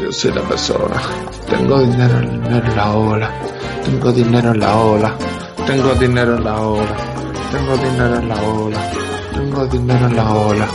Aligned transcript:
Yo 0.00 0.10
soy 0.10 0.32
la 0.32 0.42
persona. 0.42 1.00
Tengo 1.48 1.80
dinero, 1.80 2.18
en 2.18 2.76
la 2.76 2.92
ola. 2.92 3.30
Tengo 3.84 4.12
dinero 4.12 4.50
en 4.52 4.60
la 4.60 4.76
ola. 4.76 5.14
Tengo 5.66 5.94
dinero 5.94 6.36
en 6.36 6.44
la 6.44 6.60
ola. 6.60 6.96
Tengo 7.50 7.76
dinero 7.76 8.16
en 8.16 8.28
la 8.28 8.42
ola. 8.42 8.92
Tengo 9.34 9.66
dinero 9.66 10.06
en 10.06 10.16
la 10.16 10.32
ola. 10.32 10.68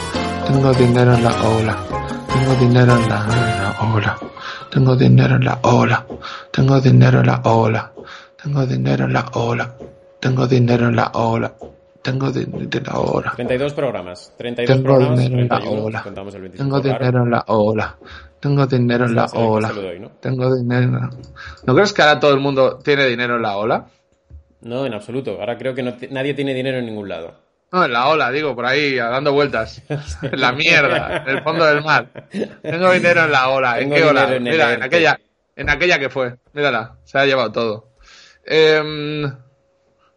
Tengo 0.45 0.73
dinero 0.73 1.13
en 1.15 1.23
la 1.23 1.43
ola. 1.43 1.77
Tengo 2.33 2.55
dinero 2.55 2.95
en 2.95 3.09
la 3.09 3.19
ola. 3.87 4.17
Tengo 4.71 4.95
dinero 4.95 5.35
en 5.35 5.45
la 5.45 5.59
ola. 5.63 6.05
Tengo 6.51 6.79
dinero 6.79 7.19
en 7.19 7.25
la 7.27 7.41
ola. 7.43 7.91
Tengo 8.41 8.65
dinero 8.65 9.05
en 9.05 9.13
la 9.13 9.25
ola. 9.33 9.75
Tengo 10.19 10.47
dinero 10.47 10.87
en 10.87 10.95
la 10.95 11.11
ola. 11.13 11.53
Tengo 12.01 12.31
dinero 12.31 12.67
en 12.71 12.83
la 12.83 12.99
ola. 12.99 13.33
32 13.35 13.73
programas. 13.73 14.33
32 14.37 14.75
Tengo 14.75 14.83
programas. 14.87 15.19
dinero 15.19 15.41
en 15.41 15.47
la 15.49 15.55
31, 15.57 15.83
ola. 15.85 16.03
contamos 16.03 16.35
el 16.35 16.41
25, 16.41 16.63
Tengo 16.65 16.81
claro. 16.81 16.99
dinero 17.05 17.23
en 17.23 17.31
la 17.31 17.43
ola. 17.47 17.97
Tengo 18.39 18.65
dinero 18.67 19.05
en 19.05 19.15
la 19.15 19.25
ola. 19.33 19.71
Tengo 20.21 20.55
dinero. 20.55 21.09
¿No 21.65 21.73
crees 21.75 21.93
que 21.93 22.01
ahora 22.01 22.19
todo 22.19 22.33
el 22.33 22.39
mundo 22.39 22.79
tiene 22.79 23.05
dinero 23.07 23.35
en 23.35 23.41
la 23.41 23.57
ola? 23.57 23.85
No, 24.61 24.85
en 24.85 24.93
absoluto. 24.93 25.37
Ahora 25.39 25.57
creo 25.57 25.73
que 25.75 25.83
no 25.83 25.95
nadie 26.11 26.33
tiene 26.33 26.53
dinero 26.53 26.77
en 26.77 26.85
ningún 26.85 27.09
lado. 27.09 27.33
No, 27.71 27.83
en 27.83 27.91
la 27.91 28.07
ola, 28.07 28.31
digo, 28.31 28.55
por 28.55 28.65
ahí, 28.65 28.95
dando 28.95 29.33
vueltas. 29.33 29.81
En 30.21 30.39
la 30.39 30.53
mierda, 30.53 31.23
en 31.27 31.37
el 31.37 31.43
fondo 31.43 31.65
del 31.65 31.83
mar. 31.83 32.07
Tengo 32.61 32.91
dinero 32.91 33.25
en 33.25 33.31
la 33.31 33.49
ola. 33.49 33.79
¿En 33.79 33.91
qué 33.91 34.03
ola? 34.05 34.33
en 34.35 34.43
Mira, 34.43 34.73
en 34.73 34.83
aquella, 34.83 35.19
en 35.55 35.69
aquella 35.69 35.99
que 35.99 36.09
fue. 36.09 36.35
Mírala, 36.53 36.95
se 37.03 37.17
ha 37.19 37.25
llevado 37.25 37.51
todo. 37.51 37.89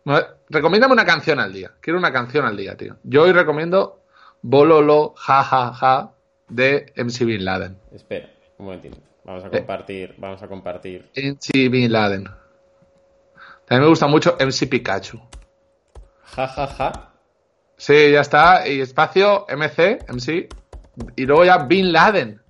Bueno, 0.05 0.27
recomiéndame 0.51 0.93
una 0.93 1.05
canción 1.07 1.39
al 1.41 1.53
día. 1.53 1.73
Quiero 1.81 1.99
una 1.99 2.13
canción 2.13 2.45
al 2.45 2.57
día, 2.57 2.77
tío. 2.77 2.97
Yo 3.05 3.23
hoy 3.23 3.33
recomiendo 3.33 4.03
Bololo, 4.43 5.15
ja, 5.17 5.43
ja, 5.45 5.73
ja, 5.73 6.13
de 6.49 6.93
MC 6.97 7.25
Bin 7.25 7.45
Laden. 7.45 7.79
Espera, 7.93 8.29
un 8.59 8.67
momentito. 8.67 8.99
Vamos 9.25 9.45
a 9.45 9.49
Eh. 9.49 9.51
compartir, 9.51 10.15
vamos 10.19 10.43
a 10.43 10.49
compartir. 10.49 11.11
MC 11.15 11.69
Bin 11.69 11.93
Laden. 11.93 12.25
También 13.67 13.83
me 13.83 13.89
gusta 13.89 14.07
mucho 14.07 14.37
MC 14.41 14.67
Pikachu. 14.67 15.21
Ja, 16.37 16.49
ja, 16.49 16.67
ja. 16.67 16.93
Sí, 17.77 18.11
ya 18.13 18.21
está. 18.21 18.67
Y 18.69 18.81
espacio 18.81 19.47
MC, 19.49 19.99
MC. 20.09 20.49
Y 21.17 21.25
luego 21.27 21.45
ya 21.45 21.59
Bin 21.59 21.93
Laden. 21.93 22.41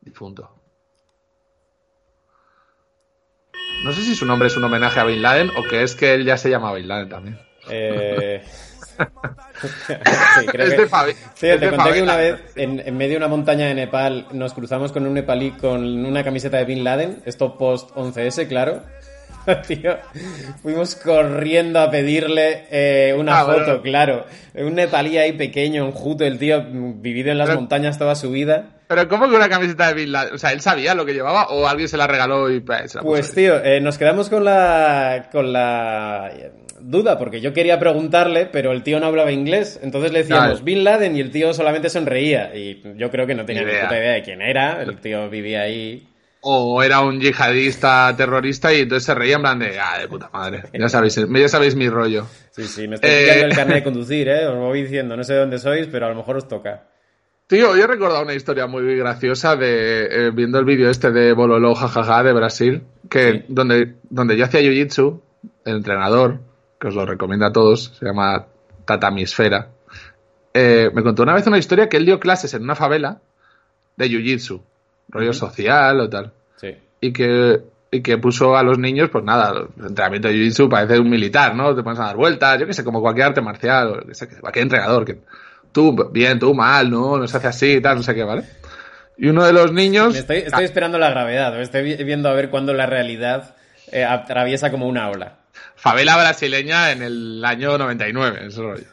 Difunto. 0.00 0.59
No 3.84 3.92
sé 3.92 4.02
si 4.02 4.14
su 4.14 4.26
nombre 4.26 4.48
es 4.48 4.56
un 4.56 4.64
homenaje 4.64 5.00
a 5.00 5.04
Bin 5.04 5.22
Laden 5.22 5.50
o 5.56 5.62
que 5.62 5.82
es 5.82 5.94
que 5.94 6.14
él 6.14 6.24
ya 6.24 6.36
se 6.36 6.50
llama 6.50 6.72
Bin 6.74 6.86
Laden 6.88 7.08
también. 7.08 7.38
Eh... 7.70 8.42
sí, 10.38 10.46
creo 10.46 10.66
Es 10.66 10.74
que- 10.74 10.80
de 10.82 10.88
Fabi- 10.88 11.14
Sí, 11.34 11.46
es 11.48 11.58
te 11.60 11.70
de 11.70 11.70
conté 11.76 11.92
que 11.94 12.02
una 12.02 12.16
vez 12.16 12.36
en, 12.56 12.80
en 12.80 12.96
medio 12.96 13.12
de 13.12 13.16
una 13.18 13.28
montaña 13.28 13.66
de 13.66 13.74
Nepal 13.74 14.26
nos 14.32 14.52
cruzamos 14.52 14.92
con 14.92 15.06
un 15.06 15.14
nepalí 15.14 15.52
con 15.52 16.04
una 16.04 16.22
camiseta 16.22 16.58
de 16.58 16.64
Bin 16.66 16.84
Laden, 16.84 17.22
esto 17.24 17.56
post 17.56 17.90
11S, 17.94 18.46
claro. 18.48 18.82
Tío, 19.66 19.96
fuimos 20.62 20.94
corriendo 20.96 21.80
a 21.80 21.90
pedirle 21.90 22.64
eh, 22.70 23.14
una 23.18 23.40
Ah, 23.40 23.44
foto, 23.44 23.58
bueno. 23.64 23.82
claro. 23.82 24.26
Un 24.54 24.74
nepalí 24.74 25.16
ahí 25.18 25.32
pequeño, 25.32 25.86
enjuto, 25.86 26.24
el 26.24 26.38
tío 26.38 26.62
vivido 26.70 27.30
en 27.30 27.38
las 27.38 27.48
Pero- 27.48 27.60
montañas 27.60 27.98
toda 27.98 28.14
su 28.14 28.30
vida. 28.30 28.76
Pero 28.88 29.06
¿cómo 29.08 29.28
que 29.28 29.36
una 29.36 29.48
camiseta 29.48 29.86
de 29.88 29.94
Bin 29.94 30.10
Laden? 30.10 30.34
O 30.34 30.38
sea, 30.38 30.50
¿él 30.52 30.60
sabía 30.60 30.94
lo 30.94 31.06
que 31.06 31.12
llevaba 31.14 31.46
o 31.50 31.68
alguien 31.68 31.88
se 31.88 31.96
la 31.96 32.08
regaló 32.08 32.50
y 32.50 32.58
pues, 32.60 32.90
se 32.92 32.98
la 32.98 33.02
Pues 33.04 33.32
tío, 33.32 33.62
eh, 33.64 33.80
nos 33.80 33.98
quedamos 33.98 34.28
con 34.28 34.44
la 34.44 35.28
con 35.30 35.52
la 35.52 36.28
duda 36.80 37.16
porque 37.16 37.40
yo 37.40 37.52
quería 37.52 37.78
preguntarle, 37.78 38.46
pero 38.46 38.72
el 38.72 38.82
tío 38.82 38.98
no 38.98 39.06
hablaba 39.06 39.30
inglés, 39.30 39.78
entonces 39.82 40.10
le 40.12 40.20
decíamos 40.20 40.46
Claro. 40.48 40.64
Bin 40.64 40.82
Laden 40.82 41.16
y 41.16 41.20
el 41.20 41.30
tío 41.30 41.54
solamente 41.54 41.88
sonreía 41.88 42.50
y 42.56 42.82
yo 42.96 43.10
creo 43.12 43.26
que 43.28 43.34
no 43.36 43.44
tenía 43.44 43.62
Ni 43.62 43.70
puta 43.70 43.96
idea 43.96 44.12
de 44.14 44.22
quién 44.22 44.42
era, 44.42 44.82
el 44.82 44.96
tío 44.98 45.30
vivía 45.30 45.60
ahí. 45.62 46.06
O 46.42 46.82
era 46.82 47.00
un 47.00 47.20
yihadista 47.20 48.14
terrorista 48.16 48.72
y 48.72 48.80
entonces 48.80 49.04
se 49.04 49.14
reía 49.14 49.36
en 49.36 49.42
plan 49.42 49.58
de, 49.58 49.78
ah, 49.78 49.98
de 49.98 50.08
puta 50.08 50.30
madre. 50.32 50.62
Ya 50.72 50.88
sabéis, 50.88 51.16
ya 51.16 51.48
sabéis 51.48 51.74
mi 51.76 51.88
rollo. 51.90 52.26
Sí, 52.50 52.64
sí, 52.64 52.88
me 52.88 52.94
estoy 52.94 53.10
Eh. 53.10 53.42
el 53.42 53.54
carnet 53.54 53.76
de 53.76 53.84
conducir, 53.84 54.28
eh, 54.28 54.46
os 54.46 54.56
voy 54.56 54.82
diciendo, 54.82 55.16
no 55.16 55.22
sé 55.24 55.34
de 55.34 55.40
dónde 55.40 55.58
sois, 55.58 55.86
pero 55.88 56.06
a 56.06 56.08
lo 56.08 56.14
mejor 56.14 56.36
os 56.38 56.48
toca. 56.48 56.84
Tío, 57.46 57.76
yo 57.76 57.84
he 57.84 57.86
recordado 57.86 58.22
una 58.22 58.32
historia 58.34 58.66
muy 58.66 58.96
graciosa 58.96 59.56
de 59.56 60.04
eh, 60.06 60.30
viendo 60.32 60.58
el 60.58 60.64
vídeo 60.64 60.88
este 60.88 61.10
de 61.10 61.32
Bololo 61.32 61.74
jajaja 61.74 62.22
de 62.22 62.32
Brasil, 62.32 62.82
que 63.10 63.32
Sí. 63.32 63.44
donde, 63.48 63.96
donde 64.08 64.36
yo 64.36 64.44
hacía 64.44 64.60
jiu-jitsu, 64.60 65.20
el 65.66 65.76
entrenador, 65.76 66.40
que 66.80 66.88
os 66.88 66.94
lo 66.94 67.04
recomiendo 67.04 67.44
a 67.46 67.52
todos, 67.52 67.96
se 67.98 68.06
llama 68.06 68.46
Tatamisfera, 68.86 69.68
eh, 70.54 70.90
me 70.94 71.02
contó 71.02 71.22
una 71.22 71.34
vez 71.34 71.46
una 71.46 71.58
historia 71.58 71.88
que 71.88 71.96
él 71.96 72.06
dio 72.06 72.18
clases 72.18 72.54
en 72.54 72.62
una 72.62 72.74
favela 72.76 73.20
de 73.96 74.06
jiu-jitsu, 74.08 74.62
rollo 75.10 75.32
social 75.32 76.00
o 76.00 76.08
tal, 76.08 76.32
Sí. 76.56 76.74
y 77.00 77.12
que, 77.12 77.60
y 77.90 78.00
que 78.02 78.18
puso 78.18 78.56
a 78.56 78.62
los 78.62 78.78
niños, 78.78 79.10
pues 79.10 79.24
nada, 79.24 79.52
el 79.78 79.86
entrenamiento 79.86 80.28
de 80.28 80.34
jiu-jitsu 80.34 80.68
parece 80.68 80.98
un 80.98 81.10
militar, 81.10 81.54
¿no? 81.54 81.74
Te 81.74 81.82
pones 81.82 81.98
a 82.00 82.04
dar 82.06 82.16
vueltas, 82.16 82.58
yo 82.60 82.66
qué 82.66 82.72
sé, 82.72 82.84
como 82.84 83.00
cualquier 83.00 83.26
arte 83.28 83.40
marcial, 83.40 84.04
sé, 84.12 84.28
cualquier 84.40 84.62
entrenador, 84.64 85.04
que 85.04 85.18
tú 85.72 86.08
bien, 86.12 86.38
tú 86.38 86.54
mal, 86.54 86.90
no, 86.90 87.18
no 87.18 87.26
se 87.26 87.36
hace 87.36 87.48
así 87.48 87.72
y 87.74 87.80
tal, 87.80 87.96
no 87.96 88.02
sé 88.02 88.14
qué, 88.14 88.22
¿vale? 88.24 88.44
Y 89.18 89.28
uno 89.28 89.44
de 89.44 89.52
los 89.52 89.72
niños... 89.72 90.14
Estoy, 90.16 90.38
estoy 90.38 90.64
esperando 90.64 90.98
la 90.98 91.10
gravedad, 91.10 91.60
estoy 91.60 91.82
vi- 91.82 92.04
viendo 92.04 92.28
a 92.28 92.32
ver 92.32 92.48
cuándo 92.48 92.72
la 92.72 92.86
realidad 92.86 93.54
eh, 93.92 94.04
atraviesa 94.04 94.70
como 94.70 94.86
una 94.86 95.10
ola. 95.10 95.38
favela 95.76 96.16
brasileña 96.16 96.90
en 96.92 97.02
el 97.02 97.44
año 97.44 97.76
99, 97.76 98.46
ese 98.46 98.62
rollo. 98.62 98.84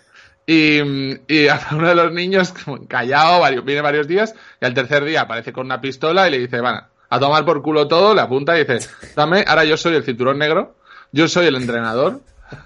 Y, 0.49 0.79
y 1.27 1.47
a 1.49 1.59
uno 1.73 1.89
de 1.89 1.95
los 1.95 2.11
niños, 2.13 2.53
callado, 2.87 3.41
varios, 3.41 3.63
viene 3.65 3.81
varios 3.81 4.07
días, 4.07 4.33
y 4.59 4.65
al 4.65 4.73
tercer 4.73 5.03
día 5.03 5.21
aparece 5.21 5.53
con 5.53 5.67
una 5.67 5.81
pistola 5.81 6.27
y 6.27 6.31
le 6.31 6.39
dice, 6.39 6.61
van 6.61 6.85
a 7.09 7.19
tomar 7.19 7.45
por 7.45 7.61
culo 7.61 7.87
todo, 7.87 8.15
le 8.15 8.21
apunta 8.21 8.55
y 8.57 8.65
dice, 8.65 8.79
dame, 9.15 9.43
ahora 9.45 9.65
yo 9.65 9.77
soy 9.77 9.95
el 9.95 10.03
cinturón 10.03 10.39
negro, 10.39 10.77
yo 11.11 11.27
soy 11.27 11.45
el 11.47 11.55
entrenador. 11.55 12.21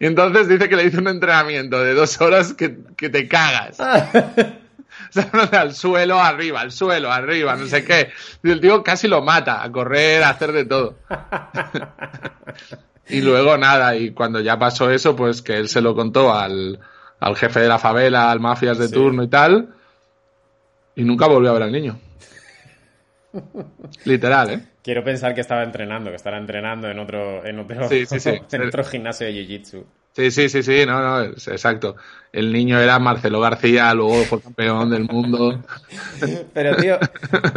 y 0.00 0.06
entonces 0.06 0.48
dice 0.48 0.68
que 0.68 0.76
le 0.76 0.84
hizo 0.84 0.98
un 1.00 1.08
entrenamiento 1.08 1.80
de 1.80 1.94
dos 1.94 2.20
horas 2.20 2.52
que, 2.52 2.76
que 2.96 3.08
te 3.08 3.26
cagas. 3.26 3.78
Al 5.52 5.74
suelo, 5.74 6.20
arriba, 6.20 6.60
al 6.60 6.72
suelo, 6.72 7.10
arriba, 7.12 7.56
no 7.56 7.66
sé 7.66 7.84
qué. 7.84 8.10
Y 8.42 8.50
el 8.50 8.60
tío 8.60 8.82
casi 8.82 9.06
lo 9.06 9.22
mata, 9.22 9.62
a 9.62 9.70
correr, 9.70 10.22
a 10.22 10.30
hacer 10.30 10.52
de 10.52 10.64
todo. 10.64 10.96
Y 13.08 13.20
luego 13.20 13.56
nada, 13.58 13.96
y 13.96 14.10
cuando 14.12 14.40
ya 14.40 14.58
pasó 14.58 14.90
eso, 14.90 15.14
pues 15.16 15.42
que 15.42 15.56
él 15.56 15.68
se 15.68 15.80
lo 15.80 15.94
contó 15.94 16.32
al, 16.32 16.80
al 17.20 17.36
jefe 17.36 17.60
de 17.60 17.68
la 17.68 17.78
favela, 17.78 18.30
al 18.30 18.40
mafias 18.40 18.78
de 18.78 18.88
Sí. 18.88 18.94
turno 18.94 19.22
y 19.22 19.28
tal. 19.28 19.68
Y 20.96 21.04
nunca 21.04 21.26
volvió 21.26 21.50
a 21.50 21.54
ver 21.54 21.62
al 21.64 21.72
niño. 21.72 21.98
Literal, 24.04 24.50
¿eh? 24.50 24.60
Quiero 24.82 25.02
pensar 25.02 25.34
que 25.34 25.40
estaba 25.40 25.62
entrenando, 25.62 26.10
que 26.10 26.16
estará 26.16 26.38
entrenando 26.38 26.88
en 26.88 26.98
otro, 26.98 27.44
en 27.44 27.58
otro, 27.58 27.88
Sí, 27.88 28.06
sí, 28.06 28.20
sí. 28.20 28.30
en 28.52 28.66
otro 28.68 28.84
gimnasio 28.84 29.26
de 29.26 29.32
Jiu-Jitsu. 29.32 29.84
Sí, 30.12 30.30
sí, 30.30 30.48
sí, 30.48 30.62
sí, 30.62 30.84
no, 30.86 31.00
no, 31.00 31.20
es- 31.22 31.48
exacto. 31.48 31.96
El 32.32 32.52
niño 32.52 32.78
era 32.78 32.98
Marcelo 33.00 33.40
García, 33.40 33.92
luego 33.94 34.22
fue 34.24 34.40
campeón 34.40 34.90
del 34.90 35.04
mundo. 35.04 35.60
Pero, 36.54 36.76
tío, 36.76 36.98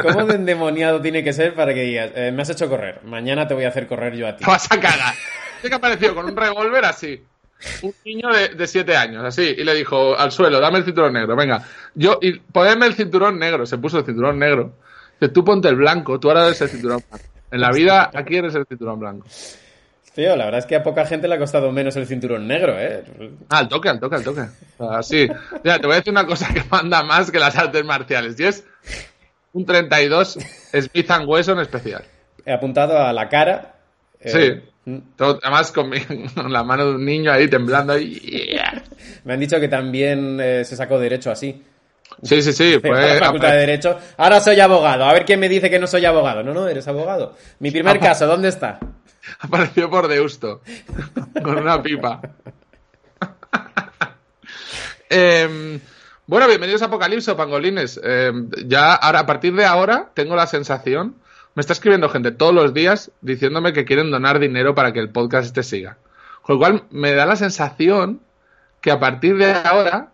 ¿cómo 0.01 0.25
de 0.25 0.36
endemoniado 0.36 1.00
tiene 1.01 1.24
que 1.24 1.33
ser 1.33 1.54
para 1.54 1.74
que 1.75 1.83
digas, 1.83 2.12
eh, 2.16 2.31
me 2.31 2.42
has 2.42 2.50
hecho 2.50 2.68
correr, 2.69 3.01
mañana 3.04 3.48
te 3.48 3.54
voy 3.54 3.66
a 3.66 3.69
hacer 3.69 3.86
correr 3.88 4.16
yo 4.16 4.27
a 4.27 4.36
ti? 4.36 4.44
Te 4.44 4.50
vas 4.50 4.71
a 4.71 4.80
cagar. 4.80 5.13
¿Qué 5.62 5.69
que 5.69 5.75
apareció 5.75 6.13
con 6.15 6.25
un 6.25 6.36
revólver 6.36 6.86
así? 6.86 7.24
Un 7.81 7.94
niño 8.06 8.30
de, 8.31 8.50
de 8.50 8.68
siete 8.68 8.95
años, 8.95 9.24
así, 9.24 9.56
y 9.57 9.63
le 9.63 9.74
dijo 9.74 10.18
al 10.18 10.31
suelo, 10.31 10.59
dame 10.59 10.77
el 10.80 10.86
cinturón 10.86 11.13
negro, 11.13 11.36
venga. 11.36 11.63
Yo, 11.95 12.19
y 12.21 12.39
ponedme 12.39 12.86
el 12.86 12.94
cinturón 12.94 13.39
negro, 13.39 13.65
se 13.65 13.77
puso 13.77 14.00
el 14.00 14.06
cinturón 14.06 14.38
negro. 14.38 14.74
Dice, 15.19 15.33
tú 15.33 15.44
ponte 15.44 15.68
el 15.68 15.75
blanco, 15.75 16.19
tú 16.19 16.30
ahora 16.30 16.45
eres 16.45 16.62
el 16.62 16.69
cinturón 16.69 17.04
blanco. 17.09 17.25
En 17.50 17.62
la 17.62 17.71
vida, 17.71 18.12
aquí 18.13 18.36
eres 18.36 18.54
el 18.56 18.65
cinturón 18.68 19.00
blanco. 19.00 19.25
Tío, 20.13 20.36
la 20.36 20.45
verdad 20.45 20.59
es 20.59 20.65
que 20.65 20.75
a 20.75 20.81
poca 20.83 21.06
gente 21.06 21.27
le 21.27 21.36
ha 21.36 21.39
costado 21.39 21.71
menos 21.71 21.95
el 21.95 22.07
cinturón 22.07 22.48
negro, 22.48 22.75
¿eh? 22.80 23.04
Ah, 23.50 23.59
al 23.59 23.68
toque, 23.68 23.88
al 23.89 24.00
toque, 24.00 24.15
al 24.15 24.24
toque. 24.24 24.42
Así. 24.80 25.27
Mira, 25.63 25.80
te 25.80 25.86
voy 25.86 25.94
a 25.94 26.00
decir 26.00 26.12
una 26.12 26.25
cosa 26.25 26.51
que 26.54 26.63
manda 26.71 27.04
más 27.04 27.30
que 27.30 27.39
las 27.39 27.56
artes 27.56 27.86
marciales, 27.86 28.39
y 28.39 28.45
es 28.45 28.65
un 29.54 29.65
32 29.65 30.39
Smith 30.74 31.12
Wesson 31.25 31.59
especial. 31.59 32.04
He 32.45 32.51
apuntado 32.51 32.98
a 32.98 33.13
la 33.13 33.30
cara. 33.30 33.76
Eh, 34.22 34.30
Sí. 34.86 34.90
mm, 34.92 34.98
Todo- 35.16 35.40
además 35.42 35.72
con, 35.72 35.90
mi- 35.90 36.02
con 36.36 36.52
la 36.52 36.64
mano 36.64 36.86
de 36.86 36.96
un 36.96 37.06
niño 37.06 37.31
ahí 37.31 37.48
temblando 37.48 37.94
ahí. 37.94 38.58
Me 39.24 39.34
han 39.34 39.40
dicho 39.40 39.60
que 39.60 39.68
también 39.68 40.40
eh, 40.42 40.64
se 40.66 40.75
sacó 40.75 41.00
derecho 41.00 41.31
así. 41.31 41.64
Sí, 42.24 42.42
sí, 42.42 42.54
sí. 42.54 42.80
La 42.84 43.19
facultad 43.19 43.52
de 43.52 43.58
Derecho. 43.58 44.00
Ahora 44.18 44.40
soy 44.40 44.60
abogado. 44.60 45.04
A 45.06 45.14
ver 45.14 45.25
quién 45.25 45.40
me 45.40 45.50
dice 45.50 45.69
que 45.69 45.78
no 45.78 45.86
soy 45.88 46.06
abogado. 46.06 46.42
No, 46.42 46.54
no, 46.54 46.68
eres 46.68 46.88
abogado. 46.88 47.36
Mi 47.60 47.69
primer 47.69 48.00
caso, 48.02 48.25
¿dónde 48.25 48.48
está? 48.50 48.80
apareció 49.40 49.90
por 49.90 50.08
Deusto. 50.08 50.62
con 51.44 51.58
una 51.58 51.84
pipa. 51.84 52.22
Em, 55.10 55.80
bueno, 56.25 56.48
bienvenidos 56.48 56.81
a 56.81 56.86
Apocalipso, 56.86 57.36
pangolines. 57.38 58.00
Em, 58.04 58.50
ya 58.66 58.94
ahora, 58.96 59.19
a 59.19 59.25
partir 59.25 59.54
de 59.56 59.66
ahora, 59.66 60.10
tengo 60.14 60.36
la 60.36 60.48
sensación. 60.48 61.16
Me 61.57 61.62
está 61.62 61.74
escribiendo 61.74 62.07
gente 62.09 62.30
todos 62.30 62.54
los 62.54 62.71
días 62.71 63.09
diciéndome 63.21 63.74
que 63.74 63.83
quieren 63.83 64.12
donar 64.12 64.38
dinero 64.38 64.75
para 64.75 64.94
que 64.94 65.00
el 65.00 65.09
podcast 65.09 65.48
este 65.48 65.63
siga. 65.63 65.98
Con 66.44 66.54
lo 66.54 66.59
cual, 66.59 66.83
me 66.92 67.13
da 67.13 67.25
la 67.25 67.36
sensación 67.36 68.21
que 68.80 68.92
a 68.92 69.00
partir 69.00 69.38
de 69.38 69.54
ahora 69.54 70.12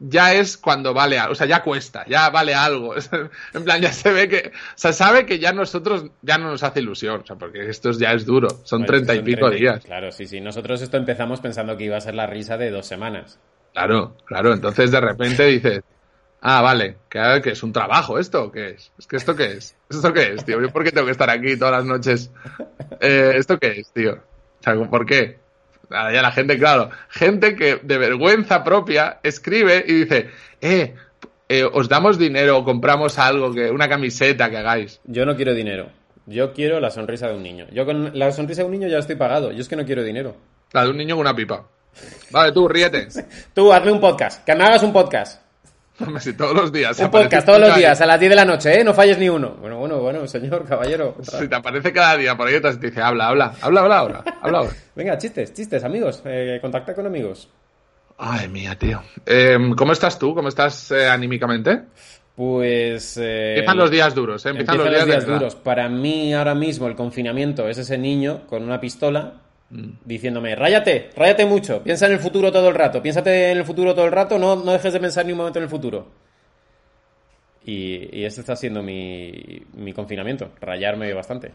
ya 0.00 0.34
es 0.34 0.56
cuando 0.56 0.92
vale 0.92 1.20
algo, 1.20 1.34
o 1.34 1.36
sea, 1.36 1.46
ya 1.46 1.62
cuesta, 1.62 2.04
ya 2.08 2.30
vale 2.30 2.52
algo. 2.52 2.96
en 3.54 3.64
plan, 3.64 3.80
ya 3.80 3.92
se 3.92 4.10
ve 4.10 4.28
que, 4.28 4.48
o 4.48 4.72
sea, 4.74 4.92
sabe 4.92 5.24
que 5.24 5.38
ya 5.38 5.52
nosotros 5.52 6.06
ya 6.20 6.36
no 6.36 6.50
nos 6.50 6.64
hace 6.64 6.80
ilusión, 6.80 7.20
o 7.20 7.26
sea, 7.26 7.36
porque 7.36 7.70
esto 7.70 7.92
ya 7.92 8.10
es 8.10 8.26
duro, 8.26 8.48
son 8.64 8.84
treinta 8.86 9.14
y 9.14 9.22
pico 9.22 9.46
30. 9.46 9.56
días. 9.56 9.84
Claro, 9.84 10.10
sí, 10.10 10.26
sí. 10.26 10.40
Nosotros 10.40 10.82
esto 10.82 10.96
empezamos 10.96 11.40
pensando 11.40 11.76
que 11.76 11.84
iba 11.84 11.96
a 11.96 12.00
ser 12.00 12.16
la 12.16 12.26
risa 12.26 12.56
de 12.56 12.72
dos 12.72 12.86
semanas. 12.86 13.38
Claro, 13.72 14.16
claro, 14.24 14.52
entonces 14.52 14.90
de 14.90 15.00
repente 15.00 15.44
dices, 15.44 15.84
ah, 16.40 16.62
vale, 16.62 16.96
que, 17.08 17.40
que 17.42 17.50
es 17.50 17.62
un 17.62 17.72
trabajo 17.72 18.18
esto, 18.18 18.44
¿o 18.44 18.52
¿qué 18.52 18.70
es? 18.70 18.92
Es 18.98 19.06
que 19.06 19.16
esto 19.16 19.34
qué 19.34 19.52
es, 19.52 19.76
¿esto 19.90 20.12
qué 20.12 20.34
es, 20.34 20.44
tío? 20.44 20.60
¿Yo 20.60 20.70
por 20.70 20.84
qué 20.84 20.90
tengo 20.90 21.06
que 21.06 21.12
estar 21.12 21.30
aquí 21.30 21.56
todas 21.56 21.74
las 21.74 21.84
noches? 21.84 22.30
Eh, 23.00 23.32
¿Esto 23.36 23.58
qué 23.58 23.80
es, 23.80 23.92
tío? 23.92 24.14
O 24.14 24.62
sea, 24.62 24.74
¿por 24.88 25.06
qué? 25.06 25.38
Nada, 25.88 26.12
ya 26.12 26.22
la 26.22 26.32
gente, 26.32 26.58
claro, 26.58 26.90
gente 27.08 27.54
que 27.54 27.80
de 27.82 27.98
vergüenza 27.98 28.64
propia 28.64 29.20
escribe 29.22 29.84
y 29.86 29.92
dice, 29.94 30.30
eh, 30.60 30.94
eh, 31.48 31.64
os 31.64 31.88
damos 31.88 32.18
dinero 32.18 32.58
o 32.58 32.64
compramos 32.64 33.18
algo, 33.18 33.52
que 33.52 33.70
una 33.70 33.88
camiseta 33.88 34.50
que 34.50 34.56
hagáis. 34.56 35.00
Yo 35.04 35.24
no 35.24 35.36
quiero 35.36 35.54
dinero. 35.54 35.88
Yo 36.26 36.52
quiero 36.52 36.80
la 36.80 36.90
sonrisa 36.90 37.28
de 37.28 37.34
un 37.34 37.42
niño. 37.44 37.66
Yo 37.72 37.86
con 37.86 38.18
la 38.18 38.32
sonrisa 38.32 38.62
de 38.62 38.66
un 38.66 38.72
niño 38.72 38.88
ya 38.88 38.98
estoy 38.98 39.14
pagado. 39.14 39.52
Yo 39.52 39.60
es 39.60 39.68
que 39.68 39.76
no 39.76 39.84
quiero 39.84 40.02
dinero. 40.02 40.34
La 40.72 40.82
de 40.82 40.90
un 40.90 40.96
niño 40.96 41.14
con 41.14 41.20
una 41.20 41.36
pipa. 41.36 41.64
Vale, 42.32 42.50
tú, 42.52 42.66
ríete. 42.66 43.06
Tú, 43.54 43.72
hazme 43.72 43.92
un 43.92 44.00
podcast. 44.00 44.44
Que 44.44 44.54
me 44.56 44.64
hagas 44.64 44.82
un 44.82 44.92
podcast. 44.92 45.40
Todos 45.98 46.54
los 46.54 46.72
días. 46.72 46.98
Un 47.00 47.10
podcast 47.10 47.46
todos 47.46 47.60
los 47.60 47.74
días 47.74 47.98
a 48.00 48.06
las 48.06 48.20
10 48.20 48.30
de 48.30 48.36
la 48.36 48.44
noche, 48.44 48.80
¿eh? 48.80 48.84
No 48.84 48.92
falles 48.92 49.18
ni 49.18 49.28
uno. 49.28 49.56
Bueno, 49.60 49.78
bueno, 49.78 49.98
bueno, 50.00 50.26
señor, 50.26 50.66
caballero. 50.66 51.16
Si 51.22 51.48
te 51.48 51.54
aparece 51.54 51.92
cada 51.92 52.16
día 52.16 52.36
por 52.36 52.48
ahí, 52.48 52.60
te 52.60 52.76
dice, 52.76 53.00
habla, 53.00 53.28
habla, 53.28 53.54
habla, 53.62 53.80
habla 53.80 53.98
ahora, 53.98 54.24
habla 54.42 54.58
ahora. 54.58 54.72
Venga, 54.94 55.16
chistes, 55.18 55.54
chistes, 55.54 55.82
amigos. 55.84 56.22
Eh, 56.26 56.58
contacta 56.60 56.94
con 56.94 57.06
amigos. 57.06 57.48
Ay, 58.18 58.48
mía, 58.48 58.76
tío. 58.78 59.02
Eh, 59.24 59.56
¿Cómo 59.76 59.92
estás 59.92 60.18
tú? 60.18 60.34
¿Cómo 60.34 60.48
estás 60.48 60.90
eh, 60.90 61.08
anímicamente? 61.08 61.82
Pues... 62.34 63.16
eh, 63.16 63.54
Empiezan 63.54 63.76
los 63.78 63.90
días 63.90 64.14
duros, 64.14 64.44
¿eh? 64.44 64.50
Empiezan, 64.50 64.76
empiezan 64.76 65.08
los 65.08 65.08
días, 65.08 65.26
duros. 65.26 65.54
Para 65.54 65.88
mí, 65.88 66.34
ahora 66.34 66.54
mismo, 66.54 66.86
el 66.88 66.94
confinamiento 66.94 67.68
es 67.68 67.78
ese 67.78 67.96
niño 67.96 68.46
con 68.46 68.62
una 68.62 68.78
pistola. 68.80 69.32
Diciéndome, 69.70 70.54
ráyate, 70.54 71.10
ráyate 71.16 71.44
mucho, 71.46 71.82
piensa 71.82 72.06
en 72.06 72.12
el 72.12 72.18
futuro 72.20 72.52
todo 72.52 72.68
el 72.68 72.74
rato, 72.74 73.02
piénsate 73.02 73.50
en 73.50 73.58
el 73.58 73.64
futuro 73.64 73.94
todo 73.94 74.04
el 74.06 74.12
rato, 74.12 74.38
no, 74.38 74.56
no 74.56 74.72
dejes 74.72 74.92
de 74.92 75.00
pensar 75.00 75.26
ni 75.26 75.32
un 75.32 75.38
momento 75.38 75.58
en 75.58 75.64
el 75.64 75.68
futuro. 75.70 76.06
Y, 77.64 78.20
y 78.20 78.24
este 78.24 78.42
está 78.42 78.54
siendo 78.54 78.82
mi, 78.82 79.62
mi 79.74 79.92
confinamiento, 79.92 80.50
rayarme 80.60 81.12
bastante. 81.12 81.52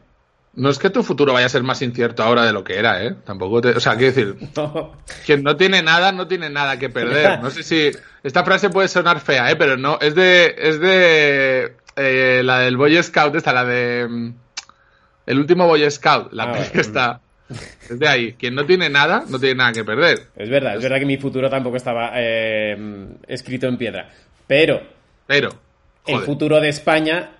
No 0.53 0.69
es 0.69 0.77
que 0.77 0.89
tu 0.89 1.01
futuro 1.03 1.31
vaya 1.31 1.45
a 1.45 1.49
ser 1.49 1.63
más 1.63 1.81
incierto 1.81 2.21
ahora 2.23 2.43
de 2.45 2.51
lo 2.51 2.65
que 2.65 2.77
era, 2.77 3.01
¿eh? 3.05 3.15
Tampoco 3.23 3.61
te... 3.61 3.69
O 3.69 3.79
sea, 3.79 3.95
quiero 3.95 4.13
decir, 4.13 4.35
No, 4.57 4.97
quien 5.25 5.43
no 5.43 5.55
tiene 5.55 5.81
nada, 5.81 6.11
no 6.11 6.27
tiene 6.27 6.49
nada 6.49 6.77
que 6.77 6.89
perder. 6.89 7.39
No 7.41 7.49
sé 7.49 7.63
si... 7.63 7.89
Esta 8.21 8.43
frase 8.43 8.69
puede 8.69 8.89
sonar 8.89 9.21
fea, 9.21 9.49
¿eh? 9.49 9.55
Pero 9.55 9.77
no, 9.77 9.97
es 10.01 10.13
de... 10.13 10.53
Es 10.57 10.81
de... 10.81 11.75
eh, 11.95 12.41
la 12.43 12.59
del 12.59 12.75
Boy 12.75 13.01
Scout, 13.01 13.33
esta, 13.35 13.53
la 13.53 13.63
de... 13.63 14.05
mm, 14.09 14.33
El 15.27 15.39
último 15.39 15.65
Boy 15.67 15.89
Scout, 15.89 16.33
la 16.33 16.43
Ah, 16.43 16.51
peli 16.51 16.67
que 16.67 16.79
mm. 16.79 16.81
está... 16.81 17.21
Es 17.89 17.99
de 17.99 18.07
ahí. 18.07 18.33
Quien 18.33 18.55
no 18.55 18.65
tiene 18.65 18.89
nada, 18.89 19.23
no 19.27 19.39
tiene 19.39 19.55
nada 19.55 19.73
que 19.73 19.83
perder. 19.83 20.27
es 20.35 20.49
verdad, 20.49 20.75
es 20.75 20.83
verdad 20.83 20.99
que 20.99 21.05
mi 21.05 21.17
futuro 21.17 21.49
tampoco 21.49 21.77
estaba 21.77 22.11
eh, 22.15 22.77
escrito 23.27 23.67
en 23.67 23.77
piedra. 23.77 24.09
Pero 24.47 24.81
Pero... 25.27 25.49
el 26.05 26.19
futuro 26.21 26.59
de 26.59 26.69
España 26.69 27.31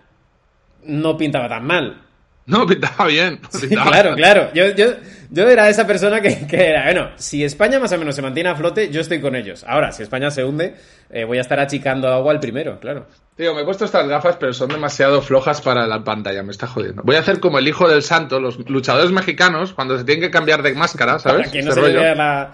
no 0.84 1.18
pintaba 1.18 1.48
tan 1.48 1.66
mal. 1.66 2.02
No, 2.46 2.66
pintaba 2.68 3.08
bien. 3.08 3.40
Sí, 3.50 3.70
claro, 3.70 4.16
claro. 4.16 4.52
Yo, 4.54 4.70
yo, 4.76 4.94
yo 5.32 5.50
era 5.50 5.70
esa 5.70 5.88
persona 5.88 6.20
que, 6.20 6.46
que 6.46 6.68
era, 6.70 6.84
bueno, 6.84 7.12
si 7.16 7.44
España 7.44 7.80
más 7.80 7.92
o 7.94 7.98
menos 7.98 8.14
se 8.16 8.22
mantiene 8.22 8.50
a 8.50 8.56
flote, 8.56 8.92
yo 8.92 9.00
estoy 9.00 9.22
con 9.22 9.34
ellos. 9.36 9.64
Ahora, 9.66 9.94
si 9.94 10.04
España 10.04 10.30
se 10.30 10.44
hunde, 10.44 10.76
eh, 11.10 11.24
voy 11.24 11.38
a 11.38 11.42
estar 11.42 11.58
achicando 11.60 12.10
agua 12.10 12.34
al 12.34 12.42
primero, 12.42 12.80
claro. 12.82 13.08
Tío, 13.36 13.56
me 13.56 13.62
he 13.62 13.66
puesto 13.66 13.86
estas 13.86 14.08
gafas, 14.10 14.36
pero 14.36 14.52
son 14.54 14.70
demasiado 14.70 15.22
flojas 15.22 15.62
para 15.62 15.88
la 15.88 16.04
pantalla, 16.04 16.44
me 16.44 16.52
está 16.52 16.68
jodiendo. 16.68 17.02
Voy 17.04 17.16
a 17.16 17.20
hacer 17.20 17.40
como 17.40 17.60
el 17.60 17.68
hijo 17.68 17.88
del 17.88 18.04
santo, 18.04 18.42
los 18.42 18.60
luchadores 18.70 19.12
mexicanos, 19.12 19.74
cuando 19.74 19.98
se 19.98 20.04
tienen 20.04 20.22
que 20.22 20.32
cambiar 20.32 20.62
de 20.64 20.74
máscara, 20.74 21.18
¿sabes? 21.18 21.48
Para 21.48 21.52
que 21.52 21.62
no 21.62 21.72
Ese 21.72 21.82
se 21.82 21.94
vea 21.94 22.14
la... 22.14 22.52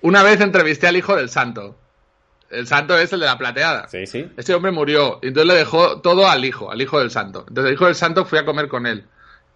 Una 0.00 0.22
vez 0.22 0.40
entrevisté 0.40 0.86
al 0.86 0.96
hijo 0.96 1.14
del 1.14 1.28
santo. 1.28 1.76
El 2.48 2.66
santo 2.66 2.98
es 2.98 3.12
el 3.12 3.20
de 3.20 3.26
la 3.26 3.36
plateada. 3.36 3.88
Sí, 3.88 4.06
sí. 4.06 4.26
Este 4.38 4.54
hombre 4.54 4.72
murió, 4.72 5.18
y 5.22 5.28
entonces 5.28 5.52
le 5.52 5.58
dejó 5.58 6.00
todo 6.00 6.28
al 6.28 6.46
hijo, 6.46 6.72
al 6.72 6.80
hijo 6.80 6.98
del 6.98 7.10
santo. 7.10 7.44
Entonces 7.46 7.68
el 7.68 7.74
hijo 7.74 7.84
del 7.84 7.94
santo 7.94 8.24
fui 8.24 8.38
a 8.38 8.46
comer 8.46 8.68
con 8.68 8.86
él. 8.86 9.04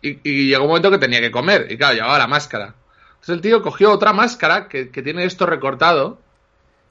Y, 0.08 0.20
y 0.22 0.48
llegó 0.48 0.62
un 0.64 0.68
momento 0.68 0.90
que 0.90 0.98
tenía 0.98 1.20
que 1.20 1.30
comer, 1.30 1.66
y 1.70 1.76
claro, 1.78 1.94
llevaba 1.94 2.18
la 2.18 2.26
máscara. 2.26 2.74
Entonces 3.14 3.36
el 3.36 3.40
tío 3.40 3.62
cogió 3.62 3.90
otra 3.92 4.12
máscara 4.12 4.68
que, 4.68 4.90
que 4.90 5.02
tiene 5.02 5.24
esto 5.24 5.46
recortado, 5.46 6.18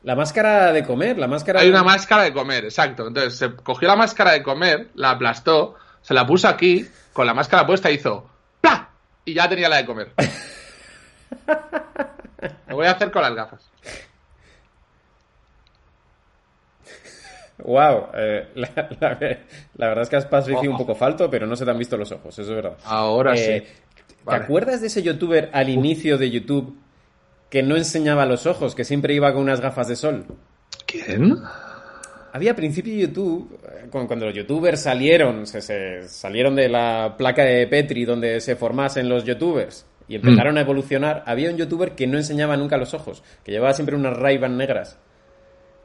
La 0.03 0.15
máscara 0.15 0.73
de 0.73 0.83
comer, 0.83 1.17
la 1.19 1.27
máscara... 1.27 1.59
Hay 1.61 1.67
de- 1.67 1.73
una 1.73 1.83
máscara 1.83 2.23
de 2.23 2.33
comer, 2.33 2.65
exacto. 2.65 3.07
Entonces 3.07 3.37
se 3.37 3.53
cogió 3.55 3.87
la 3.87 3.95
máscara 3.95 4.31
de 4.31 4.41
comer, 4.43 4.87
la 4.95 5.11
aplastó, 5.11 5.75
se 6.01 6.13
la 6.13 6.25
puso 6.25 6.47
aquí, 6.47 6.85
con 7.13 7.25
la 7.27 7.33
máscara 7.33 7.65
puesta 7.67 7.91
hizo 7.91 8.29
¡Pla! 8.59 8.89
Y 9.25 9.33
ya 9.35 9.47
tenía 9.47 9.69
la 9.69 9.77
de 9.77 9.85
comer. 9.85 10.11
Lo 12.67 12.75
voy 12.75 12.87
a 12.87 12.91
hacer 12.91 13.11
con 13.11 13.21
las 13.21 13.33
gafas. 13.35 13.61
Wow, 17.63 18.07
eh, 18.15 18.47
la, 18.55 18.69
la- 18.99 19.17
la 19.77 19.87
verdad 19.87 20.03
es 20.03 20.09
que 20.09 20.15
has 20.17 20.25
parecido 20.25 20.59
un 20.71 20.77
poco 20.77 20.95
falto, 20.95 21.29
pero 21.29 21.47
no 21.47 21.55
se 21.55 21.65
te 21.65 21.71
han 21.71 21.77
visto 21.77 21.97
los 21.97 22.11
ojos, 22.11 22.37
eso 22.37 22.49
es 22.49 22.55
verdad. 22.55 22.77
Ahora 22.85 23.33
Eh, 23.35 23.63
sí. 23.65 23.83
¿Te 24.29 24.35
acuerdas 24.35 24.81
de 24.81 24.87
ese 24.87 25.01
youtuber 25.03 25.49
al 25.53 25.69
inicio 25.69 26.17
de 26.17 26.29
YouTube 26.31 26.77
que 27.49 27.61
no 27.63 27.75
enseñaba 27.75 28.25
los 28.25 28.45
ojos, 28.47 28.73
que 28.75 28.83
siempre 28.85 29.13
iba 29.13 29.31
con 29.33 29.41
unas 29.43 29.59
gafas 29.61 29.87
de 29.87 29.95
sol? 29.95 30.25
¿Quién? 30.85 31.35
Había 32.31 32.51
a 32.51 32.55
principio 32.55 32.93
de 32.93 32.99
YouTube, 33.01 33.59
eh, 33.65 33.87
cu- 33.91 34.07
cuando 34.07 34.25
los 34.25 34.33
youtubers 34.33 34.81
salieron, 34.81 35.45
se, 35.45 35.61
se- 35.61 36.07
salieron 36.07 36.55
de 36.55 36.67
la 36.69 37.15
placa 37.17 37.43
de 37.43 37.67
Petri 37.67 38.05
donde 38.05 38.41
se 38.41 38.55
formasen 38.55 39.07
los 39.07 39.23
youtubers 39.23 39.85
y 40.07 40.15
empezaron 40.15 40.57
a 40.57 40.61
evolucionar, 40.61 41.23
había 41.27 41.49
un 41.51 41.57
youtuber 41.57 41.91
que 41.91 42.07
no 42.07 42.17
enseñaba 42.17 42.57
nunca 42.57 42.77
los 42.77 42.93
ojos, 42.93 43.23
que 43.43 43.51
llevaba 43.51 43.73
siempre 43.73 43.95
unas 43.95 44.17
ray 44.17 44.39
negras. 44.39 44.97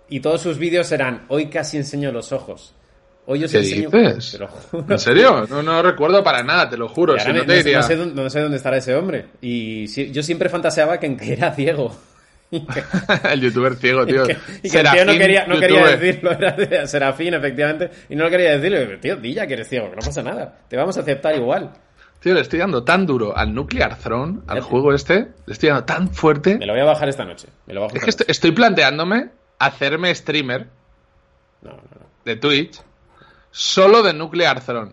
Y 0.09 0.21
todos 0.21 0.41
sus 0.41 0.59
vídeos 0.59 0.91
eran, 0.93 1.27
hoy 1.29 1.47
casi 1.47 1.77
enseño 1.77 2.11
los 2.13 2.33
ojos. 2.33 2.75
Hoy 3.27 3.45
os 3.45 3.53
¿Qué 3.53 3.59
enseño... 3.59 3.91
dices? 3.91 4.33
Te 4.33 4.39
lo 4.39 4.49
juro. 4.49 4.87
¿En 4.89 4.99
serio? 4.99 5.47
No, 5.51 5.63
no 5.63 5.83
recuerdo 5.83 6.25
para 6.25 6.43
nada, 6.43 6.71
te 6.71 6.79
lo 6.79 6.89
juro. 6.89 7.15
Y 7.17 7.21
Si 7.21 7.29
no 7.29 7.35
me- 7.35 7.41
te 7.41 7.47
no, 7.47 7.53
diría... 7.55 7.83
sé 7.83 7.97
dónde, 7.97 8.23
no 8.23 8.31
sé 8.31 8.41
dónde 8.41 8.57
estará 8.57 8.79
ese 8.79 8.95
hombre. 8.95 9.27
Y 9.43 9.87
si- 9.89 10.11
yo 10.11 10.23
siempre 10.23 10.49
fantaseaba 10.49 10.99
que, 10.99 11.15
era 11.33 11.53
ciego. 11.55 11.95
Y 12.51 12.67
el 13.31 13.41
youtuber 13.43 13.75
ciego, 13.77 14.07
tío. 14.07 14.23
que- 14.27 14.39
y 14.63 14.71
que 14.71 14.81
el 14.81 14.91
tío 14.91 15.05
no 15.05 15.13
quería, 15.13 15.47
no 15.47 15.61
quería 15.61 15.87
decirlo, 15.99 16.31
era 16.33 16.53
de 16.53 16.87
Serafín, 16.87 17.35
efectivamente, 17.35 17.91
y 18.09 18.17
no 18.17 18.25
lo 18.25 18.31
quería 18.31 18.57
decirlo. 18.59 18.99
Tío, 18.99 19.17
di 19.17 19.35
ya 19.35 19.47
que 19.47 19.53
eres 19.53 19.69
ciego, 19.69 19.91
que 19.91 19.97
no 19.97 20.01
pasa 20.03 20.23
nada. 20.23 20.57
Te 20.67 20.75
vamos 20.79 20.97
a 20.97 21.01
aceptar 21.03 21.37
igual. 21.37 21.71
Tío, 22.21 22.33
le 22.33 22.41
estoy 22.41 22.59
dando 22.61 22.83
tan 22.83 23.05
duro 23.05 23.37
al 23.37 23.55
Nuclear 23.55 23.99
Throne, 23.99 24.41
al 24.47 24.57
Ya 24.61 24.63
juego 24.63 24.95
este, 24.95 25.29
le 25.45 25.53
estoy 25.53 25.69
dando 25.69 25.85
tan 25.85 26.09
fuerte. 26.15 26.57
Me 26.57 26.65
lo 26.65 26.73
voy 26.73 26.81
a 26.81 26.87
bajar 26.87 27.11
esta 27.11 27.27
noche. 27.27 27.49
Me 27.67 27.75
lo 27.75 27.83
bajo 27.83 27.95
Es 27.97 28.03
que 28.03 28.11
estoy, 28.11 28.27
estoy 28.31 28.53
planteándome 28.53 29.29
hacerme 29.59 30.15
streamer. 30.15 30.69
No, 31.63 31.71
no, 31.71 31.77
no. 31.77 32.07
de 32.25 32.37
Twitch 32.37 32.81
solo 33.51 34.03
de 34.03 34.13
Nuclear 34.13 34.61
Throne. 34.61 34.93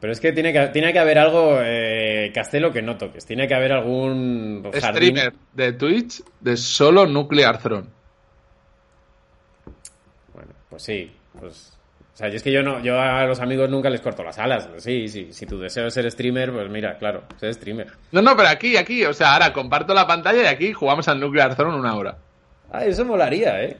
Pero 0.00 0.12
es 0.12 0.20
que 0.20 0.32
tiene 0.32 0.52
que, 0.52 0.68
tiene 0.68 0.92
que 0.92 0.98
haber 0.98 1.18
algo, 1.18 1.58
eh, 1.60 2.30
Castelo, 2.32 2.72
que 2.72 2.82
no 2.82 2.96
toques. 2.96 3.26
Tiene 3.26 3.48
que 3.48 3.54
haber 3.54 3.72
algún 3.72 4.62
jardín. 4.64 5.16
Streamer 5.16 5.32
de 5.52 5.72
Twitch 5.72 6.22
de 6.40 6.56
solo 6.56 7.06
Nuclear 7.06 7.60
Throne. 7.60 7.88
Bueno, 10.32 10.52
pues 10.68 10.82
sí. 10.84 11.12
Pues, 11.38 11.76
o 12.14 12.16
sea, 12.16 12.28
yo 12.28 12.36
es 12.36 12.42
que 12.42 12.52
yo 12.52 12.62
no, 12.62 12.80
yo 12.80 13.00
a 13.00 13.24
los 13.26 13.40
amigos 13.40 13.68
nunca 13.70 13.90
les 13.90 14.00
corto 14.00 14.22
las 14.22 14.38
alas. 14.38 14.68
Sí, 14.78 15.08
sí. 15.08 15.32
Si 15.32 15.46
tu 15.46 15.58
deseo 15.58 15.88
es 15.88 15.94
ser 15.94 16.08
streamer, 16.10 16.52
pues 16.52 16.68
mira, 16.70 16.96
claro, 16.98 17.24
ser 17.36 17.52
streamer. 17.54 17.88
No, 18.12 18.22
no, 18.22 18.36
pero 18.36 18.48
aquí, 18.48 18.76
aquí, 18.76 19.04
o 19.04 19.12
sea, 19.12 19.32
ahora 19.32 19.52
comparto 19.52 19.94
la 19.94 20.06
pantalla 20.06 20.42
y 20.42 20.46
aquí 20.46 20.72
jugamos 20.72 21.08
al 21.08 21.18
Nuclear 21.18 21.56
Throne 21.56 21.76
una 21.76 21.94
hora. 21.96 22.18
Ah, 22.70 22.84
eso 22.84 23.04
molaría, 23.04 23.62
¿eh? 23.64 23.76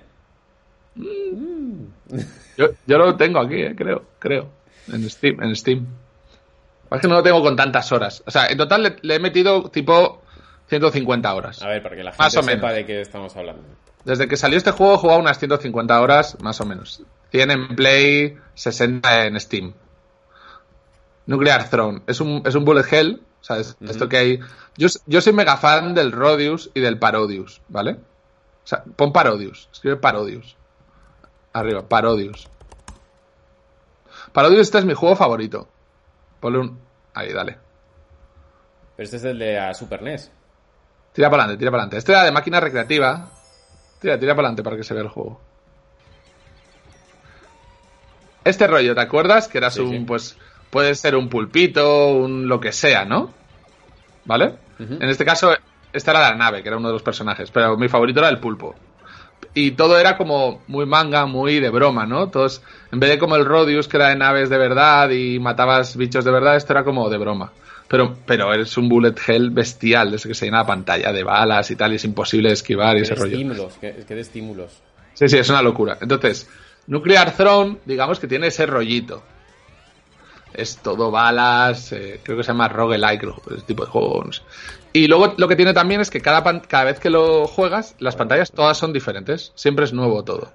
Yo, 2.56 2.66
yo 2.86 2.98
lo 2.98 3.16
tengo 3.16 3.38
aquí, 3.40 3.60
eh, 3.62 3.74
creo, 3.76 4.04
creo. 4.18 4.48
En 4.92 5.08
Steam, 5.08 5.42
en 5.42 5.54
Steam. 5.54 5.86
Es 6.90 7.00
que 7.00 7.08
no 7.08 7.16
lo 7.16 7.22
tengo 7.22 7.42
con 7.42 7.54
tantas 7.54 7.92
horas. 7.92 8.22
O 8.26 8.30
sea, 8.30 8.46
en 8.46 8.56
total 8.56 8.82
le, 8.82 8.96
le 9.02 9.14
he 9.16 9.20
metido 9.20 9.70
tipo 9.70 10.22
150 10.68 11.34
horas. 11.34 11.62
A 11.62 11.68
ver, 11.68 11.82
para 11.82 11.96
que 11.96 12.02
la 12.02 12.14
Más 12.18 12.32
gente 12.32 12.46
menos. 12.46 12.60
sepa 12.62 12.72
de 12.72 12.86
qué 12.86 13.00
estamos 13.02 13.36
hablando. 13.36 13.62
Desde 14.04 14.26
que 14.26 14.36
salió 14.36 14.56
este 14.56 14.70
juego 14.70 14.94
he 14.94 14.98
jugado 14.98 15.20
unas 15.20 15.38
150 15.38 16.00
horas, 16.00 16.38
más 16.40 16.60
o 16.60 16.64
menos. 16.64 17.02
100 17.30 17.50
en 17.50 17.76
Play, 17.76 18.38
60 18.54 19.26
en 19.26 19.38
Steam. 19.38 19.74
Nuclear 21.26 21.68
Throne. 21.68 22.00
Es 22.06 22.20
un, 22.20 22.42
es 22.46 22.54
un 22.54 22.64
bullet 22.64 22.84
hell. 22.90 23.20
O 23.40 23.44
sea, 23.44 23.58
es 23.58 23.76
esto 23.86 24.08
que 24.08 24.16
hay. 24.16 24.40
Yo, 24.76 24.88
yo 25.06 25.20
soy 25.20 25.32
mega 25.34 25.58
fan 25.58 25.94
del 25.94 26.10
Rodius 26.10 26.70
y 26.74 26.80
del 26.80 26.98
Parodius, 26.98 27.60
¿vale? 27.68 27.98
O 28.68 28.70
sea, 28.70 28.84
pon 28.84 29.14
Parodius. 29.14 29.66
Escribe 29.72 29.96
Parodius. 29.96 30.54
Arriba, 31.54 31.88
Parodius. 31.88 32.46
Parodius, 34.30 34.60
este 34.60 34.76
es 34.76 34.84
mi 34.84 34.92
juego 34.92 35.16
favorito. 35.16 35.66
Ponle 36.38 36.58
un. 36.58 36.78
Ahí, 37.14 37.32
dale. 37.32 37.56
Pero 38.94 39.04
este 39.04 39.16
es 39.16 39.24
el 39.24 39.38
de 39.38 39.54
la 39.54 39.72
Super 39.72 40.02
NES. 40.02 40.30
Tira 41.14 41.30
para 41.30 41.44
adelante, 41.44 41.58
tira 41.58 41.70
para 41.70 41.84
adelante. 41.84 41.96
Este 41.96 42.12
era 42.12 42.24
de 42.24 42.30
máquina 42.30 42.60
recreativa. 42.60 43.30
Tira, 44.00 44.18
tira 44.18 44.34
para 44.34 44.48
adelante 44.48 44.62
para 44.62 44.76
que 44.76 44.84
se 44.84 44.92
vea 44.92 45.02
el 45.02 45.08
juego. 45.08 45.40
Este 48.44 48.66
rollo, 48.66 48.94
¿te 48.94 49.00
acuerdas? 49.00 49.48
Que 49.48 49.56
eras 49.58 49.74
Sí, 49.74 49.80
un, 49.80 49.90
sí. 49.90 49.98
pues, 50.00 50.36
puede 50.68 50.94
ser 50.94 51.16
un 51.16 51.30
pulpito, 51.30 52.08
un 52.08 52.48
lo 52.48 52.60
que 52.60 52.72
sea, 52.72 53.06
¿no? 53.06 53.32
¿Vale? 54.26 54.56
En 54.78 55.08
este 55.08 55.24
caso, 55.24 55.54
esta 55.92 56.10
era 56.12 56.20
la 56.20 56.34
nave, 56.34 56.62
que 56.62 56.68
era 56.68 56.76
uno 56.76 56.88
de 56.88 56.94
los 56.94 57.02
personajes, 57.02 57.50
pero 57.50 57.76
mi 57.76 57.88
favorito 57.88 58.20
era 58.20 58.28
el 58.28 58.38
pulpo. 58.38 58.74
Y 59.54 59.72
todo 59.72 59.98
era 59.98 60.16
como 60.16 60.62
muy 60.66 60.86
manga, 60.86 61.26
muy 61.26 61.60
de 61.60 61.70
broma, 61.70 62.06
¿no? 62.06 62.28
Todos, 62.28 62.62
en 62.92 63.00
vez 63.00 63.10
de 63.10 63.18
como 63.18 63.36
el 63.36 63.44
Rodius, 63.44 63.88
que 63.88 63.96
era 63.96 64.08
de 64.08 64.16
naves 64.16 64.50
de 64.50 64.58
verdad 64.58 65.10
y 65.10 65.38
matabas 65.38 65.96
bichos 65.96 66.24
de 66.24 66.30
verdad, 66.30 66.56
esto 66.56 66.72
era 66.72 66.84
como 66.84 67.08
de 67.08 67.18
broma. 67.18 67.52
Pero, 67.88 68.16
pero 68.26 68.52
es 68.52 68.76
un 68.76 68.88
bullet 68.88 69.14
hell 69.26 69.50
bestial, 69.50 70.10
desde 70.10 70.28
que 70.28 70.34
se 70.34 70.44
llena 70.44 70.58
la 70.58 70.66
pantalla 70.66 71.12
de 71.12 71.24
balas 71.24 71.70
y 71.70 71.76
tal, 71.76 71.92
y 71.92 71.96
es 71.96 72.04
imposible 72.04 72.52
esquivar 72.52 72.98
y 72.98 73.00
ese 73.00 73.14
de 73.14 73.20
rollo. 73.20 73.32
estímulos, 73.32 73.74
que, 73.78 74.04
que 74.06 74.14
de 74.14 74.20
estímulos. 74.20 74.82
Sí, 75.14 75.28
sí, 75.28 75.38
es 75.38 75.48
una 75.48 75.62
locura. 75.62 75.96
Entonces, 76.00 76.48
Nuclear 76.86 77.32
Throne, 77.36 77.78
digamos 77.84 78.18
que 78.18 78.26
tiene 78.26 78.48
ese 78.48 78.66
rollito. 78.66 79.22
Es 80.54 80.78
todo 80.78 81.10
balas, 81.10 81.92
eh, 81.92 82.20
creo 82.22 82.36
que 82.36 82.42
se 82.42 82.48
llama 82.48 82.68
roguelike, 82.68 83.24
ese 83.54 83.62
tipo 83.62 83.84
de 83.84 83.90
juegos. 83.90 84.42
No. 84.94 85.00
Y 85.00 85.06
luego 85.08 85.34
lo 85.36 85.48
que 85.48 85.56
tiene 85.56 85.72
también 85.74 86.00
es 86.00 86.10
que 86.10 86.20
cada, 86.20 86.42
pan- 86.42 86.62
cada 86.66 86.84
vez 86.84 86.98
que 87.00 87.10
lo 87.10 87.46
juegas, 87.46 87.94
las 87.98 88.16
pantallas 88.16 88.50
todas 88.52 88.76
son 88.78 88.92
diferentes. 88.92 89.52
Siempre 89.54 89.84
es 89.84 89.92
nuevo 89.92 90.24
todo. 90.24 90.50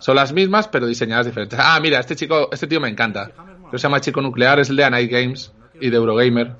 Son 0.00 0.16
las 0.16 0.32
mismas, 0.32 0.66
pero 0.68 0.86
diseñadas 0.86 1.26
diferentes. 1.26 1.58
Ah, 1.62 1.78
mira, 1.80 2.00
este 2.00 2.16
chico, 2.16 2.48
este 2.52 2.66
tío 2.66 2.80
me 2.80 2.88
encanta. 2.88 3.30
Que 3.70 3.78
se 3.78 3.84
llama 3.84 4.00
Chico 4.00 4.20
Nuclear, 4.20 4.58
es 4.58 4.68
el 4.70 4.76
de 4.76 4.90
Night 4.90 5.10
Games 5.10 5.52
y 5.80 5.90
de 5.90 5.96
Eurogamer. 5.96 6.52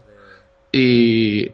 Y. 0.70 1.50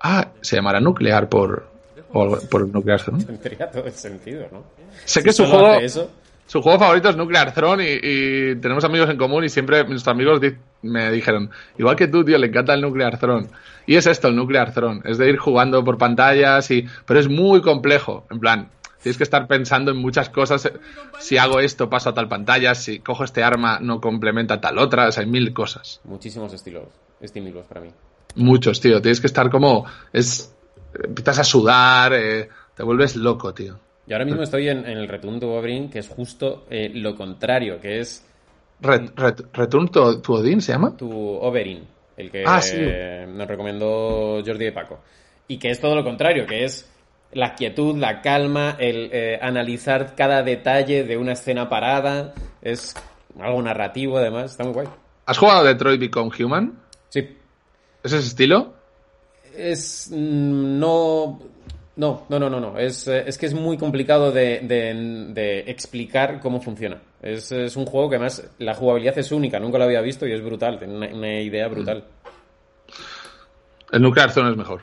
Ah, 0.00 0.28
se 0.40 0.56
llamará 0.56 0.80
Nuclear 0.80 1.28
por. 1.28 1.68
o 2.12 2.38
por 2.50 2.68
Nuclear 2.68 3.00
Throne. 3.00 3.24
Tendría 3.24 3.70
todo 3.70 3.84
el 3.86 3.92
sentido, 3.92 4.46
¿no? 4.50 4.64
Sé 5.04 5.22
que 5.22 5.32
Si 5.32 5.38
su 5.38 5.46
solo 5.46 5.58
juego. 5.60 5.74
hace 5.76 5.84
eso, 5.84 6.10
Su 6.50 6.62
juego 6.62 6.80
favorito 6.80 7.08
es 7.10 7.16
Nuclear 7.16 7.54
Throne 7.54 7.84
y, 7.88 8.00
y 8.02 8.56
tenemos 8.56 8.82
amigos 8.82 9.08
en 9.08 9.16
común 9.16 9.44
y 9.44 9.48
siempre 9.48 9.84
nuestros 9.84 10.08
amigos 10.08 10.40
di- 10.40 10.56
me 10.82 11.08
dijeron, 11.12 11.48
igual 11.78 11.94
que 11.94 12.08
tú, 12.08 12.24
tío, 12.24 12.38
le 12.38 12.48
encanta 12.48 12.74
el 12.74 12.80
Nuclear 12.80 13.20
Throne. 13.20 13.46
Y 13.86 13.94
es 13.94 14.08
esto, 14.08 14.26
el 14.26 14.34
Nuclear 14.34 14.74
Throne, 14.74 15.00
es 15.04 15.16
de 15.18 15.28
ir 15.28 15.36
jugando 15.38 15.84
por 15.84 15.96
pantallas 15.96 16.68
y... 16.72 16.84
Pero 17.06 17.20
es 17.20 17.28
muy 17.28 17.60
complejo, 17.62 18.26
en 18.30 18.40
plan, 18.40 18.68
tienes 19.00 19.16
que 19.16 19.22
estar 19.22 19.46
pensando 19.46 19.92
en 19.92 19.98
muchas 19.98 20.28
cosas. 20.28 20.68
Si 21.20 21.38
hago 21.38 21.60
esto, 21.60 21.88
paso 21.88 22.10
a 22.10 22.14
tal 22.14 22.26
pantalla, 22.26 22.74
si 22.74 22.98
cojo 22.98 23.22
este 23.22 23.44
arma, 23.44 23.78
no 23.80 24.00
complementa 24.00 24.54
a 24.54 24.60
tal 24.60 24.78
otra, 24.78 25.06
o 25.06 25.12
sea, 25.12 25.22
hay 25.22 25.30
mil 25.30 25.52
cosas. 25.52 26.00
muchísimos 26.02 26.52
estilos, 26.52 26.88
estímulos 27.20 27.64
para 27.66 27.80
mí. 27.82 27.90
Muchos, 28.34 28.80
tío, 28.80 29.00
tienes 29.00 29.20
que 29.20 29.28
estar 29.28 29.50
como... 29.50 29.86
es 30.12 30.52
Empiezas 30.92 31.38
a 31.38 31.44
sudar, 31.44 32.12
eh, 32.12 32.48
te 32.74 32.82
vuelves 32.82 33.14
loco, 33.14 33.54
tío. 33.54 33.78
Y 34.10 34.12
ahora 34.12 34.24
mismo 34.24 34.42
estoy 34.42 34.68
en, 34.68 34.78
en 34.78 34.98
el 34.98 35.06
Return 35.06 35.38
to 35.38 35.52
Oberyn, 35.54 35.88
que 35.88 36.00
es 36.00 36.08
justo 36.08 36.66
eh, 36.68 36.90
lo 36.92 37.14
contrario, 37.14 37.80
que 37.80 38.00
es 38.00 38.26
Ret- 38.82 39.14
ret- 39.14 39.46
Return 39.52 39.86
to, 39.88 40.20
to 40.20 40.32
Odin 40.32 40.60
se 40.60 40.72
llama? 40.72 40.96
tu 40.96 41.08
Oberyn, 41.12 41.86
el 42.16 42.28
que 42.28 42.42
Ah, 42.44 42.60
sí. 42.60 42.74
eh, 42.80 43.24
nos 43.28 43.46
recomendó 43.46 44.42
Jordi 44.44 44.64
de 44.64 44.72
Paco. 44.72 44.98
Y 45.46 45.58
que 45.58 45.70
es 45.70 45.80
todo 45.80 45.94
lo 45.94 46.02
contrario, 46.02 46.44
que 46.44 46.64
es 46.64 46.90
la 47.34 47.54
quietud, 47.54 47.96
la 47.98 48.20
calma, 48.20 48.74
el 48.80 49.10
eh, 49.12 49.38
analizar 49.40 50.16
cada 50.16 50.42
detalle 50.42 51.04
de 51.04 51.16
una 51.16 51.34
escena 51.34 51.68
parada. 51.68 52.34
Es 52.62 52.94
algo 53.38 53.62
narrativo, 53.62 54.18
además. 54.18 54.50
Está 54.50 54.64
muy 54.64 54.72
guay. 54.72 54.88
¿Has 55.26 55.38
jugado 55.38 55.62
Detroit 55.62 56.00
Become 56.00 56.30
Human? 56.42 56.80
Sí. 57.10 57.20
¿Es 58.02 58.12
ese 58.12 58.26
estilo? 58.26 58.74
Es. 59.56 60.08
mm, 60.12 60.80
No. 60.80 61.38
No, 62.00 62.24
no, 62.30 62.38
no, 62.38 62.48
no, 62.48 62.58
no. 62.60 62.78
Es, 62.78 63.06
eh, 63.08 63.24
es 63.26 63.36
que 63.36 63.44
es 63.44 63.52
muy 63.52 63.76
complicado 63.76 64.32
de, 64.32 64.60
de- 64.60 65.26
de 65.34 65.58
explicar 65.70 66.40
cómo 66.40 66.60
funciona. 66.62 66.96
Es, 67.20 67.52
es 67.52 67.76
un 67.76 67.84
juego 67.84 68.08
que 68.08 68.16
además 68.16 68.42
la 68.58 68.74
jugabilidad 68.74 69.18
es 69.18 69.30
única, 69.32 69.60
nunca 69.60 69.76
lo 69.76 69.84
había 69.84 70.00
visto 70.00 70.26
y 70.26 70.32
es 70.32 70.42
brutal, 70.42 70.78
tiene 70.78 70.94
una, 70.96 71.08
una 71.08 71.40
idea 71.42 71.68
brutal. 71.68 72.04
El 73.92 74.02
Nuclear 74.02 74.32
Throne 74.32 74.50
es 74.52 74.56
mejor. 74.56 74.82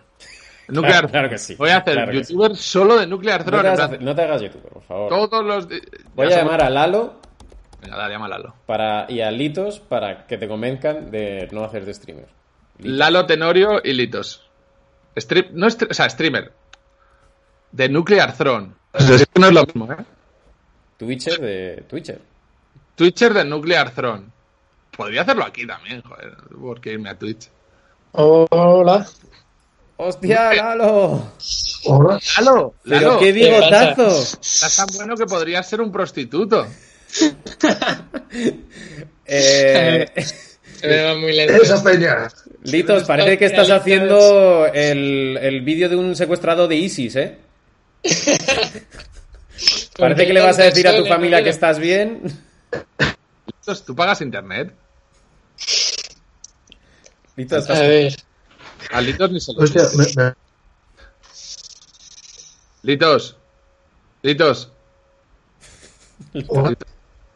Nuclear 0.67 0.93
Claro, 0.99 1.09
claro 1.09 1.29
que 1.29 1.37
sí. 1.37 1.55
Voy 1.55 1.69
a 1.69 1.77
hacer 1.77 1.93
Claro 1.93 2.11
sí. 2.11 2.19
youtuber 2.33 2.55
solo 2.55 2.97
de 2.97 3.07
Nuclear 3.07 3.39
No 3.39 3.61
te, 3.63 3.75
Throne. 3.75 3.97
no 4.01 4.15
te 4.15 4.21
hagas 4.21 4.41
youtuber, 4.41 4.69
por 4.73 4.83
favor. 4.83 5.09
Todos 5.09 5.45
los. 5.45 5.67
Voy 6.13 6.29
ya 6.29 6.35
a 6.35 6.39
somos- 6.39 6.43
llamar 6.43 6.63
a 6.63 6.69
Lalo 6.69 7.13
Venga, 7.81 7.95
dale, 7.97 8.13
llámalo. 8.13 8.53
para, 8.65 9.05
y 9.09 9.21
a 9.21 9.31
Litos 9.31 9.79
para 9.79 10.27
que 10.27 10.37
te 10.37 10.47
convenzcan 10.47 11.09
de 11.09 11.47
no 11.51 11.63
hacer 11.63 11.85
de 11.85 11.93
streamer. 11.93 12.27
Lalo 12.79 13.25
Tenorio 13.25 13.81
y 13.83 13.93
Litos. 13.93 14.43
Stream, 15.17 15.45
no 15.53 15.67
o 15.67 15.69
sea, 15.71 16.09
streamer. 16.09 16.51
De 17.77 17.87
Nuclear 17.89 18.35
Throne. 18.35 18.69
Es 18.91 19.27
que 19.27 19.39
no 19.39 19.47
es 19.49 19.53
lo 19.53 19.63
mismo, 19.63 19.91
¿eh? 19.93 19.97
Twitcher 20.97 21.39
de 21.39 21.83
Twitcher. 21.87 22.19
Twitcher 22.95 23.35
de 23.35 23.45
Nuclear 23.45 23.91
Throne. 23.91 24.25
Podría 24.95 25.21
hacerlo 25.21 25.45
aquí 25.45 25.67
también, 25.67 26.01
joder. 26.01 26.37
¿Por 26.59 26.81
qué 26.81 26.93
irme 26.93 27.11
a 27.11 27.19
Twitch? 27.19 27.49
Hola. 28.13 29.05
¡Hostia, 29.97 30.55
Lalo! 30.55 31.33
Hola. 31.85 32.19
¡Lalo! 32.39 32.73
¡Pero 32.83 32.99
¡Lalo! 33.01 33.19
qué 33.19 33.31
bigotazo! 33.31 34.07
Estás 34.41 34.75
tan 34.75 34.87
bueno 34.95 35.15
que 35.15 35.25
podrías 35.27 35.69
ser 35.69 35.81
un 35.81 35.91
prostituto. 35.91 36.65
Eh, 39.29 40.05
Se 40.15 40.87
me 40.87 41.03
va 41.03 41.15
muy 41.15 41.33
lento. 41.33 41.61
Esa 41.61 41.83
peña. 41.83 42.29
Litos, 42.63 43.03
parece 43.03 43.37
que 43.37 43.45
estás 43.45 43.69
haciendo 43.69 44.65
el, 44.73 45.37
el 45.41 45.61
vídeo 45.61 45.89
de 45.89 45.97
un 45.97 46.15
secuestrado 46.15 46.67
de 46.67 46.77
ISIS, 46.77 47.15
¿eh? 47.17 47.37
Parece 49.97 50.27
que 50.27 50.33
le 50.33 50.41
vas 50.41 50.59
a 50.59 50.63
decir 50.63 50.87
a 50.87 50.95
tu 50.95 51.05
familia 51.05 51.43
que 51.43 51.49
estás 51.49 51.79
bien. 51.79 52.21
Litos, 53.47 53.85
¿Tú 53.85 53.95
pagas 53.95 54.21
internet? 54.21 54.73
Litos, 57.35 57.57
A 57.57 57.73
estás... 57.73 57.79
ver. 57.79 58.15
A 58.91 59.01
Litos 59.01 59.31
ni 59.31 59.39
se 59.39 59.53
lo 59.53 59.59
Hostia, 59.61 59.83
dices. 59.87 60.15
me, 60.15 60.23
me- 60.23 60.33
Litos. 62.83 63.37
Litos. 64.21 64.71
hola. 66.47 66.75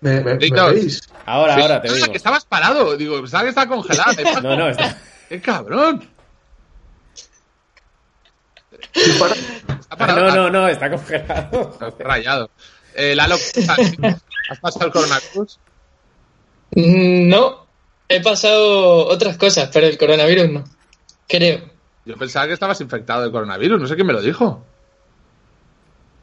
¿Me, 0.02 0.22
me, 0.22 0.36
me 0.36 0.40
Litos. 0.40 0.72
veis? 0.74 1.02
Ahora, 1.26 1.56
ahora 1.56 1.82
te 1.82 1.90
Ah, 1.90 1.94
digo. 1.94 2.12
que 2.12 2.18
estabas 2.18 2.46
parado. 2.46 2.96
Digo, 2.98 3.20
pensaba 3.22 3.44
que 3.44 3.50
estaba 3.50 3.68
congelado. 3.68 4.14
No, 4.44 4.56
no, 4.56 4.70
está... 4.70 4.98
¡Qué 5.30 5.42
cabrón! 5.42 6.08
Parado. 9.98 10.30
No, 10.30 10.36
no, 10.36 10.50
no, 10.50 10.68
está 10.68 10.90
congelado. 10.90 11.78
Ah, 11.80 11.88
está 11.90 12.04
rayado. 12.04 12.50
Eh, 12.96 13.16
Lalo, 13.16 13.36
¿has 14.50 14.60
pasado 14.60 14.86
el 14.88 14.92
coronavirus? 14.92 15.60
Mm, 16.76 17.30
No, 17.30 17.66
he 18.10 18.22
pasado 18.22 19.08
otras 19.08 19.38
cosas, 19.38 19.70
pero 19.72 19.88
el 19.88 19.98
coronavirus 19.98 20.50
no. 20.50 20.64
Creo. 21.28 21.70
Yo 22.06 22.18
pensaba 22.18 22.48
que 22.48 22.54
estabas 22.54 22.82
infectado 22.82 23.24
de 23.24 23.32
coronavirus. 23.32 23.80
No 23.80 23.88
sé 23.88 23.96
quién 23.96 24.08
me 24.08 24.14
lo 24.14 24.22
dijo. 24.22 24.66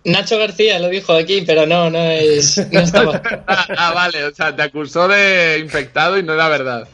Nacho 0.05 0.39
García 0.39 0.79
lo 0.79 0.89
dijo 0.89 1.13
aquí, 1.13 1.43
pero 1.43 1.67
no, 1.67 1.91
no 1.91 1.99
es. 1.99 2.57
No 2.73 2.81
estaba. 2.81 3.23
ah, 3.47 3.67
ah, 3.77 3.93
vale. 3.95 4.25
O 4.25 4.35
sea, 4.35 4.55
te 4.55 4.63
acusó 4.63 5.09
de 5.09 5.59
infectado 5.61 6.19
y 6.19 6.23
no 6.23 6.35
era 6.35 6.49
verdad. 6.49 6.89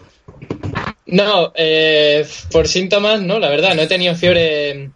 No, 1.07 1.53
eh, 1.55 2.27
por 2.51 2.67
síntomas, 2.67 3.21
no, 3.21 3.39
la 3.39 3.49
verdad, 3.49 3.75
no 3.75 3.83
he 3.83 3.87
tenido 3.87 4.15
fiebre 4.15 4.91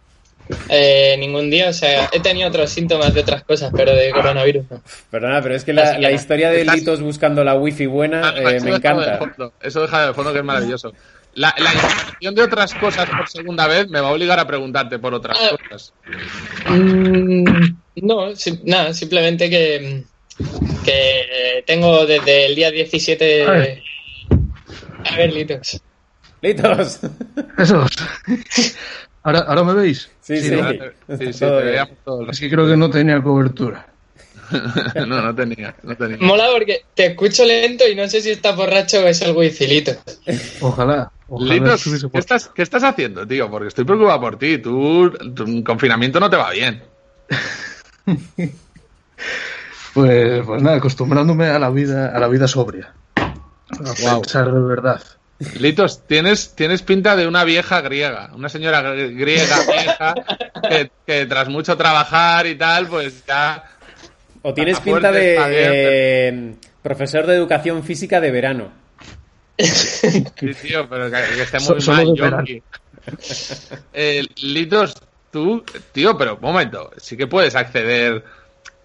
eh, 0.69 1.15
ningún 1.19 1.49
día. 1.49 1.69
O 1.69 1.73
sea, 1.73 2.09
he 2.11 2.19
tenido 2.19 2.47
otros 2.49 2.69
síntomas 2.69 3.13
de 3.13 3.21
otras 3.21 3.43
cosas, 3.43 3.71
pero 3.75 3.93
de 3.95 4.11
coronavirus 4.11 4.65
no. 4.69 4.81
Perdona, 5.11 5.41
pero 5.41 5.55
es 5.55 5.63
que 5.63 5.73
la, 5.73 5.83
Así 5.83 5.95
que 5.95 6.01
la 6.01 6.09
no. 6.09 6.15
historia 6.15 6.49
de 6.49 6.61
Estás- 6.61 6.75
Litos 6.75 7.01
buscando 7.01 7.43
la 7.43 7.55
wifi 7.55 7.85
buena 7.85 8.29
Ah, 8.29 8.33
eh, 8.37 8.55
eso 8.57 8.65
me 8.65 8.71
de 8.71 8.77
encanta. 8.77 9.19
Eso 9.61 9.81
deja 9.81 10.07
de 10.07 10.13
fondo 10.13 10.31
que 10.33 10.39
es 10.39 10.45
maravilloso. 10.45 10.93
La, 11.35 11.53
la 11.59 11.71
información 11.73 12.33
de 12.35 12.41
otras 12.41 12.73
cosas 12.73 13.07
por 13.09 13.29
segunda 13.29 13.67
vez 13.67 13.87
me 13.87 14.01
va 14.01 14.09
a 14.09 14.11
obligar 14.11 14.39
a 14.39 14.47
preguntarte 14.47 14.97
por 14.99 15.13
otras 15.13 15.37
Ah. 15.39 15.55
cosas. 15.69 15.93
Mm, 16.67 17.43
no, 17.97 18.35
si- 18.35 18.59
nada, 18.63 18.93
simplemente 18.93 19.49
que, 19.49 20.03
que 20.83 21.63
tengo 21.67 22.05
desde 22.07 22.47
el 22.47 22.55
día 22.55 22.71
17. 22.71 23.45
Ay. 23.47 23.83
A 25.05 25.15
ver, 25.17 25.31
Litos. 25.33 25.81
Litos. 26.41 26.99
Esos. 27.57 27.89
¿Ahora, 29.23 29.39
¿Ahora 29.39 29.63
me 29.63 29.73
veis? 29.73 30.09
Sí, 30.21 30.39
sí. 30.41 30.49
Sí, 30.49 30.57
sí, 31.17 31.33
sí, 31.33 31.39
Todo 31.39 31.59
te 31.59 31.65
veíamos 31.65 32.39
creo 32.39 32.67
que 32.67 32.77
no 32.77 32.89
tenía 32.89 33.21
cobertura. 33.21 33.85
No, 34.95 35.21
no 35.21 35.35
tenía, 35.35 35.75
no 35.83 35.95
tenía. 35.95 36.17
Mola 36.21 36.47
porque 36.51 36.81
te 36.95 37.07
escucho 37.07 37.45
lento 37.45 37.87
y 37.87 37.93
no 37.93 38.07
sé 38.07 38.19
si 38.21 38.31
estás 38.31 38.55
borracho 38.55 38.99
o 38.99 39.07
es 39.07 39.21
algo 39.21 39.43
incilito. 39.43 39.91
Ojalá. 40.61 41.11
Ojalá 41.27 41.77
¿qué 42.11 42.17
estás, 42.17 42.49
¿qué 42.55 42.63
estás 42.63 42.83
haciendo, 42.83 43.27
tío? 43.27 43.49
Porque 43.51 43.67
estoy 43.67 43.85
preocupado 43.85 44.19
por 44.19 44.39
ti. 44.39 44.57
Tú, 44.57 45.11
tu 45.35 45.63
confinamiento 45.63 46.19
no 46.19 46.29
te 46.29 46.37
va 46.37 46.51
bien. 46.51 46.81
Pues, 49.93 50.45
pues 50.45 50.61
nada, 50.61 50.77
acostumbrándome 50.77 51.47
a 51.47 51.57
la 51.57 51.69
vida, 51.71 52.15
a 52.15 52.19
la 52.19 52.27
vida 52.27 52.47
sobria. 52.47 52.93
A 53.15 53.93
Guau. 53.99 54.21
pensar 54.21 54.51
de 54.51 54.59
verdad. 54.59 55.01
Litos, 55.59 56.05
tienes, 56.05 56.53
tienes 56.55 56.81
pinta 56.81 57.15
de 57.15 57.25
una 57.25 57.43
vieja 57.45 57.79
griega, 57.81 58.29
una 58.35 58.49
señora 58.49 58.81
gr- 58.83 59.15
griega 59.17 59.57
vieja 59.71 60.13
que, 60.69 60.91
que 61.05 61.25
tras 61.27 61.47
mucho 61.47 61.77
trabajar 61.77 62.45
y 62.45 62.55
tal, 62.55 62.87
pues 62.87 63.25
ya... 63.25 63.63
O 64.41 64.53
tienes 64.53 64.79
pinta 64.81 65.09
fuerte, 65.09 65.19
de 65.19 66.27
eh, 66.27 66.53
profesor 66.81 67.25
de 67.25 67.35
educación 67.35 67.83
física 67.83 68.19
de 68.19 68.31
verano. 68.31 68.71
Sí, 69.57 70.23
tío, 70.61 70.87
pero 70.89 71.09
que, 71.11 71.17
que 71.35 71.41
esté 71.41 71.59
So- 71.59 71.73
muy 71.73 71.81
solo 71.81 72.15
mal. 72.15 72.45
Eh, 73.93 74.25
Litos, 74.41 74.93
tú, 75.31 75.63
tío, 75.91 76.17
pero 76.17 76.35
un 76.35 76.41
momento, 76.41 76.91
sí 76.97 77.15
que 77.17 77.27
puedes 77.27 77.55
acceder 77.55 78.23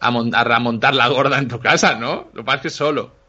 a, 0.00 0.10
mon- 0.10 0.34
a 0.34 0.58
montar 0.60 0.94
la 0.94 1.08
gorda 1.08 1.38
en 1.38 1.48
tu 1.48 1.58
casa, 1.60 1.94
¿no? 1.94 2.28
Lo 2.32 2.42
que 2.42 2.44
pasa 2.44 2.56
es 2.56 2.62
que 2.62 2.70
solo. 2.70 3.23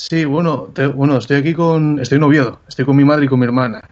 Sí, 0.00 0.24
bueno, 0.24 0.70
te- 0.72 0.86
bueno, 0.86 1.16
estoy 1.18 1.38
aquí 1.38 1.54
con. 1.54 1.98
Estoy 1.98 2.16
en 2.18 2.22
Oviedo. 2.22 2.60
Estoy 2.68 2.84
con 2.84 2.94
mi 2.96 3.04
madre 3.04 3.24
y 3.24 3.28
con 3.28 3.40
mi 3.40 3.46
hermana. 3.46 3.82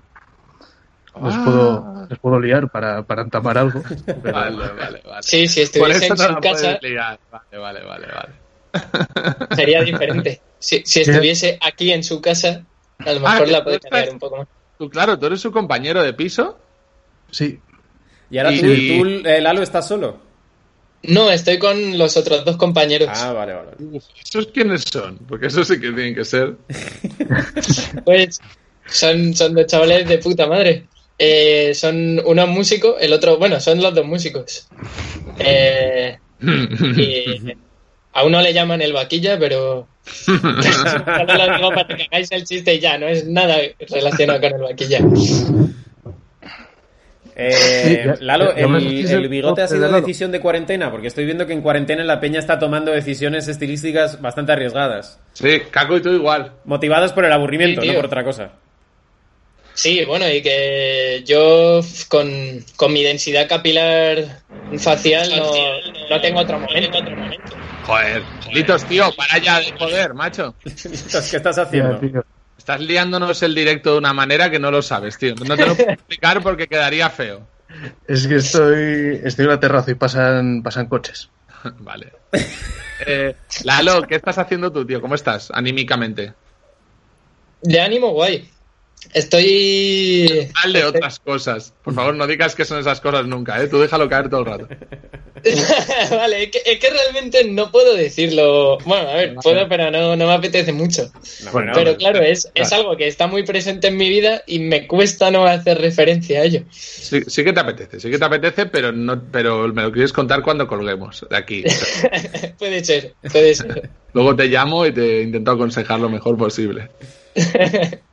Les, 1.21 1.35
Ah. 1.35 1.43
puedo, 1.45 2.07
les 2.09 2.19
puedo 2.21 2.39
liar 2.41 2.71
para, 2.71 3.03
para 3.03 3.23
entamar 3.23 3.59
algo. 3.59 3.83
pero- 4.23 4.33
Vale, 4.33 4.57
vale, 4.57 5.03
vale. 5.05 5.23
Sí, 5.23 5.49
si 5.49 5.63
estuviese 5.63 6.07
en 6.07 6.17
su 6.17 6.23
la 6.33 6.41
casa 6.41 6.79
liar. 6.81 7.19
Vale, 7.31 7.59
vale, 7.59 7.85
vale, 7.85 8.07
vale. 8.07 8.33
sería 9.57 9.83
diferente. 9.83 10.41
Si, 10.59 10.83
si 10.87 11.01
estuviese 11.01 11.59
aquí 11.61 11.91
en 11.91 12.05
su 12.05 12.21
casa, 12.21 12.63
a 13.01 13.13
lo 13.13 13.27
Ah, 13.27 13.33
mejor 13.33 13.47
que 13.47 13.53
la 13.53 13.59
estás- 13.59 13.91
liar 13.91 14.13
un 14.13 14.19
poco 14.21 14.37
más. 14.39 14.47
Tú, 14.79 14.89
claro, 14.89 15.19
tú 15.19 15.27
eres 15.27 15.41
su 15.41 15.51
compañero 15.51 16.03
de 16.03 16.13
piso. 16.13 16.57
Sí, 17.31 17.59
Y 18.31 18.39
ahora 18.39 18.53
Y- 18.53 18.61
tú, 18.61 18.67
tú, 19.23 19.29
eh, 19.29 19.41
Lalo, 19.41 19.63
estás 19.63 19.89
solo. 19.89 20.19
No, 21.03 21.31
estoy 21.31 21.59
con 21.59 21.99
los 21.99 22.17
otros 22.17 22.45
dos 22.45 22.57
compañeros. 22.57 23.09
Ah, 23.12 23.33
vale, 23.33 23.55
vale. 23.55 23.71
¿Esos 24.25 24.49
quiénes 24.49 24.83
son? 24.83 25.19
Porque 25.29 25.47
esos 25.47 25.69
sí 25.69 25.75
que 25.75 25.93
tienen 25.93 26.15
que 26.15 26.25
ser. 26.25 26.57
Pues 28.05 28.41
son, 28.87 29.35
son 29.35 29.55
dos 29.55 29.67
chavales 29.67 30.09
de 30.09 30.19
puta 30.19 30.47
madre. 30.47 30.87
Eh, 31.19 31.73
son 31.75 32.21
uno 32.25 32.47
músico, 32.47 32.99
el 32.99 33.12
otro, 33.12 33.38
bueno, 33.38 33.59
son 33.61 33.81
los 33.81 33.95
dos 33.95 34.05
músicos. 34.05 34.69
Eh, 35.38 36.19
y 36.41 37.25
a 38.12 38.25
uno 38.25 38.41
le 38.41 38.53
llaman 38.53 38.83
el 38.83 38.93
vaquilla, 38.93 39.38
pero 39.38 39.88
solo 40.25 40.38
lo 40.38 41.57
digo 41.57 41.71
para 41.71 41.97
que 41.97 42.05
hagáis 42.05 42.31
el 42.33 42.45
chiste 42.45 42.75
y 42.75 42.81
ya, 42.81 42.99
no 42.99 43.07
es 43.09 43.26
nada 43.26 43.59
relacionado 43.88 44.41
con 44.41 44.55
el 44.55 44.62
vaquilla. 44.62 45.00
Eh, 47.38 47.52
Sí, 47.52 47.97
ya- 48.05 48.16
Lalo, 48.21 48.55
ya- 48.55 48.61
ya 48.62 48.69
me 48.69 48.78
el, 48.78 49.28
bigote 49.28 49.61
ha 49.62 49.69
sido 49.69 49.90
de 49.93 50.00
decisión 50.00 50.33
de 50.33 50.40
cuarentena, 50.40 50.90
porque 50.90 51.07
estoy 51.09 51.26
viendo 51.26 51.47
que 51.47 51.52
en 51.52 51.61
cuarentena 51.61 52.02
la 52.02 52.19
peña 52.19 52.38
está 52.38 52.59
tomando 52.59 52.93
decisiones 52.93 53.47
estilísticas 53.47 54.21
bastante 54.23 54.52
arriesgadas. 54.52 55.21
Sí, 55.35 55.61
Caco 55.71 55.99
y 55.99 56.00
tú 56.02 56.11
igual. 56.11 56.52
Motivadas 56.64 57.12
por 57.12 57.26
el 57.26 57.33
aburrimiento, 57.33 57.83
Sí, 57.83 57.88
no 57.88 57.95
por 57.95 58.07
otra 58.07 58.25
cosa. 58.25 58.52
Sí, 59.75 60.02
bueno, 60.07 60.26
y 60.31 60.40
que 60.40 61.23
yo 61.26 61.81
con, 62.09 62.31
con 62.76 62.95
mi 62.95 63.02
densidad 63.02 63.47
capilar 63.47 64.16
facial 64.78 65.28
no, 65.37 65.50
no 66.09 66.21
tengo 66.23 66.40
otro 66.40 66.59
momento. 66.59 66.99
Joder, 67.85 68.23
Litos, 68.52 68.85
tío, 68.87 69.11
para 69.14 69.37
ya 69.38 69.61
de 69.61 69.73
joder, 69.78 70.14
macho. 70.14 70.55
¿Qué 70.64 70.73
estás 71.37 71.59
haciendo? 71.59 71.99
tío. 71.99 72.25
Estás 72.66 72.81
liándonos 72.81 73.44
el 73.44 73.55
directo 73.55 73.92
de 73.92 73.98
una 73.98 74.12
manera 74.12 74.50
que 74.50 74.59
no 74.59 74.72
lo 74.72 74.83
sabes, 74.83 75.16
tío. 75.18 75.37
No 75.37 75.55
te 75.57 75.64
lo 75.64 75.76
puedo 75.76 75.88
explicar 75.92 76.42
porque 76.42 76.66
quedaría 76.66 77.09
feo. 77.11 77.46
Es 78.09 78.26
que 78.26 78.35
estoy, 78.35 79.20
estoy 79.22 79.44
en 79.44 79.50
la 79.52 79.61
terraza 79.61 79.92
y 79.92 79.94
pasan, 79.94 80.64
pasan 80.64 80.88
coches. 80.88 81.31
Vale. 81.79 82.12
Eh, 83.07 83.37
Lalo, 83.62 84.02
¿qué 84.02 84.16
estás 84.16 84.38
haciendo 84.38 84.72
tú, 84.72 84.85
tío? 84.85 85.00
¿Cómo 85.00 85.14
estás 85.14 85.52
anímicamente? 85.52 86.35
De 87.62 87.81
ánimo, 87.81 88.11
guay. 88.11 88.50
Estoy. 89.14 90.49
Mal 90.55 90.73
de 90.73 90.85
otras 90.85 91.19
cosas. 91.21 91.73
Por 91.83 91.95
favor, 91.95 92.14
no 92.14 92.27
digas 92.27 92.55
que 92.55 92.64
son 92.64 92.79
esas 92.79 93.01
cosas 93.01 93.27
nunca, 93.27 93.62
¿eh? 93.62 93.69
Tú 93.69 93.79
déjalo 93.79 94.09
caer 94.09 94.29
todo 94.29 94.40
el 94.40 94.47
rato. 94.47 94.69
vale, 96.11 96.45
es 96.45 96.51
que, 96.51 96.62
es 96.64 96.79
que 96.79 96.90
realmente 96.90 97.45
no 97.45 97.71
puedo 97.71 97.95
decirlo. 97.95 98.79
Bueno, 98.85 99.09
a 99.09 99.14
ver, 99.14 99.35
puedo, 99.37 99.69
pero 99.69 99.90
no, 99.90 100.16
no 100.16 100.27
me 100.27 100.33
apetece 100.33 100.73
mucho. 100.73 101.11
No, 101.45 101.53
Bueno, 101.53 101.53
bueno, 101.53 101.73
Pero 101.75 101.97
claro, 101.97 102.21
es, 102.21 102.51
es 102.55 102.73
algo 102.73 102.97
que 102.97 103.07
está 103.07 103.27
muy 103.27 103.45
presente 103.45 103.88
en 103.88 103.97
mi 103.97 104.09
vida 104.09 104.42
y 104.47 104.59
me 104.59 104.87
cuesta 104.87 105.31
no 105.31 105.45
hacer 105.45 105.79
referencia 105.79 106.40
a 106.40 106.45
ello. 106.45 106.62
Sí, 106.71 107.21
sí 107.27 107.45
que 107.45 107.53
te 107.53 107.61
apetece, 107.61 108.01
sí 108.01 108.11
que 108.11 108.19
te 108.19 108.25
apetece, 108.25 108.66
pero 108.66 108.92
no, 108.92 109.23
pero 109.31 109.69
me 109.69 109.83
lo 109.83 109.92
quieres 109.92 110.12
contar 110.12 110.42
cuando 110.42 110.66
colguemos 110.66 111.27
de 111.29 111.37
aquí. 111.37 111.64
Puede 112.59 112.85
ser, 112.85 113.14
puede 113.31 113.55
ser. 113.55 113.90
luego 114.12 114.35
te 114.35 114.47
llamo 114.47 114.87
y 114.87 114.92
te 114.92 115.23
intento 115.23 115.51
aconsejar 115.53 116.01
lo 116.01 116.09
mejor 116.09 116.37
posible. 116.37 116.90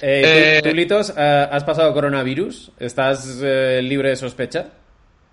Eh, 0.00 0.60
¿tú, 0.62 0.68
Eh, 0.68 0.70
tú, 0.70 0.74
Litos, 0.74 1.12
eh, 1.16 1.48
has 1.50 1.64
pasado 1.64 1.92
coronavirus? 1.92 2.72
¿Estás 2.78 3.38
eh, 3.42 3.80
libre 3.82 4.10
de 4.10 4.16
sospecha? 4.16 4.68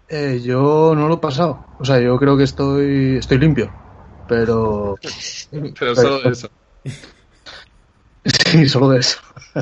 Eh, 0.08 0.42
yo 0.44 0.94
no 0.96 1.08
lo 1.08 1.16
he 1.16 1.18
pasado. 1.20 1.66
O 1.80 1.86
sea, 1.86 2.00
yo 2.00 2.18
creo 2.18 2.38
que 2.38 2.44
estoy, 2.44 3.18
estoy 3.18 3.38
limpio. 3.40 3.72
Pero. 4.28 4.96
Pero 5.80 5.96
solo 5.96 6.22
de 6.22 6.30
eso. 6.30 6.50
Sí, 8.24 8.70
solo 8.70 8.90
de 8.90 9.00
eso. 9.00 9.20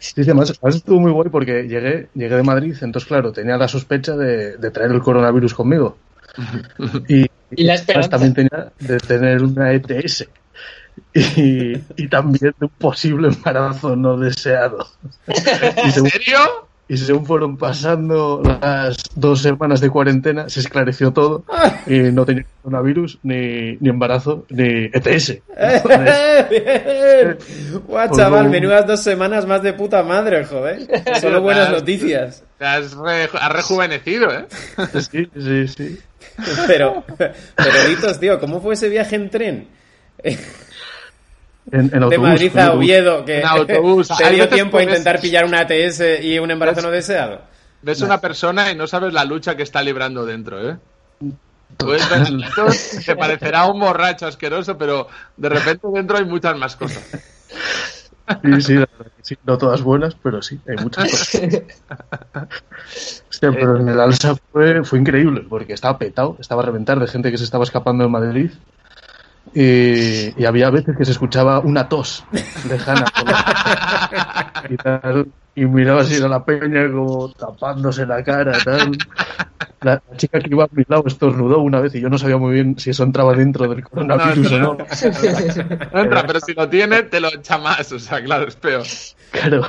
Sí, 0.00 0.24
sí, 0.24 0.30
además, 0.30 0.50
además 0.50 0.76
estuvo 0.76 0.98
muy 1.00 1.12
guay 1.12 1.28
porque 1.28 1.64
llegué, 1.68 2.08
llegué 2.14 2.34
de 2.36 2.42
Madrid, 2.42 2.74
entonces, 2.80 3.06
claro, 3.06 3.30
tenía 3.32 3.56
la 3.56 3.68
sospecha 3.68 4.16
de, 4.16 4.56
de 4.56 4.70
traer 4.70 4.90
el 4.90 5.02
coronavirus 5.02 5.54
conmigo. 5.54 5.98
Y, 7.08 7.26
Y 7.54 7.64
la 7.64 7.74
esperanza. 7.74 8.08
también 8.08 8.34
tenía 8.34 8.72
de 8.80 8.98
tener 8.98 9.42
una 9.42 9.72
ETS. 9.72 10.26
Y, 11.14 11.72
y 11.96 12.08
también 12.08 12.54
de 12.58 12.66
un 12.66 12.72
posible 12.78 13.28
embarazo 13.28 13.96
no 13.96 14.16
deseado. 14.16 14.86
Y 15.26 15.32
¿En 15.86 15.92
según, 15.92 16.10
serio? 16.10 16.38
y 16.88 16.96
según 16.96 17.26
fueron 17.26 17.56
pasando 17.58 18.40
las 18.42 18.96
dos 19.14 19.42
semanas 19.42 19.80
de 19.82 19.90
cuarentena, 19.90 20.48
se 20.48 20.60
esclareció 20.60 21.12
todo 21.12 21.44
y 21.86 21.98
no 21.98 22.24
tenía 22.24 22.46
coronavirus, 22.62 23.18
ni, 23.22 23.76
ni 23.80 23.88
embarazo, 23.90 24.46
ni 24.48 24.88
ETS. 24.92 25.38
Guau, 27.86 28.08
Pues 28.08 28.18
chaval, 28.18 28.44
no. 28.44 28.50
menudas 28.50 28.86
dos 28.86 29.02
semanas 29.02 29.46
más 29.46 29.62
de 29.62 29.72
puta 29.74 30.02
madre, 30.02 30.44
joder. 30.44 30.86
Solo 31.20 31.42
buenas 31.42 31.70
noticias. 31.70 32.42
Te 32.58 32.64
has, 32.64 32.94
re- 32.96 33.28
has 33.38 33.52
rejuvenecido, 33.52 34.30
¿eh? 34.32 34.46
sí, 35.10 35.28
sí, 35.38 35.68
sí. 35.68 35.98
Pero, 36.66 37.04
pero 37.18 37.30
Litos, 37.88 38.18
tío, 38.20 38.38
¿cómo 38.40 38.60
fue 38.60 38.74
ese 38.74 38.88
viaje 38.88 39.16
en 39.16 39.28
tren? 39.30 39.68
En, 41.70 41.90
en 41.92 42.08
De 42.08 42.18
Madrid 42.18 42.56
a. 42.56 42.72
Oviedo, 42.72 43.24
que 43.24 43.40
En 43.40 43.46
autobús. 43.46 44.08
te 44.18 44.24
Hay 44.24 44.36
dio 44.36 44.48
tiempo 44.48 44.78
a 44.78 44.82
intentar 44.82 45.20
pillar 45.20 45.44
una 45.44 45.60
ATS 45.60 46.22
y 46.22 46.38
un 46.38 46.50
embarazo 46.50 46.82
no 46.82 46.90
deseado. 46.90 47.42
Ves 47.82 48.00
una 48.02 48.20
persona 48.20 48.72
y 48.72 48.76
no 48.76 48.86
sabes 48.86 49.12
la 49.12 49.24
lucha 49.24 49.56
que 49.56 49.62
está 49.62 49.82
librando 49.82 50.26
dentro, 50.26 50.68
¿eh? 50.68 50.76
Litos, 52.30 53.02
te 53.06 53.14
parecerá 53.14 53.66
un 53.66 53.78
borracho 53.78 54.26
asqueroso, 54.26 54.76
pero 54.78 55.06
de 55.36 55.48
repente 55.48 55.86
dentro 55.92 56.16
hay 56.16 56.24
muchas 56.24 56.56
más 56.56 56.76
cosas. 56.76 57.04
Sí, 58.42 58.60
sí, 58.60 58.74
la 58.74 58.88
verdad 58.98 59.12
que 59.16 59.22
sí. 59.22 59.38
No 59.44 59.56
todas 59.56 59.82
buenas, 59.82 60.14
pero 60.14 60.42
sí, 60.42 60.60
hay 60.68 60.82
muchas 60.82 61.10
cosas. 61.10 61.42
Hostia, 63.30 63.52
pero 63.52 63.78
en 63.78 63.88
el 63.88 64.00
Alsa 64.00 64.34
fue, 64.52 64.84
fue 64.84 64.98
increíble, 64.98 65.46
porque 65.48 65.72
estaba 65.72 65.98
petado, 65.98 66.36
estaba 66.40 66.62
a 66.62 66.66
reventar 66.66 66.98
de 66.98 67.06
gente 67.06 67.30
que 67.30 67.38
se 67.38 67.44
estaba 67.44 67.64
escapando 67.64 68.04
de 68.04 68.10
Madrid. 68.10 68.50
Y, 69.54 70.40
y 70.40 70.44
había 70.44 70.70
veces 70.70 70.96
que 70.96 71.04
se 71.04 71.12
escuchaba 71.12 71.60
una 71.60 71.88
tos 71.88 72.24
lejana. 72.68 73.04
y, 74.68 74.76
tal, 74.82 75.26
y 75.54 75.64
miraba 75.64 76.02
así 76.02 76.22
a 76.22 76.28
la 76.28 76.44
peña 76.44 76.90
como 76.90 77.30
tapándose 77.32 78.06
la 78.06 78.22
cara. 78.22 78.58
Tal. 78.64 78.92
La, 79.80 80.02
la 80.10 80.16
chica 80.16 80.40
que 80.40 80.50
iba 80.50 80.64
a 80.64 80.68
mi 80.72 80.84
lado 80.88 81.04
estornudó 81.06 81.60
una 81.60 81.80
vez 81.80 81.94
y 81.94 82.00
yo 82.00 82.08
no 82.08 82.18
sabía 82.18 82.36
muy 82.36 82.54
bien 82.54 82.78
si 82.78 82.90
eso 82.90 83.04
entraba 83.04 83.32
dentro 83.34 83.68
del 83.68 83.82
coronavirus 83.84 84.52
o 84.52 84.58
no. 84.58 84.74
No 84.74 86.00
entra, 86.00 86.26
pero 86.26 86.40
si 86.40 86.52
lo 86.54 86.68
tiene, 86.68 87.04
te 87.04 87.20
lo 87.20 87.28
echa 87.28 87.58
más. 87.58 87.90
O 87.92 87.98
sea, 87.98 88.22
claro, 88.22 88.48
es 88.48 88.56
peor. 88.56 88.84
Claro. 89.30 89.66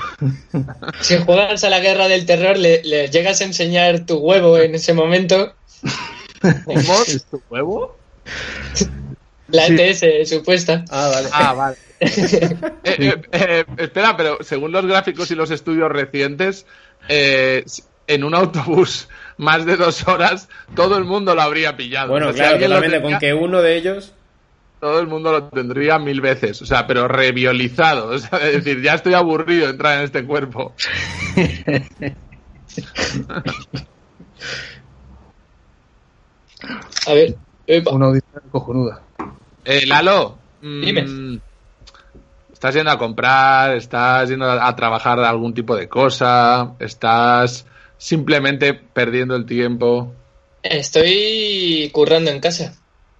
Si 1.01 1.17
juegas 1.17 1.63
a 1.63 1.69
la 1.69 1.79
guerra 1.79 2.07
del 2.07 2.25
terror, 2.25 2.57
le, 2.57 2.81
le 2.83 3.09
llegas 3.09 3.41
a 3.41 3.45
enseñar 3.45 4.05
tu 4.05 4.17
huevo 4.17 4.57
en 4.57 4.75
ese 4.75 4.93
momento. 4.93 5.53
¿Cómo? 6.41 7.01
¿Es 7.07 7.25
tu 7.31 7.41
huevo? 7.49 7.95
La 9.51 9.65
Sí. 9.67 9.75
ETS 9.79 10.29
supuesta. 10.29 10.85
Ah, 10.89 11.09
vale. 11.13 11.29
Ah, 11.31 11.53
vale. 11.53 11.77
Eh, 12.01 12.95
eh, 12.97 13.21
eh, 13.31 13.65
espera, 13.77 14.15
pero 14.15 14.37
según 14.41 14.71
los 14.71 14.85
gráficos 14.85 15.29
y 15.31 15.35
los 15.35 15.51
estudios 15.51 15.91
recientes, 15.91 16.65
eh, 17.09 17.65
en 18.07 18.23
un 18.23 18.33
autobús 18.35 19.09
más 19.37 19.65
de 19.65 19.75
dos 19.75 20.07
horas, 20.07 20.47
todo 20.75 20.97
el 20.97 21.03
mundo 21.03 21.35
lo 21.35 21.41
habría 21.41 21.75
pillado. 21.75 22.09
Bueno, 22.09 22.29
O 22.29 22.33
sea, 22.33 22.37
claro, 22.37 22.53
alguien 22.53 22.69
lo 22.69 22.75
totalmente. 22.77 23.11
Con 23.11 23.19
que 23.19 23.33
uno 23.33 23.61
de 23.61 23.75
ellos. 23.75 24.13
Todo 24.79 24.99
el 25.01 25.07
mundo 25.07 25.31
lo 25.33 25.43
tendría 25.49 25.99
mil 25.99 26.21
veces. 26.21 26.61
O 26.61 26.65
sea, 26.65 26.87
pero 26.87 27.07
reviolizado. 27.09 28.07
O 28.15 28.17
sea, 28.17 28.39
es 28.39 28.63
decir, 28.63 28.81
ya 28.81 28.93
estoy 28.93 29.13
aburrido 29.13 29.65
de 29.65 29.71
entrar 29.71 29.97
en 29.99 30.05
este 30.05 30.23
cuerpo. 30.25 30.73
A 37.07 37.13
ver. 37.13 37.35
Epa. 37.77 37.91
Una 37.91 38.07
audiencia 38.07 38.41
cojonuda. 38.51 39.01
Eh, 39.65 39.85
Lalo, 39.85 40.37
mm, 40.61 40.81
Dime. 40.81 41.39
¿estás 42.51 42.73
yendo 42.75 42.91
a 42.91 42.97
comprar? 42.97 43.75
¿Estás 43.75 44.29
yendo 44.29 44.49
a, 44.49 44.75
trabajar 44.75 45.19
de 45.19 45.27
algún 45.27 45.53
tipo 45.53 45.75
de 45.75 45.87
cosa? 45.87 46.73
¿Estás 46.79 47.65
simplemente 47.97 48.73
perdiendo 48.73 49.35
el 49.35 49.45
tiempo? 49.45 50.13
Estoy 50.63 51.89
currando 51.93 52.31
en 52.31 52.39
casa. 52.39 52.75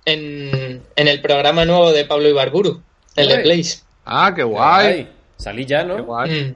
En, 0.06 0.82
en 0.96 1.08
el 1.08 1.22
programa 1.22 1.66
nuevo 1.66 1.92
de 1.92 2.06
Pablo 2.06 2.28
Ibarburu. 2.30 2.82
El 3.16 3.28
de. 3.28 3.40
Place. 3.40 3.80
Ah, 4.06 4.34
qué 4.36 4.44
guay. 4.44 4.88
Ay, 4.88 5.10
salí 5.38 5.66
ya, 5.66 5.82
Qué 5.82 5.88
¿no? 5.88 6.04
guay. 6.04 6.32
Mm. 6.32 6.56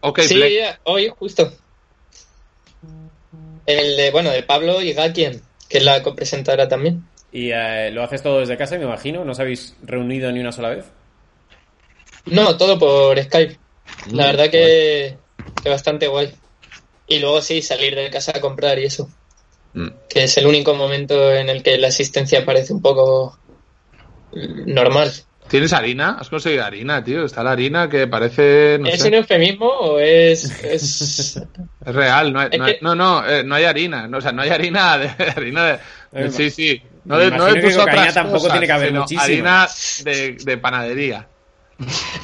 Ok, 0.00 0.20
sí, 0.20 0.34
Play. 0.34 0.56
ya, 0.56 0.78
hoy 0.84 1.12
justo. 1.18 1.52
El 3.66 3.96
de, 3.96 4.10
bueno, 4.10 4.30
de 4.30 4.42
Pablo 4.42 4.80
y 4.80 4.92
Gakien, 4.94 5.42
que 5.68 5.78
es 5.78 5.84
la 5.84 6.02
copresentadora 6.02 6.68
también. 6.68 7.04
Y 7.32 7.50
eh, 7.52 7.90
lo 7.92 8.02
haces 8.02 8.22
todo 8.22 8.40
desde 8.40 8.56
casa, 8.56 8.76
me 8.78 8.84
imagino. 8.84 9.24
¿No 9.24 9.32
os 9.32 9.40
habéis 9.40 9.76
reunido 9.82 10.30
ni 10.32 10.40
una 10.40 10.52
sola 10.52 10.70
vez? 10.70 10.86
No, 12.26 12.56
todo 12.56 12.78
por 12.78 13.20
Skype. 13.22 13.58
La 14.12 14.24
Mm, 14.24 14.26
verdad 14.26 14.50
que, 14.50 15.16
que 15.62 15.68
bastante 15.70 16.06
guay. 16.08 16.32
Y 17.06 17.18
luego 17.20 17.40
sí, 17.40 17.62
salir 17.62 17.94
de 17.94 18.10
casa 18.10 18.32
a 18.36 18.40
comprar 18.40 18.78
y 18.78 18.84
eso. 18.84 19.08
Mm. 19.74 19.88
Que 20.08 20.24
es 20.24 20.36
el 20.38 20.46
único 20.46 20.74
momento 20.74 21.32
en 21.34 21.48
el 21.48 21.62
que 21.62 21.78
la 21.78 21.88
asistencia 21.88 22.44
parece 22.44 22.72
un 22.72 22.82
poco 22.82 23.38
normal. 24.32 25.10
¿Tienes 25.48 25.72
harina? 25.72 26.18
¿Has 26.20 26.28
conseguido 26.28 26.64
harina, 26.64 27.02
tío? 27.02 27.24
Está 27.24 27.42
la 27.42 27.52
harina 27.52 27.88
que 27.88 28.06
parece. 28.06 28.76
No 28.78 28.86
¿Es 28.88 29.00
sé. 29.00 29.08
un 29.08 29.14
eufemismo 29.14 29.66
o 29.66 29.98
es...? 29.98 30.44
es... 30.64 31.42
Es 31.86 31.94
real, 31.94 32.32
no 32.34 32.40
hay, 32.40 32.48
Es 32.52 32.58
no, 32.58 32.64
hay- 32.66 32.72
que- 32.74 32.78
no, 32.82 32.94
no, 32.94 33.26
eh, 33.26 33.42
no 33.44 33.54
hay 33.54 33.64
harina, 33.64 34.06
no, 34.08 34.18
o 34.18 34.20
sea, 34.20 34.32
no 34.32 34.42
hay 34.42 34.50
harina 34.50 34.98
de, 34.98 35.08
harina 35.36 35.80
de, 36.12 36.30
sí, 36.30 36.50
sí, 36.50 36.82
no 37.04 37.18
de, 37.18 37.30
no 37.30 37.44
de 37.46 37.54
que 37.54 37.68
tus 37.68 37.76
otras 37.76 38.14
tampoco 38.14 38.38
cosas, 38.38 38.52
tiene 38.52 38.66
que 38.66 38.72
haber 38.72 38.88
sino 38.88 39.00
muchísima. 39.00 39.24
harina 39.24 39.68
de, 40.04 40.32
de 40.44 40.58
panadería. 40.58 41.28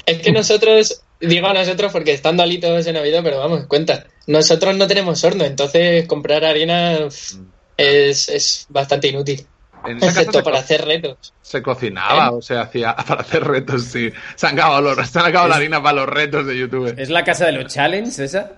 Es 0.04 0.18
que 0.18 0.32
nosotros, 0.32 1.02
digo 1.20 1.52
nosotros 1.52 1.92
porque 1.92 2.12
estando 2.12 2.42
alitos 2.42 2.86
en 2.86 2.94
Navidad, 2.94 3.20
pero 3.22 3.38
vamos, 3.38 3.66
cuenta, 3.66 4.06
nosotros 4.26 4.76
no 4.76 4.86
tenemos 4.86 5.22
horno, 5.22 5.44
entonces 5.44 6.06
comprar 6.08 6.44
harina 6.44 6.96
pf, 6.98 7.36
es, 7.76 8.28
es 8.28 8.66
bastante 8.68 9.08
inútil, 9.08 9.46
En 9.86 10.02
excepto 10.02 10.42
para 10.42 10.58
hacer 10.58 10.84
retos. 10.84 11.32
se 11.40 11.62
cocinaba, 11.62 12.26
¿Eh? 12.26 12.30
o 12.32 12.42
se 12.42 12.56
hacía 12.56 12.96
para 13.08 13.20
hacer 13.22 13.44
retos, 13.44 13.84
sí. 13.84 14.10
Se 14.34 14.46
han 14.46 14.54
acabado, 14.58 14.94
los, 14.94 15.08
se 15.08 15.18
han 15.18 15.26
acabado 15.26 15.48
la 15.50 15.56
harina 15.56 15.82
para 15.82 15.96
los 15.98 16.08
retos 16.08 16.46
de 16.46 16.58
YouTube. 16.58 16.94
¿Es 16.98 17.10
la 17.10 17.22
casa 17.22 17.46
de 17.46 17.52
los 17.52 17.72
challenges 17.72 18.18
esa? 18.18 18.52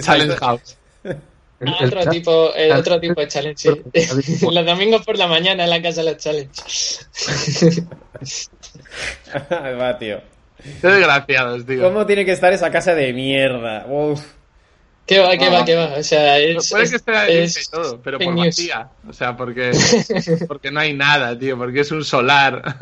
Challenge 0.00 0.36
House. 0.36 0.76
El- 1.60 1.68
Ah, 1.68 1.76
el 1.80 1.86
otro 1.88 2.10
tipo, 2.10 2.54
eh, 2.56 2.72
otro 2.72 2.98
tipo 3.00 3.20
de 3.20 3.28
challenge, 3.28 3.70
sí. 3.94 4.46
Los 4.50 4.64
domingos 4.66 5.04
por 5.04 5.18
la 5.18 5.26
mañana 5.26 5.64
en 5.64 5.70
la 5.70 5.82
casa 5.82 6.02
de 6.02 6.12
los 6.12 6.22
challenge. 6.22 6.50
Va, 9.80 9.98
tío. 9.98 10.20
Qué 10.80 10.86
desgraciados, 10.88 11.66
tío. 11.66 11.82
¿Cómo 11.82 12.06
tiene 12.06 12.24
que 12.24 12.32
estar 12.32 12.52
esa 12.52 12.70
casa 12.70 12.94
de 12.94 13.12
mierda? 13.12 13.86
Uf. 13.88 14.20
¿Qué 15.06 15.18
va, 15.18 15.36
qué 15.36 15.46
Ah. 15.46 15.50
va, 15.50 15.64
qué 15.64 15.74
va? 15.74 15.94
O 15.98 16.02
sea, 16.02 16.38
es... 16.38 16.70
Puede 16.70 16.84
que 16.84 16.88
es- 16.88 16.94
esté 16.94 17.42
es 17.42 17.66
y 17.66 17.70
todo, 17.70 18.00
pero 18.02 18.18
por 18.18 18.32
news. 18.34 18.46
vacía. 18.46 18.88
O 19.08 19.12
sea, 19.12 19.36
porque, 19.36 19.70
porque 20.48 20.70
no 20.70 20.80
hay 20.80 20.92
nada, 20.94 21.36
tío, 21.38 21.56
porque 21.58 21.80
es 21.80 21.90
un 21.90 22.04
solar. 22.04 22.76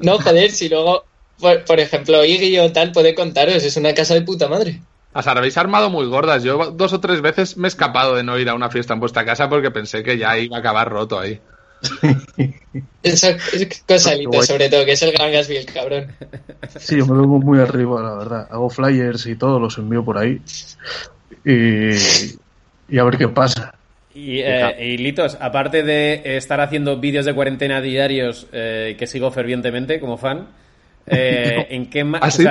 No, 0.00 0.18
joder, 0.18 0.50
si 0.52 0.68
luego, 0.68 1.04
por, 1.38 1.64
por 1.64 1.80
ejemplo, 1.80 2.24
Iggy 2.24 2.58
o 2.60 2.72
tal 2.72 2.92
puede 2.92 3.14
contaros, 3.14 3.62
es 3.62 3.76
una 3.76 3.92
casa 3.92 4.14
de 4.14 4.22
puta 4.22 4.48
madre. 4.48 4.80
O 5.12 5.22
sea, 5.22 5.32
habéis 5.32 5.56
armado 5.56 5.90
muy 5.90 6.06
gordas. 6.06 6.42
Yo 6.42 6.70
dos 6.70 6.92
o 6.92 7.00
tres 7.00 7.20
veces 7.20 7.56
me 7.56 7.66
he 7.66 7.70
escapado 7.70 8.14
de 8.14 8.22
no 8.22 8.38
ir 8.38 8.48
a 8.48 8.54
una 8.54 8.70
fiesta 8.70 8.94
en 8.94 9.00
vuestra 9.00 9.24
casa 9.24 9.48
porque 9.48 9.70
pensé 9.70 10.02
que 10.02 10.16
ya 10.16 10.38
iba 10.38 10.56
a 10.56 10.60
acabar 10.60 10.88
roto 10.88 11.18
ahí. 11.18 11.40
Eso 13.02 13.28
es 13.28 13.82
cosalita, 13.86 14.28
guay. 14.28 14.46
sobre 14.46 14.68
todo, 14.68 14.84
que 14.84 14.92
es 14.92 15.02
el 15.02 15.12
gran 15.12 15.32
Gasville, 15.32 15.64
cabrón. 15.64 16.08
Sí, 16.78 16.98
yo 16.98 17.06
me 17.06 17.14
lo 17.14 17.22
pongo 17.22 17.38
muy 17.40 17.58
arriba, 17.58 18.02
la 18.02 18.14
verdad. 18.14 18.48
Hago 18.50 18.68
flyers 18.70 19.26
y 19.26 19.36
todo, 19.36 19.58
los 19.58 19.78
envío 19.78 20.04
por 20.04 20.18
ahí. 20.18 20.40
Y, 21.44 21.90
y 22.88 22.98
a 22.98 23.04
ver 23.04 23.16
qué 23.16 23.28
pasa. 23.28 23.74
Y, 24.14 24.40
eh, 24.40 24.76
y 24.78 24.98
Litos, 24.98 25.38
aparte 25.40 25.82
de 25.82 26.36
estar 26.36 26.60
haciendo 26.60 26.98
vídeos 26.98 27.24
de 27.24 27.34
cuarentena 27.34 27.80
diarios 27.80 28.46
eh, 28.52 28.96
que 28.98 29.06
sigo 29.06 29.30
fervientemente 29.30 30.00
como 30.00 30.18
fan, 30.18 30.48
eh, 31.06 31.66
¿en 31.70 31.88
qué 31.88 32.04
más? 32.04 32.20
¿Ah, 32.22 32.30
sí? 32.30 32.44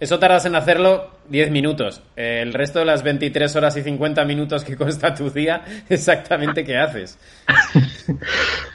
Eso 0.00 0.18
tardas 0.18 0.44
en 0.46 0.54
hacerlo 0.54 1.10
10 1.28 1.50
minutos. 1.50 2.02
Eh, 2.16 2.40
el 2.42 2.52
resto 2.54 2.78
de 2.80 2.84
las 2.84 3.02
23 3.02 3.54
horas 3.56 3.76
y 3.76 3.82
50 3.82 4.24
minutos 4.24 4.64
que 4.64 4.76
consta 4.78 5.14
tu 5.14 5.30
día, 5.30 5.62
exactamente 5.88 6.64
qué 6.64 6.76
haces. 6.78 7.18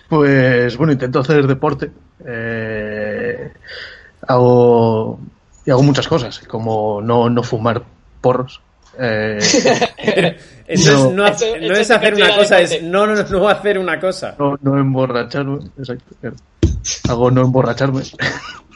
Pues 0.10 0.78
bueno, 0.78 0.94
intento 0.94 1.20
hacer 1.20 1.48
deporte. 1.48 1.90
Eh, 2.28 3.52
hago, 4.28 5.20
y 5.66 5.72
hago 5.72 5.82
muchas 5.84 6.08
cosas, 6.08 6.40
como 6.40 7.02
no, 7.02 7.30
no 7.30 7.42
fumar 7.44 7.82
porros. 8.22 8.62
Eh, 9.00 9.40
Eso 10.68 11.12
No. 11.14 11.26
es 11.26 11.42
no, 11.42 11.48
Eso- 11.48 11.58
no 11.58 11.66
eso 11.66 11.74
es 11.82 11.88
se 11.88 11.94
hacer 11.96 12.14
una 12.14 12.36
cosa, 12.36 12.62
es 12.62 12.84
no, 12.84 13.08
no, 13.08 13.16
no 13.24 13.50
hacer 13.50 13.78
una 13.80 14.00
cosa. 14.00 14.36
no, 14.38 14.56
no 14.62 14.78
emborracharme. 14.80 15.60
Exacto. 15.78 16.16
Hago 17.10 17.32
no 17.32 17.42
emborracharme. 17.42 18.04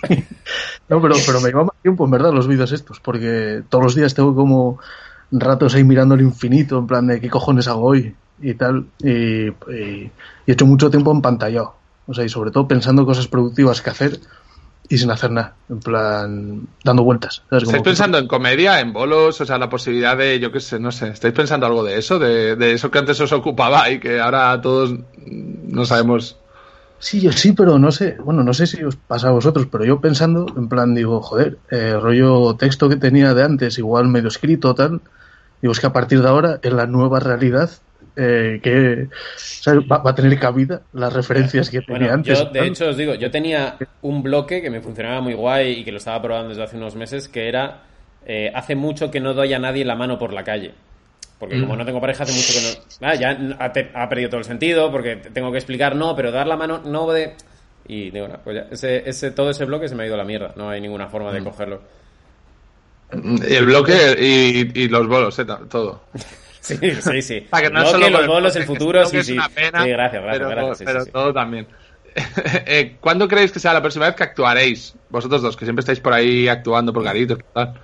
no, 0.89 1.01
pero, 1.01 1.15
pero 1.25 1.41
me 1.41 1.47
lleva 1.49 1.63
más 1.65 1.75
tiempo, 1.81 2.05
en 2.05 2.11
verdad, 2.11 2.31
los 2.33 2.47
vídeos 2.47 2.71
estos, 2.71 2.99
porque 2.99 3.61
todos 3.69 3.83
los 3.83 3.95
días 3.95 4.13
tengo 4.13 4.35
como 4.35 4.79
ratos 5.31 5.75
ahí 5.75 5.83
mirando 5.83 6.15
el 6.15 6.21
infinito, 6.21 6.77
en 6.79 6.87
plan 6.87 7.07
de 7.07 7.19
qué 7.19 7.29
cojones 7.29 7.67
hago 7.67 7.81
hoy 7.81 8.15
y 8.41 8.53
tal. 8.53 8.85
Y, 8.99 9.47
y- 9.49 9.51
y 9.71 10.11
he 10.47 10.51
hecho 10.53 10.65
mucho 10.65 10.89
tiempo 10.89 11.11
en 11.11 11.21
pantalla. 11.21 11.63
O 12.09 12.13
sea, 12.13 12.23
y 12.23 12.29
sobre 12.29 12.51
todo 12.51 12.67
pensando 12.67 13.05
cosas 13.05 13.27
productivas 13.27 13.81
que 13.81 13.89
hacer 13.89 14.19
y 14.87 14.97
sin 14.97 15.11
hacer 15.11 15.31
nada. 15.31 15.55
En 15.69 15.79
plan, 15.79 16.61
dando 16.85 17.03
vueltas. 17.03 17.41
¿sabes? 17.49 17.63
¿Estáis 17.63 17.79
Como- 17.81 17.83
pensando 17.83 18.17
en 18.17 18.27
comedia, 18.27 18.79
en 18.79 18.93
bolos? 18.93 19.41
O 19.41 19.45
sea, 19.45 19.57
la 19.57 19.69
posibilidad 19.69 20.15
de, 20.15 20.39
yo 20.39 20.49
qué 20.53 20.61
sé, 20.61 20.79
no 20.79 20.93
sé. 20.93 21.09
¿Estáis 21.09 21.33
pensando 21.33 21.65
algo 21.65 21.83
de 21.83 21.97
eso? 21.97 22.17
De, 22.19 22.55
de 22.55 22.71
eso 22.71 22.89
que 22.89 22.99
antes 22.99 23.19
os 23.19 23.33
ocupaba 23.33 23.89
y 23.89 23.99
que 23.99 24.21
ahora 24.21 24.61
todos 24.61 24.93
no 25.25 25.85
sabemos. 25.85 26.37
Sí, 26.99 27.21
yo 27.21 27.31
sí, 27.31 27.53
pero 27.53 27.77
no 27.77 27.91
sé. 27.91 28.17
Bueno, 28.23 28.43
no 28.43 28.53
sé 28.53 28.65
si 28.67 28.83
os 28.83 28.95
pasa 28.95 29.27
a 29.27 29.31
vosotros, 29.31 29.67
pero 29.71 29.85
yo 29.85 30.01
pensando, 30.01 30.47
en 30.57 30.67
plan, 30.67 30.95
digo, 30.95 31.21
joder, 31.21 31.57
eh, 31.69 31.93
rollo 31.99 32.55
texto 32.55 32.89
que 32.89 32.95
tenía 32.95 33.33
de 33.33 33.43
antes, 33.43 33.77
igual 33.77 34.07
medio 34.07 34.29
escrito, 34.29 34.73
tal. 34.73 35.01
Digo, 35.61 35.71
es 35.71 35.79
que 35.79 35.87
a 35.87 35.93
partir 35.93 36.21
de 36.21 36.27
ahora, 36.27 36.59
en 36.61 36.75
la 36.75 36.87
nueva 36.87 37.19
realidad, 37.19 37.69
eh, 38.15 38.59
que 38.63 39.09
¿sabes? 39.35 39.83
Va, 39.89 39.99
va 39.99 40.11
a 40.11 40.15
tener 40.15 40.39
cabida 40.39 40.81
las 40.93 41.13
referencias 41.13 41.69
que 41.69 41.81
tenía 41.81 41.99
Bueno, 41.99 42.13
antes. 42.15 42.39
yo 42.39 42.45
de 42.45 42.65
hecho 42.65 42.89
os 42.89 42.97
digo, 42.97 43.13
yo 43.13 43.29
tenía 43.29 43.77
un 44.01 44.23
bloque 44.23 44.61
que 44.61 44.71
me 44.71 44.81
funcionaba 44.81 45.21
muy 45.21 45.35
guay 45.35 45.79
y 45.79 45.83
que 45.83 45.91
lo 45.91 45.99
estaba 45.99 46.19
probando 46.21 46.49
desde 46.49 46.63
hace 46.63 46.77
unos 46.77 46.95
meses, 46.95 47.27
que 47.27 47.47
era 47.47 47.83
eh, 48.25 48.51
hace 48.55 48.75
mucho 48.75 49.11
que 49.11 49.19
no 49.19 49.35
doy 49.35 49.53
a 49.53 49.59
nadie 49.59 49.85
la 49.85 49.95
mano 49.95 50.17
por 50.17 50.33
la 50.33 50.43
calle. 50.43 50.73
Porque 51.39 51.59
como 51.59 51.75
no 51.75 51.85
tengo 51.85 52.01
pareja, 52.01 52.23
hace 52.23 52.33
mucho 52.33 52.53
que 52.53 52.61
no... 53.05 53.07
Ah, 53.07 53.13
ya 53.15 53.37
ha, 53.59 53.71
te- 53.71 53.91
ha 53.93 54.09
perdido 54.09 54.29
todo 54.29 54.39
el 54.39 54.45
sentido, 54.45 54.91
porque 54.91 55.17
tengo 55.17 55.51
que 55.51 55.57
explicar, 55.59 55.95
no, 55.95 56.15
pero 56.15 56.31
dar 56.31 56.47
la 56.47 56.57
mano 56.57 56.81
no 56.83 57.11
de... 57.11 57.35
Y 57.87 58.09
digo, 58.09 58.27
no, 58.27 58.39
pues 58.43 58.55
ya, 58.55 58.67
ese, 58.71 59.07
ese, 59.07 59.31
todo 59.31 59.51
ese 59.51 59.65
bloque 59.65 59.87
se 59.87 59.95
me 59.95 60.03
ha 60.03 60.05
ido 60.07 60.15
a 60.15 60.17
la 60.17 60.23
mierda, 60.25 60.53
no 60.55 60.69
hay 60.69 60.81
ninguna 60.81 61.07
forma 61.07 61.31
de 61.31 61.43
cogerlo. 61.43 61.81
Y 63.13 63.53
el 63.53 63.65
bloque 63.65 64.15
y, 64.19 64.81
y 64.83 64.87
los 64.89 65.07
bolos, 65.07 65.37
eh, 65.39 65.45
todo. 65.69 66.03
Sí, 66.59 66.75
sí, 66.99 67.21
sí. 67.21 67.41
Para 67.49 67.61
que 67.61 67.67
El 67.67 67.73
no 67.73 67.79
bloque, 67.79 67.91
solo 67.93 68.09
los 68.09 68.27
bolos, 68.27 68.55
el 68.57 68.63
futuro, 68.65 69.05
sí, 69.05 69.17
es 69.17 69.25
sí. 69.27 69.33
una 69.33 69.47
pena, 69.47 69.83
Sí, 69.85 69.89
gracias, 69.89 70.21
gracias, 70.21 70.47
pero, 70.49 70.49
gracias. 70.49 70.77
sí, 70.79 70.83
pero 70.85 70.99
sí, 70.99 71.05
sí. 71.05 71.11
todo 71.13 71.33
también. 71.33 71.67
Eh, 72.65 72.97
¿Cuándo 72.99 73.27
creéis 73.27 73.51
que 73.53 73.59
sea 73.59 73.73
la 73.73 73.79
próxima 73.81 74.07
vez 74.07 74.15
que 74.15 74.23
actuaréis? 74.23 74.93
Vosotros 75.09 75.41
dos, 75.43 75.55
que 75.55 75.65
siempre 75.65 75.81
estáis 75.81 75.99
por 76.01 76.11
ahí 76.13 76.47
actuando 76.49 76.91
por 76.91 77.03
garitos. 77.03 77.37
Tal. 77.53 77.79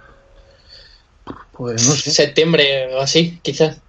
Pues 1.52 1.88
no 1.88 1.96
sé. 1.96 2.12
Septiembre 2.12 2.94
o 2.96 3.02
así, 3.02 3.40
quizás. 3.42 3.80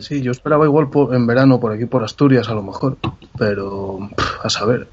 Sí, 0.00 0.22
yo 0.22 0.30
esperaba 0.30 0.64
igual 0.64 0.88
en 1.12 1.26
verano 1.26 1.60
por 1.60 1.72
aquí, 1.72 1.84
por 1.86 2.04
Asturias, 2.04 2.48
a 2.48 2.54
lo 2.54 2.62
mejor. 2.62 2.96
Pero, 3.36 4.08
a 4.42 4.48
saber. 4.48 4.86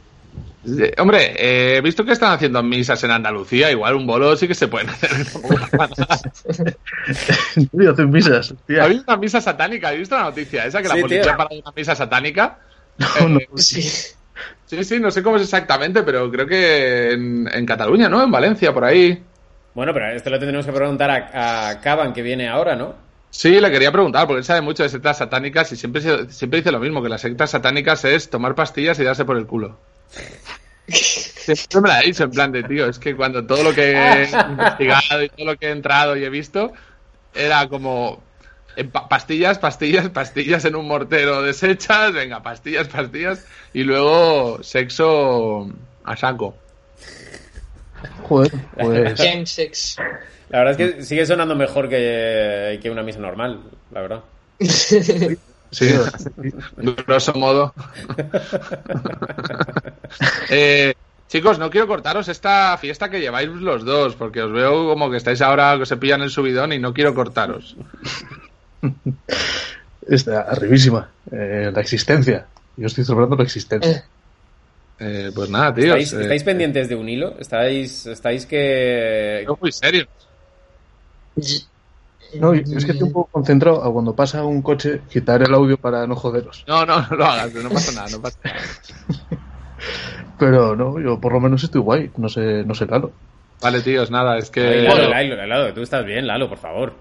Hombre, 0.99 1.33
eh, 1.37 1.77
he 1.77 1.81
visto 1.81 2.05
que 2.05 2.11
están 2.11 2.33
haciendo 2.33 2.61
misas 2.61 3.03
en 3.03 3.11
Andalucía. 3.11 3.71
Igual 3.71 3.95
un 3.95 4.05
bolo 4.05 4.35
sí 4.35 4.47
que 4.47 4.55
se 4.55 4.67
pueden 4.67 4.89
hacer. 4.89 5.11
¿En 7.55 7.69
serio 7.69 7.91
hacen 7.91 8.11
misas? 8.11 8.51
¿Ha 8.51 8.55
Tía, 8.67 8.83
habido 8.83 9.03
una 9.07 9.17
misa 9.17 9.41
satánica? 9.41 9.89
¿Has 9.89 9.97
visto 9.97 10.15
la 10.15 10.23
noticia 10.23 10.65
esa? 10.65 10.81
Que 10.81 10.87
la 10.87 10.95
policía 10.95 11.21
tío. 11.23 11.31
ha 11.31 11.37
parado 11.37 11.59
una 11.61 11.73
misa 11.75 11.95
satánica. 11.95 12.59
no, 13.19 13.29
no. 13.29 13.39
Eh, 13.39 13.47
Sí. 13.55 13.81
Sí, 14.65 14.83
sí, 14.85 14.99
no 14.99 15.11
sé 15.11 15.21
cómo 15.21 15.35
es 15.35 15.43
exactamente, 15.43 16.01
pero 16.03 16.31
creo 16.31 16.47
que 16.47 17.11
en, 17.11 17.49
en 17.51 17.65
Cataluña, 17.65 18.07
¿no? 18.07 18.23
En 18.23 18.31
Valencia, 18.31 18.73
por 18.73 18.85
ahí. 18.85 19.21
Bueno, 19.73 19.93
pero 19.93 20.09
esto 20.11 20.29
lo 20.29 20.37
tendremos 20.39 20.65
que 20.65 20.71
preguntar 20.73 21.09
a, 21.09 21.69
a 21.69 21.81
Caban, 21.81 22.13
que 22.13 22.21
viene 22.21 22.49
ahora, 22.49 22.75
¿no? 22.75 22.93
Sí, 23.29 23.61
le 23.61 23.71
quería 23.71 23.91
preguntar, 23.91 24.27
porque 24.27 24.39
él 24.39 24.43
sabe 24.45 24.59
mucho 24.61 24.83
de 24.83 24.89
sectas 24.89 25.17
satánicas 25.19 25.71
y 25.71 25.77
siempre, 25.77 26.01
se- 26.01 26.29
siempre 26.29 26.59
dice 26.59 26.71
lo 26.71 26.79
mismo, 26.79 27.01
que 27.01 27.07
las 27.07 27.21
sectas 27.21 27.51
satánicas 27.51 28.03
es 28.03 28.29
tomar 28.29 28.55
pastillas 28.55 28.99
y 28.99 29.03
darse 29.05 29.23
por 29.23 29.37
el 29.37 29.45
culo. 29.47 29.77
Siempre 30.87 31.81
me 31.81 31.87
la 31.87 31.97
ha 31.99 32.01
dicho 32.01 32.23
en 32.25 32.31
plan 32.31 32.51
de, 32.51 32.63
tío, 32.63 32.87
es 32.87 32.99
que 32.99 33.15
cuando 33.15 33.45
todo 33.45 33.63
lo 33.63 33.73
que 33.73 33.91
he 33.93 34.29
investigado 34.29 35.23
y 35.23 35.29
todo 35.29 35.45
lo 35.45 35.55
que 35.57 35.67
he 35.67 35.71
entrado 35.71 36.17
y 36.17 36.23
he 36.25 36.29
visto 36.29 36.73
era 37.33 37.67
como 37.69 38.21
pa- 38.91 39.07
pastillas, 39.07 39.57
pastillas, 39.57 40.09
pastillas 40.09 40.65
en 40.65 40.75
un 40.75 40.87
mortero 40.87 41.41
desechas, 41.41 42.11
venga, 42.11 42.43
pastillas, 42.43 42.89
pastillas, 42.89 43.45
y 43.73 43.83
luego 43.83 44.61
sexo 44.63 45.69
a 46.03 46.17
saco. 46.17 46.55
Joder, 48.23 48.51
pues. 48.77 49.15
Game 49.17 49.45
sex. 49.45 49.97
La 50.49 50.59
verdad 50.59 50.79
es 50.81 50.95
que 50.95 51.03
sigue 51.03 51.25
sonando 51.25 51.55
mejor 51.55 51.87
que, 51.87 52.79
que 52.81 52.89
una 52.89 53.03
misa 53.03 53.19
normal, 53.19 53.61
la 53.91 54.01
verdad. 54.01 54.21
Sí, 55.71 55.89
Grosso 57.07 57.33
modo. 57.33 57.73
Eh, 60.49 60.93
chicos, 61.29 61.57
no 61.57 61.69
quiero 61.69 61.87
cortaros 61.87 62.27
esta 62.27 62.77
fiesta 62.77 63.09
que 63.09 63.21
lleváis 63.21 63.47
los 63.47 63.85
dos, 63.85 64.15
porque 64.15 64.41
os 64.41 64.51
veo 64.51 64.89
como 64.89 65.09
que 65.09 65.15
estáis 65.15 65.41
ahora 65.41 65.77
que 65.79 65.85
se 65.85 65.95
pillan 65.95 66.21
el 66.21 66.29
subidón 66.29 66.73
y 66.73 66.79
no 66.79 66.93
quiero 66.93 67.15
cortaros. 67.15 67.77
está 70.05 70.41
arribísima. 70.41 71.09
Eh, 71.31 71.71
la 71.73 71.79
existencia. 71.79 72.45
Yo 72.75 72.87
estoy 72.87 73.05
celebrando 73.05 73.37
la 73.37 73.43
existencia. 73.43 74.03
Eh, 75.03 75.31
pues 75.33 75.49
nada, 75.49 75.73
tíos. 75.73 75.87
¿Estáis, 75.87 76.13
eh, 76.13 76.21
estáis 76.21 76.43
pendientes 76.43 76.87
de 76.87 76.95
un 76.95 77.09
hilo? 77.09 77.33
¿Estáis, 77.39 78.05
estáis 78.05 78.45
que... 78.45 79.43
yo 79.47 79.57
muy 79.59 79.71
serio. 79.71 80.05
No, 82.39 82.53
yo 82.53 82.77
es 82.77 82.85
que 82.85 82.91
estoy 82.91 83.07
un 83.07 83.13
poco 83.13 83.31
concentrado 83.31 83.83
a 83.83 83.91
cuando 83.91 84.15
pasa 84.15 84.45
un 84.45 84.61
coche 84.61 85.01
quitar 85.11 85.41
el 85.41 85.51
audio 85.55 85.77
para 85.77 86.05
no 86.05 86.15
joderos. 86.15 86.63
No, 86.67 86.85
no, 86.85 87.01
no 87.09 87.15
lo 87.15 87.25
hagas, 87.25 87.51
no 87.51 87.69
pasa 87.69 87.91
nada, 87.93 88.09
no 88.11 88.21
pasa 88.21 88.37
nada. 88.43 88.59
Pero 90.39 90.75
no, 90.75 90.99
yo 90.99 91.19
por 91.19 91.33
lo 91.33 91.39
menos 91.39 91.63
estoy 91.63 91.81
guay. 91.81 92.11
No 92.17 92.29
sé, 92.29 92.63
no 92.63 92.75
sé, 92.75 92.85
Lalo. 92.85 93.11
Vale, 93.59 93.81
tíos, 93.81 94.11
nada, 94.11 94.37
es 94.37 94.51
que. 94.51 94.61
Ay, 94.61 94.83
Lalo, 94.83 95.09
Lalo, 95.09 95.45
Lalo, 95.47 95.73
tú 95.73 95.81
estás 95.81 96.05
bien, 96.05 96.27
Lalo, 96.27 96.47
por 96.47 96.59
favor. 96.59 96.93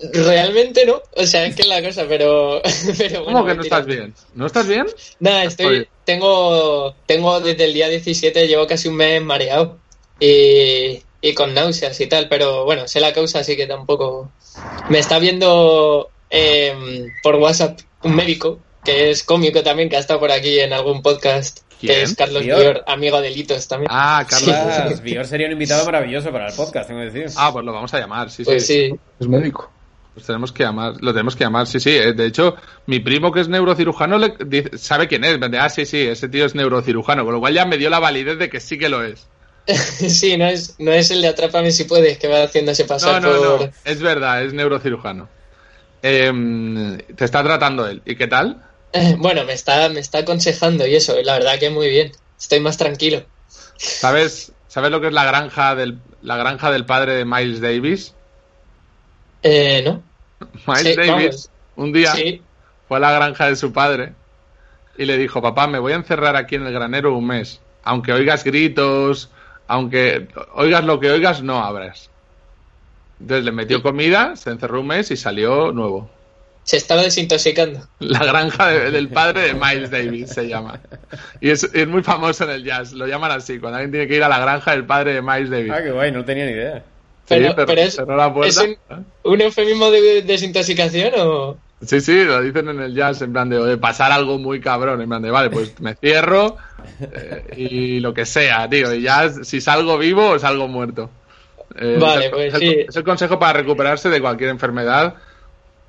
Realmente 0.00 0.86
no, 0.86 1.02
o 1.16 1.26
sea, 1.26 1.44
es 1.46 1.56
que 1.56 1.62
es 1.62 1.68
la 1.68 1.82
cosa, 1.82 2.04
pero. 2.08 2.62
pero 2.98 3.24
¿Cómo 3.24 3.42
bueno, 3.42 3.46
que 3.46 3.54
no 3.56 3.62
estás 3.62 3.86
bien? 3.86 4.14
¿No 4.34 4.46
estás 4.46 4.68
bien? 4.68 4.86
Nada, 5.18 5.44
estoy. 5.44 5.66
Oye. 5.66 5.88
Tengo. 6.04 6.94
Tengo 7.06 7.40
desde 7.40 7.64
el 7.64 7.74
día 7.74 7.88
17, 7.88 8.46
llevo 8.46 8.66
casi 8.66 8.88
un 8.88 8.96
mes 8.96 9.20
mareado. 9.22 9.78
Y. 10.20 11.02
Y 11.20 11.34
con 11.34 11.52
náuseas 11.52 12.00
y 12.00 12.06
tal, 12.06 12.28
pero 12.28 12.64
bueno, 12.64 12.86
sé 12.86 13.00
la 13.00 13.12
causa, 13.12 13.40
así 13.40 13.56
que 13.56 13.66
tampoco. 13.66 14.30
Me 14.88 15.00
está 15.00 15.18
viendo 15.18 16.10
eh, 16.30 17.08
por 17.24 17.34
WhatsApp 17.36 17.80
un 18.04 18.14
médico, 18.14 18.60
que 18.84 19.10
es 19.10 19.24
cómico 19.24 19.64
también, 19.64 19.88
que 19.88 19.96
ha 19.96 20.00
estado 20.00 20.20
por 20.20 20.30
aquí 20.30 20.60
en 20.60 20.72
algún 20.72 21.02
podcast, 21.02 21.60
¿Quién? 21.80 21.92
que 21.92 22.02
es 22.02 22.14
Carlos 22.14 22.44
Bior. 22.44 22.60
Bior, 22.60 22.84
amigo 22.86 23.20
de 23.20 23.30
Litos 23.30 23.66
también. 23.66 23.90
Ah, 23.92 24.24
Carlos. 24.28 24.48
Ostras, 24.48 25.02
Bior 25.02 25.26
sería 25.26 25.46
un 25.46 25.54
invitado 25.54 25.84
maravilloso 25.84 26.30
para 26.30 26.48
el 26.48 26.54
podcast, 26.54 26.86
tengo 26.86 27.00
que 27.00 27.10
decir. 27.10 27.32
Ah, 27.36 27.52
pues 27.52 27.64
lo 27.64 27.72
vamos 27.72 27.92
a 27.94 27.98
llamar, 27.98 28.30
sí, 28.30 28.44
Pues 28.44 28.64
sí. 28.64 28.90
sí. 28.90 29.00
Es 29.18 29.26
médico. 29.26 29.68
Pues 30.18 30.26
tenemos 30.26 30.50
que 30.50 30.64
llamar, 30.64 30.94
lo 31.00 31.12
tenemos 31.12 31.36
que 31.36 31.44
llamar, 31.44 31.68
sí, 31.68 31.78
sí. 31.78 31.90
eh, 31.90 32.12
De 32.12 32.26
hecho, 32.26 32.56
mi 32.86 32.98
primo 32.98 33.30
que 33.30 33.38
es 33.40 33.48
neurocirujano 33.48 34.18
le 34.18 34.34
dice- 34.46 34.76
sabe 34.76 35.06
quién 35.06 35.22
es. 35.22 35.38
Ah, 35.60 35.68
sí, 35.68 35.86
sí, 35.86 36.00
ese 36.00 36.28
tío 36.28 36.44
es 36.44 36.56
neurocirujano, 36.56 37.24
con 37.24 37.34
lo 37.34 37.38
cual 37.40 37.54
ya 37.54 37.64
me 37.66 37.78
dio 37.78 37.88
la 37.88 38.00
validez 38.00 38.36
de 38.36 38.50
que 38.50 38.58
sí 38.58 38.78
que 38.78 38.88
lo 38.88 39.04
es. 39.04 39.30
sí, 39.68 40.36
no 40.36 40.46
es, 40.46 40.74
no 40.80 40.92
es 40.92 41.10
el 41.12 41.22
de 41.22 41.28
Atrápame 41.28 41.70
si 41.70 41.84
puedes, 41.84 42.18
que 42.18 42.26
va 42.26 42.42
haciéndose 42.42 42.82
No, 42.84 42.88
pasar 42.88 43.20
no, 43.20 43.30
por. 43.30 43.68
no, 43.68 43.72
es 43.84 44.00
verdad, 44.02 44.42
es 44.42 44.52
neurocirujano. 44.54 45.28
Em, 46.02 46.98
te 47.16 47.24
está 47.24 47.42
tratando 47.44 47.86
él. 47.86 48.02
¿Y 48.04 48.16
qué 48.16 48.26
tal? 48.26 48.62
Bueno, 49.18 49.44
me 49.44 49.52
está, 49.52 49.88
me 49.88 50.00
está 50.00 50.18
aconsejando 50.18 50.86
y 50.86 50.94
eso, 50.96 51.14
la 51.22 51.34
verdad 51.34 51.58
que 51.58 51.70
muy 51.70 51.88
bien. 51.88 52.12
Estoy 52.38 52.60
más 52.60 52.76
tranquilo. 52.76 53.26
¿Sabes, 53.76 54.52
¿sabes 54.66 54.90
lo 54.90 55.00
que 55.00 55.08
es 55.08 55.12
la 55.12 55.24
granja 55.24 55.74
del, 55.74 56.02
la 56.22 56.36
granja 56.36 56.70
del 56.70 56.86
padre 56.86 57.14
de 57.14 57.24
Miles 57.24 57.60
Davis? 57.60 58.14
Eh, 59.42 59.82
¿no? 59.84 60.07
Miles 60.66 60.82
Sí, 60.82 60.94
Davis 60.96 61.08
vamos. 61.08 61.50
un 61.76 61.92
día 61.92 62.12
Sí. 62.14 62.42
fue 62.86 62.96
a 62.98 63.00
la 63.00 63.12
granja 63.12 63.46
de 63.46 63.56
su 63.56 63.72
padre 63.72 64.12
y 64.96 65.04
le 65.04 65.16
dijo, 65.18 65.40
papá, 65.42 65.66
me 65.66 65.78
voy 65.78 65.92
a 65.92 65.96
encerrar 65.96 66.36
aquí 66.36 66.54
en 66.56 66.66
el 66.66 66.72
granero 66.72 67.16
un 67.16 67.26
mes. 67.26 67.60
Aunque 67.84 68.12
oigas 68.12 68.44
gritos, 68.44 69.30
aunque 69.66 70.28
oigas 70.54 70.84
lo 70.84 70.98
que 71.00 71.10
oigas, 71.10 71.42
no 71.42 71.62
abras. 71.64 72.10
Entonces 73.20 73.44
le 73.44 73.52
metió 73.52 73.82
comida, 73.82 74.36
se 74.36 74.50
encerró 74.50 74.80
un 74.80 74.88
mes 74.88 75.10
y 75.10 75.16
salió 75.16 75.72
nuevo. 75.72 76.10
Se 76.64 76.76
estaba 76.76 77.02
desintoxicando. 77.02 77.80
La 77.98 78.18
granja 78.24 78.68
de- 78.68 78.90
del 78.90 79.08
padre 79.08 79.40
de 79.40 79.54
Miles 79.54 79.90
Davis 79.90 80.30
se 80.30 80.46
llama. 80.48 80.80
Y 81.40 81.48
es, 81.50 81.64
es 81.64 81.88
muy 81.88 82.02
famoso 82.02 82.44
en 82.44 82.50
el 82.50 82.64
jazz, 82.64 82.92
lo 82.92 83.06
llaman 83.06 83.30
así, 83.30 83.58
cuando 83.58 83.78
alguien 83.78 83.90
tiene 83.92 84.06
que 84.06 84.16
ir 84.16 84.22
a 84.22 84.28
la 84.28 84.38
granja 84.38 84.72
del 84.72 84.84
padre 84.84 85.14
de 85.14 85.22
Miles 85.22 85.48
Davis. 85.50 85.72
Ah, 85.74 85.82
qué 85.82 85.90
guay, 85.90 86.12
no 86.12 86.24
tenía 86.24 86.44
ni 86.44 86.52
idea. 86.52 86.84
Pero, 87.28 87.54
pero 87.54 87.66
pero 87.66 87.80
es, 87.82 87.94
cerró 87.94 88.16
la 88.16 88.32
puerta. 88.32 88.64
¿es 88.64 88.76
un, 88.90 89.06
un 89.24 89.40
eufemismo 89.40 89.90
de 89.90 90.22
desintoxicación 90.22 91.12
o...? 91.18 91.56
Sí, 91.80 92.00
sí, 92.00 92.24
lo 92.24 92.42
dicen 92.42 92.68
en 92.68 92.80
el 92.80 92.94
jazz, 92.94 93.22
en 93.22 93.32
plan 93.32 93.48
de, 93.48 93.62
de 93.64 93.76
pasar 93.76 94.10
algo 94.10 94.36
muy 94.36 94.60
cabrón, 94.60 95.00
en 95.00 95.08
plan 95.08 95.22
de, 95.22 95.30
vale, 95.30 95.48
pues 95.48 95.78
me 95.80 95.94
cierro 95.94 96.56
eh, 97.00 97.54
y 97.56 98.00
lo 98.00 98.12
que 98.12 98.26
sea, 98.26 98.68
tío, 98.68 98.92
y 98.92 99.02
ya 99.02 99.30
si 99.30 99.60
salgo 99.60 99.96
vivo 99.96 100.30
o 100.30 100.38
salgo 100.40 100.66
muerto. 100.66 101.08
Eh, 101.76 101.96
Vale, 102.00 102.24
es 102.26 102.30
pues 102.30 102.54
es 102.54 102.58
sí. 102.58 102.76
es 102.88 102.96
el 102.96 103.04
consejo 103.04 103.38
para 103.38 103.52
recuperarse 103.52 104.08
de 104.08 104.20
cualquier 104.20 104.50
enfermedad. 104.50 105.14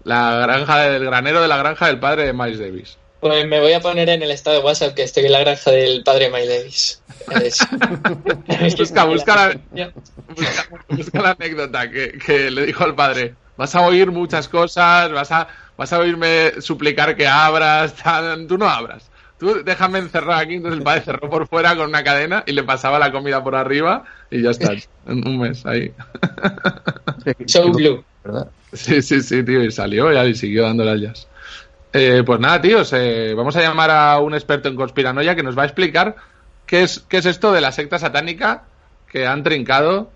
La 0.03 0.35
granja 0.41 0.79
del 0.79 1.05
granero 1.05 1.41
de 1.41 1.47
la 1.47 1.57
granja 1.57 1.87
del 1.87 1.99
padre 1.99 2.25
de 2.25 2.33
Miles 2.33 2.59
Davis. 2.59 2.97
Pues 3.19 3.45
me 3.47 3.59
voy 3.59 3.73
a 3.73 3.81
poner 3.81 4.07
en 4.09 4.23
el 4.23 4.31
estado 4.31 4.59
de 4.59 4.63
WhatsApp 4.65 4.93
que 4.95 5.03
estoy 5.03 5.25
en 5.25 5.33
la 5.33 5.39
granja 5.41 5.71
del 5.71 6.03
padre 6.03 6.29
Mike 6.29 6.47
Davis. 6.47 7.01
Es- 8.61 8.75
Busca, 8.77 9.03
busca 9.05 9.35
la, 9.35 9.59
busca, 10.35 10.67
busca 10.89 11.21
la 11.21 11.31
anécdota 11.31 11.89
que, 11.91 12.17
que 12.17 12.49
le 12.49 12.65
dijo 12.65 12.83
al 12.83 12.95
padre. 12.95 13.35
Vas 13.57 13.75
a 13.75 13.81
oír 13.81 14.09
muchas 14.11 14.47
cosas, 14.47 15.11
vas 15.11 15.31
a, 15.31 15.47
vas 15.77 15.91
a 15.91 15.99
oírme 15.99 16.61
suplicar 16.61 17.15
que 17.17 17.27
abras, 17.27 17.93
tal, 17.93 18.47
tú 18.47 18.57
no 18.57 18.67
abras. 18.69 19.09
Tú 19.37 19.63
déjame 19.63 19.99
encerrar 19.99 20.41
aquí. 20.41 20.55
Entonces 20.55 20.77
el 20.79 20.83
padre 20.83 21.01
cerró 21.01 21.29
por 21.29 21.47
fuera 21.47 21.75
con 21.75 21.87
una 21.89 22.03
cadena 22.03 22.43
y 22.45 22.51
le 22.53 22.63
pasaba 22.63 22.99
la 22.99 23.11
comida 23.11 23.43
por 23.43 23.55
arriba 23.55 24.03
y 24.31 24.41
ya 24.41 24.51
está. 24.51 24.73
En 25.07 25.27
un 25.27 25.39
mes 25.39 25.65
ahí. 25.65 25.93
Show 27.45 27.71
Blue. 27.71 28.03
¿Verdad? 28.23 28.47
Sí, 28.73 29.01
sí, 29.01 29.21
sí, 29.21 29.43
tío. 29.43 29.63
Y 29.63 29.71
salió 29.71 30.11
ya 30.11 30.25
y 30.25 30.35
siguió 30.35 30.63
dándole 30.63 30.91
al 30.91 31.01
jazz. 31.01 31.27
Eh, 31.93 32.23
pues 32.25 32.39
nada, 32.39 32.61
tíos, 32.61 32.93
eh, 32.93 33.33
vamos 33.35 33.55
a 33.55 33.61
llamar 33.61 33.89
a 33.89 34.19
un 34.19 34.33
experto 34.33 34.69
en 34.69 34.75
conspiranoia 34.75 35.35
que 35.35 35.43
nos 35.43 35.57
va 35.57 35.63
a 35.63 35.65
explicar 35.65 36.15
qué 36.65 36.83
es, 36.83 37.03
qué 37.09 37.17
es 37.17 37.25
esto 37.25 37.51
de 37.51 37.61
la 37.61 37.71
secta 37.71 37.97
satánica 37.97 38.65
que 39.11 39.25
han 39.25 39.43
trincado 39.43 40.11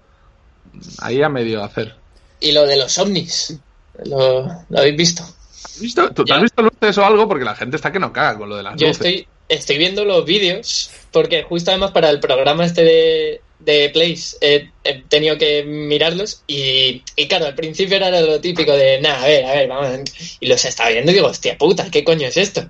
ahí 0.99 1.21
a 1.23 1.29
medio 1.29 1.63
hacer. 1.63 1.95
Y 2.39 2.51
lo 2.51 2.65
de 2.67 2.77
los 2.77 2.97
ovnis. 2.97 3.59
¿Lo, 4.05 4.45
lo 4.69 4.79
habéis 4.79 4.97
visto? 4.97 5.23
¿Has 5.23 5.79
visto? 5.79 6.09
¿Tú 6.12 6.23
te 6.25 6.33
has 6.33 6.41
visto 6.41 6.62
luces 6.62 6.97
o 6.97 7.05
algo? 7.05 7.27
Porque 7.27 7.45
la 7.45 7.55
gente 7.55 7.75
está 7.75 7.91
que 7.91 7.99
no 7.99 8.13
caga 8.13 8.38
con 8.38 8.49
lo 8.49 8.55
de 8.57 8.63
las 8.63 8.75
Yo 8.75 8.88
luces. 8.88 9.05
estoy, 9.05 9.27
estoy 9.49 9.77
viendo 9.77 10.05
los 10.05 10.25
vídeos 10.25 10.91
porque 11.12 11.43
justo 11.43 11.71
además 11.71 11.91
para 11.91 12.09
el 12.09 12.19
programa 12.19 12.65
este 12.65 12.83
de, 12.83 13.41
de 13.65 13.89
Plays 13.89 14.38
eh, 14.41 14.69
he 14.84 15.02
tenido 15.04 15.38
que 15.38 15.63
mirarlos 15.63 16.43
y, 16.47 17.02
y 17.15 17.28
claro, 17.28 17.45
al 17.45 17.56
principio 17.56 17.97
era 17.97 18.10
lo 18.10 18.39
típico 18.41 18.76
de, 18.76 18.99
nada, 19.02 19.23
a 19.23 19.28
ver, 19.28 19.45
a 19.45 19.54
ver, 19.54 19.67
vamos. 19.67 19.99
Y 20.39 20.47
los 20.47 20.63
estaba 20.65 20.89
viendo 20.89 21.12
y 21.12 21.15
digo, 21.15 21.28
hostia 21.28 21.58
puta, 21.58 21.89
¿qué 21.91 22.04
coño 22.04 22.28
es 22.28 22.38
esto? 22.38 22.67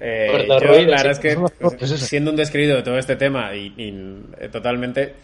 Eh, 0.00 0.28
Por 0.30 0.46
los 0.46 0.62
yo, 0.62 0.68
ruidos, 0.68 0.86
la 0.86 1.02
verdad 1.02 1.20
sí. 1.20 1.28
es 1.28 1.36
que, 1.36 1.84
esas. 1.84 2.00
siendo 2.00 2.30
un 2.30 2.36
descreído 2.36 2.76
de 2.76 2.82
todo 2.82 2.98
este 2.98 3.16
tema 3.16 3.54
y, 3.54 3.74
y, 3.76 3.94
eh, 4.40 4.48
totalmente, 4.48 5.14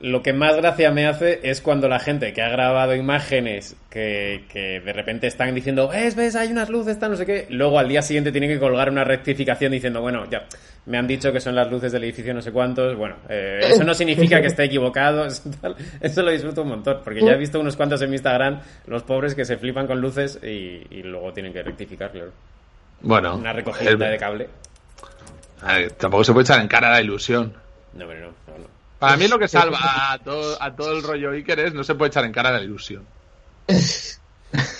lo 0.00 0.22
que 0.22 0.32
más 0.32 0.56
gracia 0.56 0.90
me 0.90 1.06
hace 1.06 1.40
es 1.44 1.60
cuando 1.60 1.88
la 1.88 1.98
gente 1.98 2.32
que 2.32 2.42
ha 2.42 2.48
grabado 2.48 2.94
imágenes 2.94 3.76
que, 3.88 4.44
que 4.48 4.80
de 4.80 4.92
repente 4.92 5.26
están 5.26 5.54
diciendo, 5.54 5.88
ves, 5.88 6.16
ves, 6.16 6.36
hay 6.36 6.50
unas 6.50 6.68
luces, 6.68 6.98
tal, 6.98 7.12
no 7.12 7.16
sé 7.16 7.24
qué, 7.24 7.46
luego 7.50 7.78
al 7.78 7.88
día 7.88 8.02
siguiente 8.02 8.32
tienen 8.32 8.50
que 8.50 8.58
colgar 8.58 8.90
una 8.90 9.04
rectificación 9.04 9.72
diciendo, 9.72 10.00
bueno, 10.00 10.28
ya, 10.30 10.46
me 10.86 10.98
han 10.98 11.06
dicho 11.06 11.32
que 11.32 11.40
son 11.40 11.54
las 11.54 11.70
luces 11.70 11.92
del 11.92 12.04
edificio 12.04 12.34
no 12.34 12.42
sé 12.42 12.52
cuántos, 12.52 12.96
bueno, 12.96 13.16
eh, 13.28 13.60
eso 13.62 13.84
no 13.84 13.94
significa 13.94 14.40
que 14.40 14.48
esté 14.48 14.64
equivocado, 14.64 15.24
eso, 15.26 15.50
tal. 15.60 15.76
Eso 16.00 16.22
lo 16.22 16.30
disfruto 16.30 16.62
un 16.62 16.68
montón, 16.68 17.00
porque 17.02 17.22
ya 17.24 17.32
he 17.32 17.38
visto 17.38 17.60
unos 17.60 17.76
cuantos 17.76 18.02
en 18.02 18.10
mi 18.10 18.16
Instagram, 18.16 18.60
los 18.86 19.02
pobres 19.04 19.34
que 19.34 19.44
se 19.44 19.56
flipan 19.56 19.86
con 19.86 20.00
luces 20.00 20.38
y, 20.42 20.82
y 20.90 21.02
luego 21.02 21.32
tienen 21.32 21.52
que 21.52 21.62
rectificar, 21.62 22.10
claro. 22.10 22.32
Bueno, 23.00 23.36
Una 23.36 23.52
recogida 23.52 23.90
eh, 23.90 23.96
de 23.96 24.18
cable. 24.18 24.48
a 25.62 25.74
ver, 25.74 25.92
tampoco 25.92 26.24
se 26.24 26.32
puede 26.32 26.44
echar 26.44 26.60
en 26.60 26.68
cara 26.68 26.90
la 26.90 27.00
ilusión. 27.00 27.52
No, 27.94 28.06
pero 28.06 28.28
no. 28.28 28.43
Para 29.04 29.16
mí 29.16 29.28
lo 29.28 29.38
que 29.38 29.48
salva 29.48 29.78
a 30.12 30.18
todo, 30.18 30.60
a 30.62 30.74
todo 30.74 30.92
el 30.96 31.02
rollo 31.02 31.30
Iker 31.32 31.60
es 31.60 31.74
no 31.74 31.84
se 31.84 31.94
puede 31.94 32.08
echar 32.10 32.24
en 32.24 32.32
cara 32.32 32.50
la 32.52 32.60
ilusión. 32.62 33.04
Sí, 33.68 34.18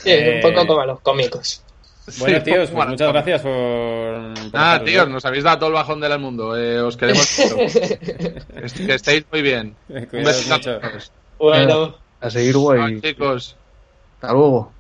Eh. 0.05 0.41
un 0.45 0.53
poco 0.53 0.67
como 0.67 0.81
a 0.81 0.87
los 0.87 1.01
cómicos. 1.01 1.63
Bueno, 2.19 2.37
Sí, 2.39 2.45
tíos, 2.45 2.71
pues 2.73 2.89
muchas 2.89 3.13
gracias 3.13 3.41
por. 3.41 4.35
por 4.35 4.51
Ah, 4.53 4.81
tíos, 4.85 5.09
nos 5.09 5.25
habéis 5.25 5.43
dado 5.45 5.59
todo 5.59 5.69
el 5.69 5.75
bajón 5.75 6.01
del 6.01 6.19
mundo. 6.19 6.57
Eh, 6.57 6.81
os 6.81 6.97
queremos 6.97 7.27
mucho. 7.39 7.57
Est- 7.61 8.77
que 8.77 8.95
estéis 8.95 9.25
muy 9.33 9.43
bien. 9.43 9.75
Un 9.89 10.09
besito 10.25 10.55
mucho. 10.57 10.81
Bueno, 11.39 11.97
A 12.21 12.31
seguir, 12.31 12.55
chicos. 13.03 13.57
Hasta 14.17 14.33
luego. 14.35 14.71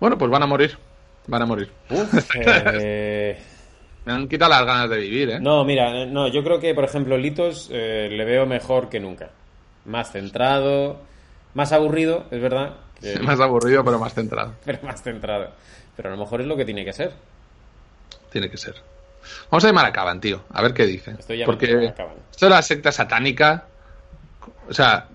Bueno, 0.00 0.16
pues 0.18 0.30
van 0.30 0.42
a 0.42 0.46
morir. 0.46 0.78
Van 1.26 1.42
a 1.42 1.46
morir. 1.46 1.70
Uf, 1.90 2.30
eh, 2.36 3.42
Me 4.08 4.14
han 4.14 4.26
quitado 4.26 4.50
las 4.50 4.64
ganas 4.64 4.88
de 4.88 4.96
vivir, 4.96 5.28
¿eh? 5.28 5.38
No, 5.38 5.66
mira, 5.66 6.06
no, 6.06 6.28
yo 6.28 6.42
creo 6.42 6.58
que, 6.58 6.74
por 6.74 6.82
ejemplo, 6.84 7.18
Litos 7.18 7.68
eh, 7.70 8.08
le 8.10 8.24
veo 8.24 8.46
mejor 8.46 8.88
que 8.88 9.00
nunca. 9.00 9.28
Más 9.84 10.12
centrado, 10.12 10.98
más 11.52 11.72
aburrido, 11.72 12.24
es 12.30 12.40
verdad, 12.40 12.76
que- 12.98 13.18
Más 13.20 13.38
aburrido, 13.38 13.84
pero 13.84 13.98
más 13.98 14.14
centrado. 14.14 14.54
pero 14.64 14.78
más 14.82 15.02
centrado. 15.02 15.50
Pero 15.94 16.08
a 16.08 16.12
lo 16.12 16.16
mejor 16.16 16.40
es 16.40 16.46
lo 16.46 16.56
que 16.56 16.64
tiene 16.64 16.86
que 16.86 16.94
ser. 16.94 17.12
Tiene 18.32 18.48
que 18.48 18.56
ser. 18.56 18.76
Vamos 19.50 19.62
a 19.64 19.66
llamar 19.66 19.84
a 19.84 19.92
Caban, 19.92 20.22
tío. 20.22 20.40
A 20.54 20.62
ver 20.62 20.72
qué 20.72 20.86
dice. 20.86 21.10
Estoy 21.10 21.36
llamando 21.36 21.58
Porque 21.58 21.92
esto 22.30 22.46
de 22.46 22.50
la 22.50 22.62
secta 22.62 22.90
satánica. 22.90 23.66
O 24.70 24.72
sea, 24.72 25.06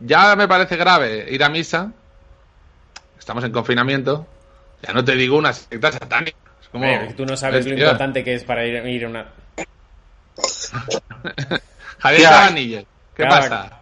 ya 0.00 0.34
me 0.34 0.48
parece 0.48 0.74
grave 0.74 1.24
ir 1.30 1.44
a 1.44 1.48
misa. 1.48 1.92
Estamos 3.16 3.44
en 3.44 3.52
confinamiento. 3.52 4.26
Ya 4.82 4.92
no 4.92 5.04
te 5.04 5.14
digo 5.14 5.38
una 5.38 5.52
secta 5.52 5.92
satánica. 5.92 6.36
Como. 6.72 6.84
Hombre, 6.84 7.14
tú 7.14 7.26
no 7.26 7.36
sabes 7.36 7.66
lo 7.66 7.74
importante 7.74 8.22
que 8.24 8.34
es 8.34 8.44
para 8.44 8.64
ir, 8.66 8.84
ir 8.86 9.04
a 9.04 9.08
una... 9.08 9.26
Javier 11.98 12.22
Ya. 12.22 12.30
Cabanilles, 12.30 12.84
¿qué 13.14 13.24
pasa? 13.26 13.80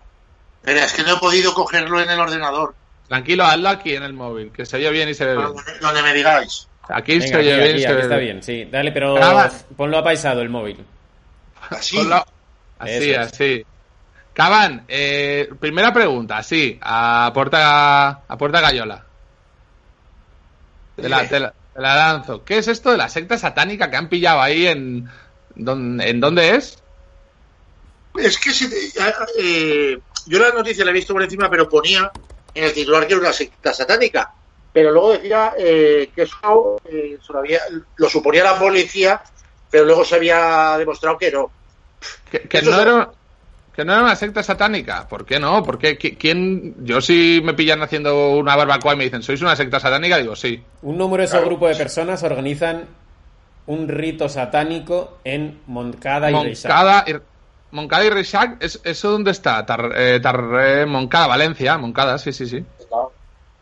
Pero 0.63 0.81
es 0.81 0.93
que 0.93 1.03
no 1.03 1.15
he 1.17 1.19
podido 1.19 1.55
cogerlo 1.55 2.01
en 2.01 2.11
el 2.11 2.19
ordenador. 2.21 2.75
Tranquilo, 3.09 3.45
hazlo 3.45 3.69
aquí 3.71 3.95
en 3.95 4.03
el 4.03 4.13
móvil, 4.13 4.51
que 4.53 4.67
se 4.67 4.77
oye 4.77 4.91
bien 4.91 5.09
y 5.09 5.15
se 5.15 5.25
ve 5.25 5.37
bien. 5.37 5.49
Donde, 5.81 6.03
me 6.03 6.13
digáis. 6.13 6.69
Aquí 6.89 7.13
Venga, 7.19 7.27
se 7.27 7.37
oye 7.37 7.53
aquí, 7.55 7.61
bien 7.63 7.71
aquí, 7.71 7.79
y 7.79 7.83
se 7.83 7.87
aquí 7.87 7.95
ve 7.97 8.03
está 8.03 8.17
bien. 8.17 8.31
bien, 8.37 8.43
sí. 8.43 8.65
Dale, 8.71 8.93
pero 8.93 9.17
ponlo 9.77 9.99
apaisado 9.99 10.41
el 10.43 10.49
móvil. 10.49 10.85
Así. 11.71 11.97
Ponlo- 11.97 12.25
Así, 12.79 13.11
es. 13.11 13.19
así. 13.19 13.65
Caban, 14.33 14.85
eh, 14.89 15.49
primera 15.59 15.93
pregunta, 15.93 16.39
así, 16.39 16.79
a 16.81 17.31
puerta, 17.35 18.09
a 18.29 18.39
puerta 18.39 18.61
gallola. 18.61 19.05
Te 20.97 21.09
la, 21.09 21.29
te 21.29 21.41
la- 21.41 21.53
te 21.79 21.83
la 21.83 21.95
lanzo. 21.95 22.45
¿Qué 22.45 22.59
es 22.59 22.67
esto 22.67 22.91
de 22.91 22.97
la 22.99 23.09
secta 23.09 23.39
satánica 23.39 23.89
que 23.89 23.97
han 23.97 24.09
pillado 24.09 24.41
ahí 24.41 24.67
en, 24.67 25.09
don- 25.55 26.01
en 26.01 26.19
dónde 26.21 26.57
es? 26.57 26.83
Es 28.17 28.37
que 28.39 28.51
se 28.51 28.67
eh, 29.39 29.97
yo 30.27 30.39
la 30.41 30.51
noticia 30.51 30.85
la 30.85 30.91
he 30.91 30.95
visto 30.95 31.13
por 31.13 31.23
encima, 31.23 31.49
pero 31.49 31.69
ponía 31.69 32.11
en 32.53 32.65
el 32.65 32.73
titular 32.73 33.07
que 33.07 33.13
era 33.13 33.21
una 33.23 33.33
secta 33.33 33.73
satánica. 33.73 34.29
Pero 34.73 34.91
luego 34.91 35.13
decía 35.13 35.55
eh, 35.57 36.11
que 36.13 36.23
eso 36.23 36.79
eh, 36.85 37.17
lo, 37.29 37.39
había- 37.39 37.63
lo 37.97 38.09
suponía 38.09 38.43
la 38.43 38.59
policía, 38.59 39.23
pero 39.71 39.85
luego 39.85 40.05
se 40.05 40.17
había 40.17 40.77
demostrado 40.79 41.17
que 41.17 41.31
no. 41.31 41.53
Que, 42.31 42.41
que 42.41 42.63
no 42.63 42.81
era, 42.81 43.09
que 43.79 43.85
no 43.85 43.93
era 43.93 44.03
una 44.03 44.17
secta 44.17 44.43
satánica. 44.43 45.07
¿Por 45.07 45.25
qué 45.25 45.39
no? 45.39 45.63
¿Por 45.63 45.79
qué? 45.79 45.97
¿Qui- 45.97 46.17
¿Quién? 46.19 46.85
Yo 46.85 47.01
si 47.01 47.41
me 47.45 47.55
pillan 47.55 47.81
haciendo 47.81 48.31
una 48.37 48.57
barbacoa 48.57 48.95
y 48.95 48.97
me 48.97 49.05
dicen, 49.05 49.23
¿sois 49.23 49.41
una 49.41 49.55
secta 49.55 49.79
satánica? 49.79 50.19
Digo, 50.19 50.35
sí. 50.35 50.61
Un 50.83 50.99
numeroso 50.99 51.35
Claro. 51.35 51.47
grupo 51.47 51.69
de 51.69 51.77
personas 51.77 52.21
organizan 52.25 52.87
un 53.67 53.87
rito 53.87 54.29
satánico 54.29 55.19
en 55.23 55.61
Moncada 55.69 56.29
y 56.29 56.35
Reixac. 56.35 56.73
Moncada 56.73 57.05
y, 57.07 57.15
Moncada 57.71 58.05
y 58.05 58.11
Reixac, 58.11 58.57
¿es- 58.65 58.81
¿eso 58.83 59.13
dónde 59.13 59.31
está? 59.31 59.65
Tar- 59.65 59.93
eh, 59.95 60.19
Tar- 60.21 60.45
eh, 60.61 60.85
Moncada, 60.85 61.29
Valencia, 61.29 61.79
Moncada, 61.79 62.19
sí, 62.19 62.33
sí, 62.33 62.47
sí. 62.47 62.65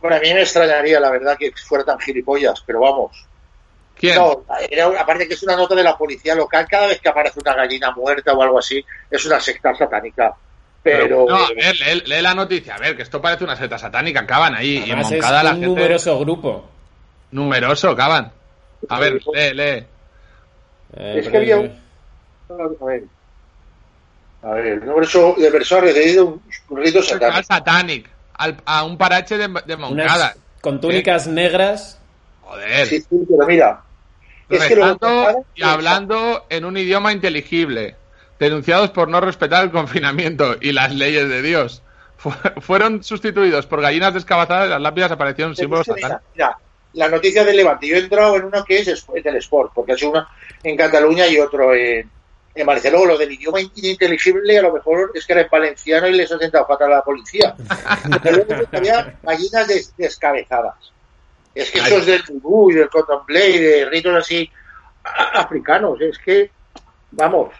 Bueno, 0.00 0.16
a 0.16 0.20
mí 0.20 0.33
me 0.33 0.40
extrañaría, 0.40 0.98
la 0.98 1.11
verdad, 1.11 1.37
que 1.38 1.52
fuera 1.68 1.85
tan 1.85 1.98
gilipollas, 1.98 2.62
pero 2.66 2.81
vamos. 2.81 3.26
¿Quién? 3.98 4.14
No, 4.16 4.44
era, 4.70 4.87
aparte 5.00 5.26
que 5.26 5.35
es 5.35 5.42
una 5.42 5.56
nota 5.56 5.74
de 5.74 5.82
la 5.82 5.96
policía 5.96 6.35
local, 6.35 6.66
cada 6.68 6.87
vez 6.88 7.00
que 7.00 7.09
aparece 7.09 7.40
una 7.40 7.54
gallina 7.54 7.90
muerta 7.92 8.32
o 8.35 8.42
algo 8.42 8.59
así, 8.59 8.85
es 9.11 9.24
una 9.24 9.40
secta 9.40 9.74
satánica. 9.74 10.35
Pero, 10.82 11.26
no, 11.28 11.35
a 11.37 11.48
ver, 11.48 11.74
lee, 11.80 12.02
lee 12.06 12.22
la 12.22 12.35
noticia, 12.35 12.74
a 12.76 12.78
ver, 12.78 12.94
que 12.94 13.02
esto 13.02 13.20
parece 13.20 13.42
una 13.44 13.56
secta 13.56 13.76
satánica, 13.78 14.20
acaban 14.20 14.54
ahí. 14.54 14.74
Y 14.74 14.76
en 14.76 14.82
Además, 14.85 15.06
es 15.06 15.12
Moncada 15.12 15.42
la 15.42 15.50
un 15.50 15.56
gente. 15.56 15.66
numeroso 15.68 16.18
grupo. 16.20 16.70
Numeroso, 17.32 17.90
acaban. 17.90 18.30
A 18.88 19.00
ver, 19.00 19.14
lee, 19.35 19.54
lee. 19.54 19.87
Eh, 20.96 21.16
Es 21.18 21.28
que 21.28 21.37
había 21.38 21.56
un- 21.59 21.80
a 22.48 22.85
ver, 22.85 23.02
a 24.42 24.50
ver, 24.52 24.66
el 24.66 24.87
número 24.87 25.35
de 25.37 25.50
personas 25.50 25.85
recibido 25.87 26.26
un, 26.26 26.42
un 26.68 26.76
rito 26.76 27.02
satánico. 27.02 27.42
Satanic, 27.42 28.09
al- 28.35 28.56
a 28.64 28.85
un 28.85 28.96
parache 28.96 29.37
de, 29.38 29.48
de 29.66 29.76
Moncada. 29.76 30.14
unas 30.35 30.38
con 30.61 30.80
túnicas 30.80 31.26
negras. 31.26 32.00
Joder. 32.42 32.87
Sí, 32.87 33.00
sí, 33.00 33.09
pero 33.28 33.44
mira, 33.46 33.82
es 34.48 34.64
que 34.64 34.76
lo 34.76 34.82
rezando 34.82 35.44
y 35.54 35.62
hablando 35.62 36.46
en 36.50 36.64
un 36.64 36.76
idioma 36.76 37.12
inteligible. 37.12 37.96
Denunciados 38.38 38.90
por 38.90 39.09
no 39.09 39.20
respetar 39.20 39.64
el 39.64 39.70
confinamiento 39.70 40.56
y 40.61 40.72
las 40.72 40.94
leyes 40.94 41.28
de 41.28 41.42
Dios. 41.42 41.82
Fu- 42.18 42.32
Fueron 42.61 43.02
sustituidos 43.02 43.66
por 43.66 43.80
gallinas 43.80 44.12
descabazadas 44.14 44.66
y 44.66 44.70
las 44.70 44.80
lápidas 44.80 45.11
aparecieron 45.12 45.56
símbolos 45.56 45.88
mira, 45.88 46.00
satánicos. 46.00 46.30
mira, 46.35 46.59
la 46.92 47.09
noticia 47.09 47.44
del 47.44 47.56
Levante. 47.56 47.87
Yo 47.88 47.96
he 47.96 48.00
entrado 48.00 48.37
en 48.37 48.44
uno 48.44 48.64
que 48.64 48.78
es, 48.78 48.88
es 48.88 49.24
del 49.24 49.37
Sport, 49.37 49.72
porque 49.74 49.92
ha 49.92 49.96
sido 49.96 50.11
uno 50.12 50.26
en 50.62 50.76
Cataluña 50.76 51.26
y 51.28 51.38
otro 51.38 51.74
en, 51.74 52.11
en. 52.54 52.66
Luego 52.66 53.06
lo 53.06 53.18
del 53.18 53.32
idioma 53.32 53.61
ininteligible, 53.61 54.59
a 54.59 54.62
lo 54.62 54.72
mejor 54.72 55.12
es 55.14 55.26
que 55.26 55.32
era 55.32 55.42
en 55.42 55.48
valenciano 55.50 56.06
y 56.09 56.12
les 56.12 56.30
ha 56.32 56.38
sentado 56.38 56.66
fatal 56.66 56.92
a 56.92 56.96
la 56.96 57.02
policía. 57.04 57.54
Pero 58.22 58.44
luego 58.46 58.66
había 58.72 59.14
gallinas 59.22 59.66
des- 59.68 59.94
descabezadas. 59.96 60.92
Es 61.57 61.71
que 61.71 61.79
eso 61.79 61.99
es 61.99 62.07
del 62.07 62.23
vudú 62.42 62.71
y 62.71 62.75
del 62.75 62.88
contemplé 62.88 63.49
y 63.51 63.59
de 63.59 63.85
ritos 63.87 64.14
así 64.14 64.51
africanos. 65.35 66.01
Es 66.01 66.19
que, 66.19 66.51
vamos, 67.12 67.53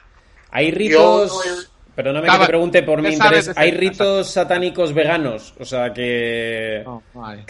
Hay 0.51 0.71
ritos. 0.71 1.33
Yo 1.45 1.77
Perdóname 1.95 2.27
que 2.27 2.31
Cava, 2.33 2.45
te 2.45 2.49
pregunte 2.49 2.83
por 2.83 3.01
¿qué 3.01 3.09
mi 3.09 3.15
interés. 3.15 3.51
Hay 3.57 3.71
ritos 3.71 4.31
satánicos 4.31 4.93
veganos. 4.93 5.55
O 5.59 5.65
sea 5.65 5.95
que. 5.95 6.83
No, 6.85 7.03
no 7.15 7.27
hay. 7.27 7.43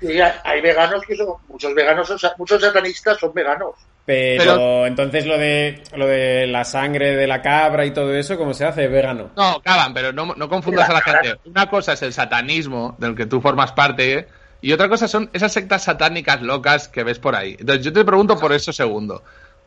sí, 0.00 0.18
hay- 0.42 0.60
veganos 0.60 1.04
que 1.06 1.14
son, 1.14 1.28
muchos 1.46 1.72
veganos, 1.72 2.08
son 2.08 2.18
muchos 2.36 2.60
satanistas 2.60 3.16
son 3.18 3.32
veganos. 3.32 3.76
Pero, 4.04 4.42
Pero- 4.42 4.86
entonces 4.86 5.24
lo 5.24 5.38
de 5.38 5.82
lo 5.94 6.06
de 6.06 6.48
la 6.48 6.64
sangre 6.64 7.14
de 7.14 7.26
la 7.28 7.40
cabra 7.40 7.84
y 7.86 7.92
todo 7.92 8.12
eso, 8.12 8.36
¿cómo 8.36 8.54
se 8.54 8.64
hace? 8.64 8.88
Vegano. 8.88 9.30
No, 9.36 9.60
Caban, 9.62 9.94
pero 9.94 10.12
no, 10.12 10.34
no 10.34 10.48
confundas 10.48 10.90
a 10.90 10.94
la 10.94 11.00
gente. 11.00 11.36
Una 11.44 11.70
cosa 11.70 11.92
es 11.92 12.02
el 12.02 12.12
satanismo, 12.12 12.96
del 12.98 13.14
que 13.14 13.26
tú 13.26 13.40
formas 13.40 13.70
parte, 13.70 14.14
¿eh? 14.14 14.28
Y 14.60 14.72
otra 14.72 14.88
cosa 14.88 15.06
son 15.08 15.30
esas 15.32 15.52
sectas 15.52 15.84
satánicas 15.84 16.42
locas 16.42 16.88
que 16.88 17.04
ves 17.04 17.18
por 17.18 17.34
ahí. 17.36 17.56
Entonces 17.58 17.84
yo 17.84 17.92
te 17.92 18.04
pregunto 18.04 18.38
por 18.38 18.52
eso 18.52 18.72
segundo. 18.72 19.22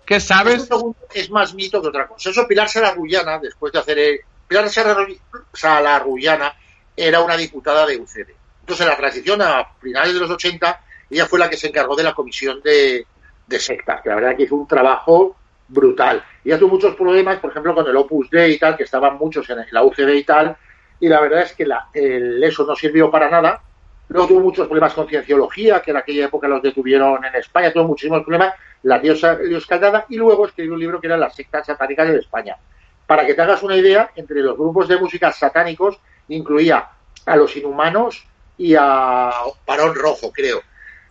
¿Qué 0.06 0.16
Eso 0.16 0.28
sabes? 0.28 0.64
segundo 0.66 0.98
es 1.14 1.30
más 1.30 1.54
mito 1.54 1.82
que 1.82 1.88
otra 1.90 2.08
cosa. 2.08 2.30
Eso 2.32 2.48
Pilar 2.48 2.68
Sararrullana, 2.70 3.40
después 3.40 3.72
de 3.72 3.80
hacer... 3.80 4.00
el- 4.00 4.20
Pilar 4.48 4.66
Sararru- 4.66 5.20
Sararrullana 5.54 6.54
era 6.96 7.22
una 7.22 7.38
diputada 7.38 7.86
de 7.86 7.98
UCD. 7.98 8.30
Entonces, 8.62 8.82
en 8.86 8.92
la 8.92 8.98
transición 8.98 9.42
a 9.42 9.68
finales 9.80 10.14
de 10.14 10.20
los 10.20 10.30
80, 10.32 10.80
ella 11.10 11.26
fue 11.28 11.40
la 11.40 11.50
que 11.50 11.58
se 11.58 11.68
encargó 11.68 11.96
de 11.96 12.04
la 12.04 12.14
comisión 12.14 12.60
de, 12.64 13.06
de 13.46 13.60
sectas, 13.60 14.02
que 14.02 14.10
la 14.10 14.16
verdad 14.16 14.36
que 14.36 14.44
hizo 14.44 14.56
un 14.56 14.68
trabajo 14.68 15.36
brutal. 15.68 16.24
Y 16.44 16.52
tuvo 16.58 16.70
muchos 16.70 16.96
problemas, 16.96 17.38
por 17.40 17.52
ejemplo, 17.52 17.76
con 17.76 17.88
el 17.88 17.96
Opus 17.96 18.30
Dei 18.32 18.54
y 18.54 18.58
tal, 18.60 18.76
que 18.76 18.84
estaban 18.84 19.18
muchos 19.18 19.48
en 19.50 19.66
la 19.72 19.84
UCD 19.84 20.10
y 20.16 20.24
tal, 20.24 20.58
y 21.00 21.08
la 21.08 21.22
verdad 21.22 21.44
es 21.44 21.54
que 21.54 21.66
la- 21.66 21.88
el- 21.94 22.44
eso 22.44 22.66
no 22.66 22.76
sirvió 22.76 23.10
para 23.12 23.30
nada. 23.30 23.62
Luego 24.10 24.28
tuvo 24.28 24.40
muchos 24.42 24.68
problemas 24.68 24.94
con 24.94 25.08
cienciología, 25.08 25.82
que 25.82 25.92
en 25.92 25.98
aquella 25.98 26.26
época 26.26 26.48
los 26.48 26.64
detuvieron 26.64 27.24
en 27.24 27.36
España, 27.36 27.72
tuvo 27.72 27.86
muchísimos 27.86 28.24
problemas, 28.24 28.56
la 28.84 28.98
diosa 28.98 29.38
Escaldada, 29.42 30.06
y 30.10 30.18
luego 30.18 30.48
escribió 30.48 30.74
un 30.74 30.80
libro 30.80 31.00
que 31.00 31.08
era 31.08 31.16
Las 31.16 31.36
sectas 31.36 31.68
satánicas 31.68 32.08
de 32.08 32.18
España. 32.18 32.58
Para 33.06 33.26
que 33.26 33.36
te 33.36 33.42
hagas 33.42 33.62
una 33.62 33.76
idea, 33.76 34.10
entre 34.16 34.42
los 34.42 34.58
grupos 34.58 34.88
de 34.88 34.98
música 34.98 35.32
satánicos 35.32 36.00
incluía 36.28 36.90
a 37.26 37.36
los 37.36 37.56
inhumanos 37.56 38.26
y 38.58 38.74
a 38.76 39.32
Barón 39.66 39.94
Rojo, 39.94 40.32
creo. 40.32 40.62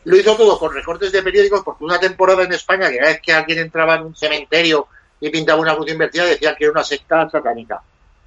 Lo 0.04 0.16
hizo 0.16 0.36
todo 0.36 0.58
con 0.58 0.74
recortes 0.74 1.12
de 1.12 1.22
periódicos, 1.22 1.62
porque 1.62 1.84
una 1.84 2.00
temporada 2.00 2.42
en 2.42 2.52
España, 2.52 2.90
que 2.90 2.98
cada 2.98 3.10
vez 3.10 3.20
que 3.20 3.32
alguien 3.32 3.58
entraba 3.58 3.94
en 3.96 4.06
un 4.06 4.16
cementerio 4.16 4.88
y 5.20 5.30
pintaba 5.30 5.60
una 5.60 5.76
cruz 5.76 5.90
invertida, 5.90 6.24
decían 6.24 6.56
que 6.56 6.64
era 6.64 6.72
una 6.72 6.84
secta 6.84 7.28
satánica. 7.30 7.80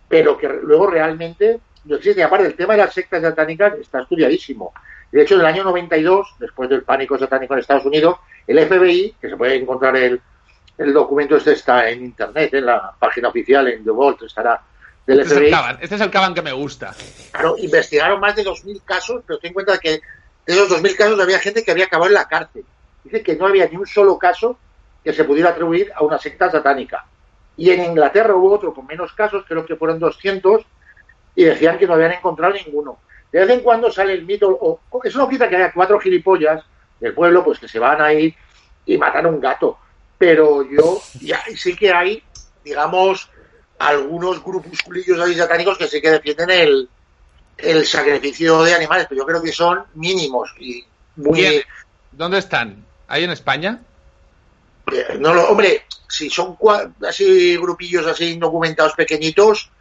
Pero 0.08 0.38
que 0.38 0.48
luego 0.48 0.88
realmente 0.88 1.60
no 1.86 1.96
existe. 1.96 2.24
Aparte, 2.24 2.48
el 2.48 2.56
tema 2.56 2.74
de 2.74 2.80
las 2.80 2.94
sectas 2.94 3.22
satánicas 3.22 3.74
está 3.80 4.02
estudiadísimo. 4.02 4.74
De 5.12 5.22
hecho, 5.22 5.36
en 5.36 5.42
el 5.42 5.48
año 5.48 5.64
92, 5.64 6.36
después 6.40 6.70
del 6.70 6.84
pánico 6.84 7.18
satánico 7.18 7.54
en 7.54 7.60
Estados 7.60 7.86
Unidos, 7.86 8.18
el 8.48 8.66
FBI, 8.66 9.16
que 9.20 9.30
se 9.30 9.38
puede 9.38 9.56
encontrar 9.56 9.96
el, 9.98 10.22
el 10.78 10.94
documento 10.94 11.36
este 11.36 11.54
está 11.54 11.90
en 11.90 12.06
internet, 12.06 12.54
en 12.54 12.66
la 12.66 12.94
página 12.98 13.28
oficial, 13.28 13.68
en 13.68 13.84
The 13.84 13.92
Vault, 13.92 14.24
estará 14.24 14.62
del 15.06 15.20
Este 15.20 15.34
es 15.34 15.38
el 15.38 15.44
FBI. 15.44 15.52
Caban, 15.52 15.78
este 15.82 15.96
es 15.96 16.02
el 16.02 16.12
Caban 16.12 16.34
que 16.34 16.42
me 16.42 16.54
gusta. 16.54 16.96
Claro, 17.32 17.56
investigaron 17.58 18.20
más 18.20 18.36
de 18.36 18.46
2.000 18.46 18.82
casos, 18.86 19.24
pero 19.28 19.40
ten 19.40 19.50
en 19.50 19.54
cuenta 19.54 19.78
que 19.78 19.92
de 19.92 20.54
esos 20.54 20.70
2.000 20.70 20.96
casos 20.96 21.20
había 21.20 21.40
gente 21.40 21.64
que 21.64 21.72
había 21.72 21.86
acabado 21.86 22.10
en 22.10 22.16
la 22.16 22.28
cárcel. 22.28 22.64
Dice 23.04 23.22
que 23.22 23.36
no 23.36 23.48
había 23.48 23.68
ni 23.68 23.78
un 23.78 23.88
solo 23.88 24.18
caso 24.18 24.58
que 25.04 25.14
se 25.14 25.24
pudiera 25.24 25.50
atribuir 25.50 25.92
a 25.96 26.04
una 26.04 26.18
secta 26.20 26.50
satánica. 26.50 27.06
Y 27.58 27.70
en 27.72 27.84
Inglaterra 27.84 28.36
hubo 28.36 28.54
otro 28.54 28.74
con 28.74 28.86
menos 28.86 29.12
casos, 29.14 29.44
creo 29.48 29.66
que 29.66 29.76
fueron 29.76 30.00
200, 30.00 30.66
y 31.36 31.44
decían 31.46 31.78
que 31.78 31.88
no 31.88 31.94
habían 31.94 32.14
encontrado 32.14 32.54
ninguno. 32.54 33.00
de 33.32 33.40
vez 33.40 33.50
en 33.50 33.60
cuando 33.62 33.92
sale 33.92 34.14
el 34.14 34.26
mito, 34.26 34.50
o 34.50 34.80
eso 35.04 35.18
no 35.20 35.30
quita 35.30 35.48
que 35.48 35.56
haya 35.56 35.72
cuatro 35.74 36.00
gilipollas 36.00 36.64
del 37.00 37.14
pueblo, 37.14 37.44
pues 37.44 37.60
que 37.60 37.68
se 37.68 37.80
van 37.80 38.02
ahí 38.02 38.36
y 38.86 38.98
matan 38.98 39.26
a 39.26 39.30
un 39.30 39.40
gato. 39.40 39.78
Pero 40.18 40.64
yo, 40.70 41.02
ya 41.22 41.42
sí 41.56 41.76
que 41.76 41.92
hay, 41.94 42.22
digamos, 42.64 43.30
algunos 43.80 44.44
grupusculillos 44.44 45.20
ahí 45.20 45.34
satánicos 45.36 45.78
que 45.78 45.88
sí 45.88 46.02
que 46.02 46.12
defienden 46.12 46.50
el, 46.52 46.90
el 47.58 47.86
sacrificio 47.86 48.64
de 48.64 48.74
animales, 48.76 49.08
pero 49.10 49.22
yo 49.22 49.26
creo 49.26 49.42
que 49.42 49.52
son 49.52 49.84
mínimos 49.96 50.54
y 50.60 50.84
muy... 51.16 51.64
¿Dónde 52.12 52.38
están? 52.40 52.86
¿Ahí 53.08 53.24
en 53.24 53.32
España? 53.32 53.82
Eh, 54.92 55.18
No 55.20 55.34
lo, 55.34 55.50
hombre, 55.50 55.86
si 56.10 56.30
son 56.30 56.58
cua- 56.58 56.92
así 57.08 57.56
grupillos 57.58 58.06
así 58.06 58.36
documentados 58.38 58.94
pequeñitos, 58.94 59.72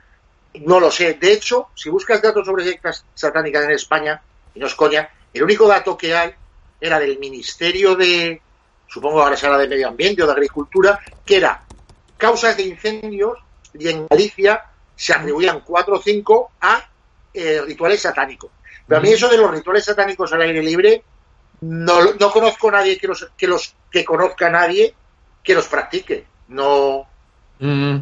no 0.55 0.81
lo 0.81 0.91
sé. 0.91 1.15
De 1.15 1.33
hecho, 1.33 1.69
si 1.75 1.91
buscas 1.91 2.23
datos 2.23 2.47
sobre 2.47 2.65
sectas 2.65 3.05
satánicas 3.15 3.65
en 3.65 3.73
España, 3.73 4.23
y 4.55 4.61
no 4.61 4.67
es 4.67 4.75
coña, 4.75 5.09
el 5.33 5.43
único 5.43 5.67
dato 5.69 5.97
que 5.97 6.15
hay 6.15 6.35
era 6.81 6.99
del 6.99 7.19
Ministerio 7.19 7.95
de, 7.95 8.41
supongo 8.89 9.23
ahora 9.23 9.37
será 9.37 9.59
de 9.59 9.69
Medio 9.69 9.89
Ambiente 9.89 10.23
o 10.23 10.27
de 10.27 10.33
Agricultura, 10.33 10.99
que 11.25 11.37
era 11.37 11.63
causas 12.17 12.57
de 12.57 12.65
incendios 12.65 13.39
y 13.75 13.89
en 13.89 14.07
Galicia 14.09 14.65
se 14.97 15.13
atribuían 15.13 15.61
cuatro 15.61 15.97
o 15.97 16.03
cinco 16.03 16.53
a 16.61 16.85
eh, 17.33 17.63
rituales 17.65 18.03
satánicos. 18.03 18.51
Pero 18.87 18.99
a 18.99 19.03
mí 19.03 19.11
eso 19.11 19.29
de 19.29 19.37
los 19.37 19.51
rituales 19.51 19.85
satánicos 19.85 20.33
al 20.33 20.43
aire 20.43 20.63
libre, 20.63 21.05
no, 21.61 22.15
no 22.15 22.31
conozco 22.31 22.69
a 22.69 22.73
nadie 22.73 22.99
que 22.99 23.07
los, 23.07 23.31
que 23.37 23.47
los 23.47 23.75
que 23.91 24.05
conozca 24.05 24.49
a 24.49 24.51
nadie 24.51 24.95
que 25.43 25.55
los 25.55 25.69
practique. 25.69 26.27
No, 26.49 27.07
Mm. 27.61 27.97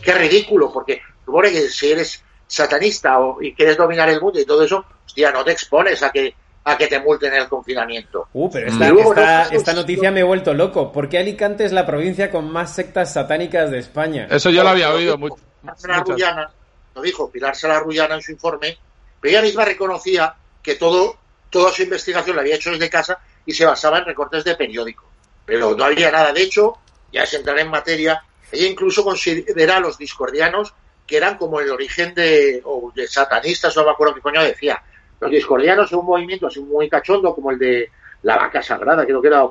qué 0.00 0.14
ridículo, 0.14 0.72
porque 0.72 1.02
supone 1.24 1.50
que 1.52 1.68
si 1.68 1.90
eres 1.92 2.22
satanista 2.46 3.18
o, 3.20 3.40
y 3.42 3.54
quieres 3.54 3.76
dominar 3.76 4.08
el 4.08 4.20
mundo 4.20 4.40
y 4.40 4.44
todo 4.44 4.64
eso, 4.64 4.84
hostia, 5.06 5.30
no 5.32 5.44
te 5.44 5.52
expones 5.52 6.02
a 6.02 6.10
que 6.10 6.34
a 6.62 6.76
que 6.76 6.88
te 6.88 7.00
multen 7.00 7.32
en 7.32 7.40
el 7.40 7.48
confinamiento. 7.48 8.28
Uh, 8.34 8.50
pero 8.50 8.68
esta, 8.68 8.88
luego, 8.90 9.14
esta- 9.14 9.44
no, 9.44 9.56
esta 9.56 9.72
no, 9.72 9.80
noticia 9.80 10.10
no. 10.10 10.14
me 10.14 10.20
he 10.20 10.24
vuelto 10.24 10.52
loco. 10.52 10.92
¿Por 10.92 11.08
qué 11.08 11.18
Alicante 11.18 11.64
es 11.64 11.72
la 11.72 11.86
provincia 11.86 12.30
con 12.30 12.50
más 12.52 12.74
sectas 12.74 13.14
satánicas 13.14 13.70
de 13.70 13.78
España? 13.78 14.28
Eso 14.30 14.50
yo 14.50 14.62
lo 14.62 14.68
había 14.68 14.92
oído. 14.92 15.16
Pilar 15.16 15.78
Sala 15.78 15.98
muchas. 16.00 16.08
Rullana, 16.14 16.50
lo 16.94 17.00
dijo 17.02 17.30
Pilar 17.30 17.56
Sala 17.56 17.80
Rullana 17.80 18.16
en 18.16 18.22
su 18.22 18.32
informe, 18.32 18.76
pero 19.20 19.30
ella 19.32 19.42
misma 19.42 19.64
reconocía 19.64 20.34
que 20.62 20.74
todo, 20.74 21.16
toda 21.48 21.72
su 21.72 21.82
investigación 21.82 22.36
la 22.36 22.42
había 22.42 22.56
hecho 22.56 22.70
desde 22.70 22.90
casa 22.90 23.18
y 23.46 23.52
se 23.54 23.64
basaba 23.64 23.98
en 23.98 24.04
recortes 24.04 24.44
de 24.44 24.54
periódico. 24.54 25.08
Pero 25.46 25.74
no 25.74 25.84
había 25.84 26.10
nada. 26.10 26.30
De 26.30 26.42
hecho, 26.42 26.74
ya 27.10 27.24
se 27.24 27.38
entrará 27.38 27.62
en 27.62 27.70
materia, 27.70 28.22
ella 28.52 28.66
incluso 28.66 29.02
considera 29.02 29.78
a 29.78 29.80
los 29.80 29.96
discordianos 29.96 30.74
que 31.10 31.16
eran 31.16 31.36
como 31.36 31.58
el 31.58 31.68
origen 31.70 32.14
de, 32.14 32.62
o 32.64 32.92
de 32.94 33.08
satanistas, 33.08 33.76
no 33.76 33.84
me 33.84 33.90
acuerdo 33.90 34.14
qué 34.14 34.20
coño 34.20 34.40
decía. 34.44 34.80
Los 35.18 35.28
discordianos 35.28 35.90
son 35.90 35.98
un 35.98 36.06
movimiento 36.06 36.46
así 36.46 36.60
muy 36.60 36.88
cachondo, 36.88 37.34
como 37.34 37.50
el 37.50 37.58
de 37.58 37.90
la 38.22 38.36
vaca 38.36 38.62
sagrada, 38.62 39.04
creo 39.04 39.20
que 39.20 39.26
era, 39.26 39.44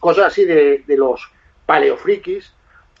cosas 0.00 0.28
así 0.28 0.46
de, 0.46 0.84
de 0.86 0.96
los 0.96 1.30
paleofrikis, 1.66 2.50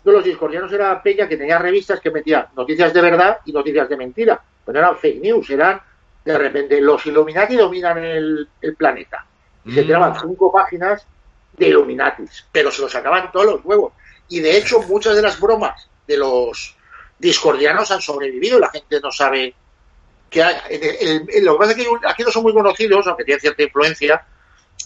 de 0.04 0.12
los 0.12 0.22
discordianos 0.24 0.70
era 0.72 1.02
Peña 1.02 1.26
que 1.26 1.38
tenía 1.38 1.58
revistas 1.58 2.00
que 2.00 2.10
metía 2.10 2.48
noticias 2.54 2.92
de 2.92 3.00
verdad 3.00 3.38
y 3.46 3.52
noticias 3.52 3.88
de 3.88 3.96
mentira. 3.96 4.40
No 4.66 4.78
eran 4.78 4.98
fake 4.98 5.22
news, 5.22 5.48
eran 5.48 5.80
de 6.22 6.36
repente 6.36 6.80
los 6.82 7.06
Illuminati 7.06 7.56
dominan 7.56 7.96
el, 7.98 8.46
el 8.60 8.76
planeta. 8.76 9.24
Y 9.64 9.72
se 9.72 9.82
Mm. 9.82 9.86
tiraban 9.86 10.20
cinco 10.20 10.52
páginas 10.52 11.06
de 11.56 11.68
Illuminatis, 11.68 12.44
pero 12.52 12.70
se 12.70 12.82
los 12.82 12.92
sacaban 12.92 13.32
todos 13.32 13.46
los 13.46 13.64
huevos. 13.64 13.94
Y 14.28 14.40
de 14.40 14.58
hecho, 14.58 14.82
muchas 14.82 15.16
de 15.16 15.22
las 15.22 15.40
bromas 15.40 15.88
de 16.06 16.16
los 16.18 16.76
discordianos 17.22 17.90
han 17.90 18.02
sobrevivido. 18.02 18.58
La 18.58 18.70
gente 18.70 19.00
no 19.00 19.10
sabe 19.12 19.54
que 20.28 20.42
hay. 20.42 20.56
el- 20.70 21.44
lo 21.44 21.52
que 21.54 21.58
pasa 21.58 21.70
es 21.72 21.76
que 21.76 21.86
aquí 22.06 22.22
no 22.22 22.30
son 22.30 22.42
muy 22.42 22.52
conocidos, 22.52 23.06
aunque 23.06 23.24
tienen 23.24 23.40
cierta 23.40 23.62
influencia. 23.62 24.26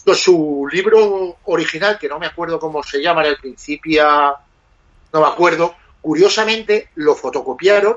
Pues 0.05 0.19
su 0.19 0.67
libro 0.71 1.37
original, 1.45 1.97
que 1.99 2.07
no 2.07 2.19
me 2.19 2.27
acuerdo 2.27 2.59
cómo 2.59 2.83
se 2.83 3.01
llama, 3.01 3.21
era 3.21 3.31
el 3.31 3.37
Principia 3.37 4.35
no 5.13 5.21
me 5.21 5.27
acuerdo, 5.27 5.73
curiosamente 6.01 6.89
lo 6.95 7.15
fotocopiaron 7.15 7.95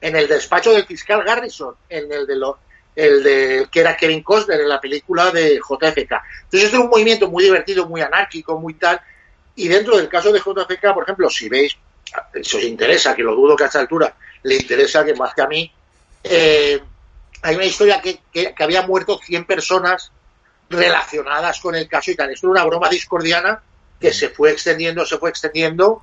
en 0.00 0.16
el 0.16 0.26
despacho 0.28 0.72
del 0.72 0.84
fiscal 0.86 1.22
Garrison, 1.24 1.74
en 1.88 2.10
el 2.12 2.26
de 2.26 2.34
lo, 2.36 2.58
el 2.96 3.22
de 3.22 3.68
que 3.70 3.80
era 3.80 3.96
Kevin 3.96 4.22
Costner 4.24 4.60
en 4.60 4.68
la 4.68 4.80
película 4.80 5.30
de 5.30 5.56
JFK. 5.56 6.12
Entonces 6.42 6.64
este 6.64 6.76
es 6.76 6.82
un 6.82 6.88
movimiento 6.90 7.28
muy 7.28 7.44
divertido, 7.44 7.86
muy 7.86 8.00
anárquico, 8.00 8.58
muy 8.58 8.74
tal. 8.74 9.00
Y 9.54 9.68
dentro 9.68 9.96
del 9.96 10.08
caso 10.08 10.32
de 10.32 10.40
JFK, 10.40 10.92
por 10.92 11.04
ejemplo, 11.04 11.30
si 11.30 11.48
veis, 11.48 11.76
si 12.42 12.56
os 12.56 12.62
interesa, 12.64 13.14
que 13.14 13.22
lo 13.22 13.34
dudo 13.34 13.56
que 13.56 13.64
a 13.64 13.66
esta 13.66 13.80
altura 13.80 14.14
le 14.42 14.56
interesa 14.56 15.04
que 15.04 15.14
más 15.14 15.34
que 15.34 15.42
a 15.42 15.46
mí, 15.46 15.72
eh, 16.24 16.80
hay 17.42 17.54
una 17.56 17.64
historia 17.64 18.00
que, 18.00 18.20
que, 18.32 18.54
que 18.54 18.62
había 18.64 18.82
muerto 18.82 19.18
100 19.18 19.44
personas 19.44 20.10
relacionadas 20.70 21.60
con 21.60 21.74
el 21.74 21.88
caso 21.88 22.10
y 22.10 22.16
tal. 22.16 22.30
Esto 22.30 22.46
era 22.46 22.52
una 22.62 22.64
broma 22.64 22.88
discordiana 22.88 23.62
que 24.00 24.12
se 24.12 24.28
fue 24.28 24.52
extendiendo, 24.52 25.04
se 25.04 25.18
fue 25.18 25.30
extendiendo 25.30 26.02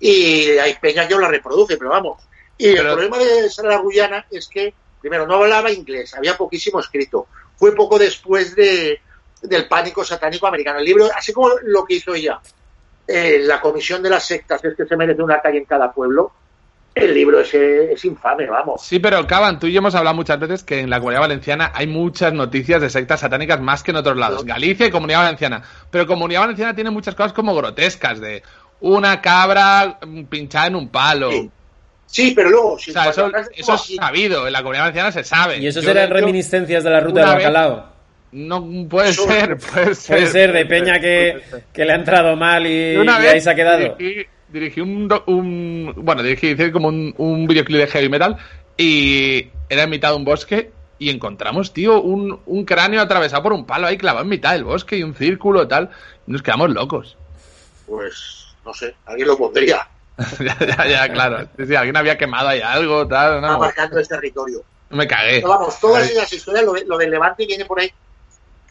y 0.00 0.50
hay 0.58 0.74
peña 0.76 1.06
que 1.08 1.14
la 1.16 1.28
reproduce, 1.28 1.76
pero 1.76 1.90
vamos. 1.90 2.22
Y 2.56 2.72
Pero- 2.74 2.80
el 2.82 2.86
problema 2.94 3.18
de 3.18 3.50
Sara 3.50 3.78
Guyana 3.78 4.26
es 4.30 4.48
que, 4.48 4.72
primero, 5.00 5.26
no 5.26 5.36
hablaba 5.36 5.70
inglés, 5.70 6.14
había 6.14 6.36
poquísimo 6.36 6.80
escrito. 6.80 7.26
Fue 7.56 7.74
poco 7.74 7.98
después 7.98 8.54
de, 8.54 9.00
del 9.42 9.68
pánico 9.68 10.04
satánico 10.04 10.46
americano. 10.46 10.78
El 10.78 10.84
libro, 10.84 11.08
así 11.14 11.32
como 11.32 11.50
lo 11.62 11.84
que 11.84 11.94
hizo 11.94 12.14
ella, 12.14 12.40
eh, 13.06 13.40
la 13.42 13.60
comisión 13.60 14.02
de 14.02 14.10
las 14.10 14.26
sectas, 14.26 14.64
es 14.64 14.74
que 14.76 14.86
se 14.86 14.96
merece 14.96 15.22
una 15.22 15.40
calle 15.40 15.58
en 15.58 15.64
cada 15.64 15.92
pueblo, 15.92 16.32
el 16.94 17.12
libro 17.12 17.40
ese 17.40 17.92
es 17.92 18.04
infame, 18.04 18.46
vamos. 18.46 18.82
Sí, 18.82 19.00
pero 19.00 19.26
Caban, 19.26 19.58
tú 19.58 19.66
y 19.66 19.72
yo 19.72 19.78
hemos 19.78 19.94
hablado 19.96 20.14
muchas 20.14 20.38
veces 20.38 20.62
que 20.62 20.80
en 20.80 20.90
la 20.90 20.98
comunidad 21.00 21.22
valenciana 21.22 21.72
hay 21.74 21.88
muchas 21.88 22.32
noticias 22.32 22.80
de 22.80 22.88
sectas 22.88 23.20
satánicas 23.20 23.60
más 23.60 23.82
que 23.82 23.90
en 23.90 23.96
otros 23.96 24.16
lados. 24.16 24.44
Galicia 24.44 24.86
y 24.86 24.90
comunidad 24.90 25.22
valenciana. 25.24 25.62
Pero 25.90 26.06
comunidad 26.06 26.42
valenciana 26.42 26.74
tiene 26.74 26.90
muchas 26.90 27.16
cosas 27.16 27.32
como 27.32 27.54
grotescas, 27.54 28.20
de 28.20 28.44
una 28.80 29.20
cabra 29.20 29.98
pinchada 30.28 30.68
en 30.68 30.76
un 30.76 30.88
palo. 30.88 31.32
Sí. 31.32 31.50
Sí, 32.06 32.32
pero 32.36 32.50
luego, 32.50 32.78
si 32.78 32.90
O 32.90 32.92
sea, 32.92 33.08
eso, 33.08 33.28
de 33.28 33.42
eso 33.56 33.74
es 33.74 33.96
sabido. 33.96 34.46
En 34.46 34.52
la 34.52 34.60
comunidad 34.60 34.84
valenciana 34.84 35.10
se 35.10 35.24
sabe. 35.24 35.56
Y 35.56 35.68
de 35.68 35.90
eran 35.90 36.10
reminiscencias 36.10 36.84
de 36.84 36.90
la 36.90 37.00
ruta 37.00 37.22
vez- 37.22 37.34
bacalao. 37.34 37.93
No, 38.34 38.66
puede 38.88 39.10
Eso- 39.10 39.26
ser, 39.28 39.56
puede 39.58 39.94
ser. 39.94 40.16
Puede 40.16 40.26
ser 40.30 40.52
de 40.52 40.66
peña 40.66 40.98
que, 41.00 41.40
que 41.72 41.84
le 41.84 41.92
ha 41.92 41.96
entrado 41.96 42.34
mal 42.36 42.66
y, 42.66 42.96
una 42.96 43.18
y 43.18 43.22
vez 43.22 43.32
ahí 43.34 43.40
se 43.40 43.50
ha 43.50 43.54
quedado. 43.54 43.94
Dirigí, 43.96 44.26
dirigí 44.48 44.80
un, 44.80 45.08
un- 45.26 45.94
Bueno, 45.96 46.22
dirigí 46.22 46.48
hice 46.48 46.72
como 46.72 46.88
un, 46.88 47.14
un 47.16 47.46
videoclip 47.46 47.78
de 47.78 47.86
heavy 47.86 48.08
metal 48.08 48.36
y 48.76 49.46
era 49.68 49.84
en 49.84 49.90
mitad 49.90 50.10
de 50.10 50.16
un 50.16 50.24
bosque 50.24 50.72
y 50.98 51.10
encontramos, 51.10 51.72
tío, 51.72 52.00
un, 52.00 52.40
un 52.46 52.64
cráneo 52.64 53.00
atravesado 53.02 53.42
por 53.44 53.52
un 53.52 53.66
palo 53.66 53.86
ahí 53.86 53.96
clavado 53.96 54.24
en 54.24 54.30
mitad 54.30 54.52
del 54.52 54.64
bosque 54.64 54.96
y 54.96 55.02
un 55.04 55.14
círculo 55.14 55.62
y 55.62 55.68
tal. 55.68 55.90
Y 56.26 56.32
nos 56.32 56.42
quedamos 56.42 56.70
locos. 56.70 57.16
Pues, 57.86 58.46
no 58.64 58.74
sé, 58.74 58.94
alguien 59.06 59.28
lo 59.28 59.36
pondría. 59.38 59.86
ya, 60.40 60.56
ya, 60.58 60.86
ya, 60.88 61.12
claro. 61.12 61.46
Sí, 61.56 61.66
sí, 61.66 61.74
alguien 61.76 61.96
había 61.96 62.16
quemado 62.18 62.48
ahí 62.48 62.60
algo, 62.60 63.06
tal. 63.06 63.36
Está 63.36 63.48
No, 63.52 63.58
marcando 63.58 63.98
el 63.98 64.08
territorio. 64.08 64.62
me 64.90 65.06
cagué. 65.06 65.36
Pero 65.36 65.48
vamos, 65.50 65.78
todas 65.80 66.08
esas 66.10 66.32
historias, 66.32 66.64
lo, 66.64 66.72
de- 66.72 66.84
lo 66.84 66.96
del 66.98 67.10
Levante 67.10 67.46
viene 67.46 67.64
por 67.64 67.78
ahí 67.80 67.92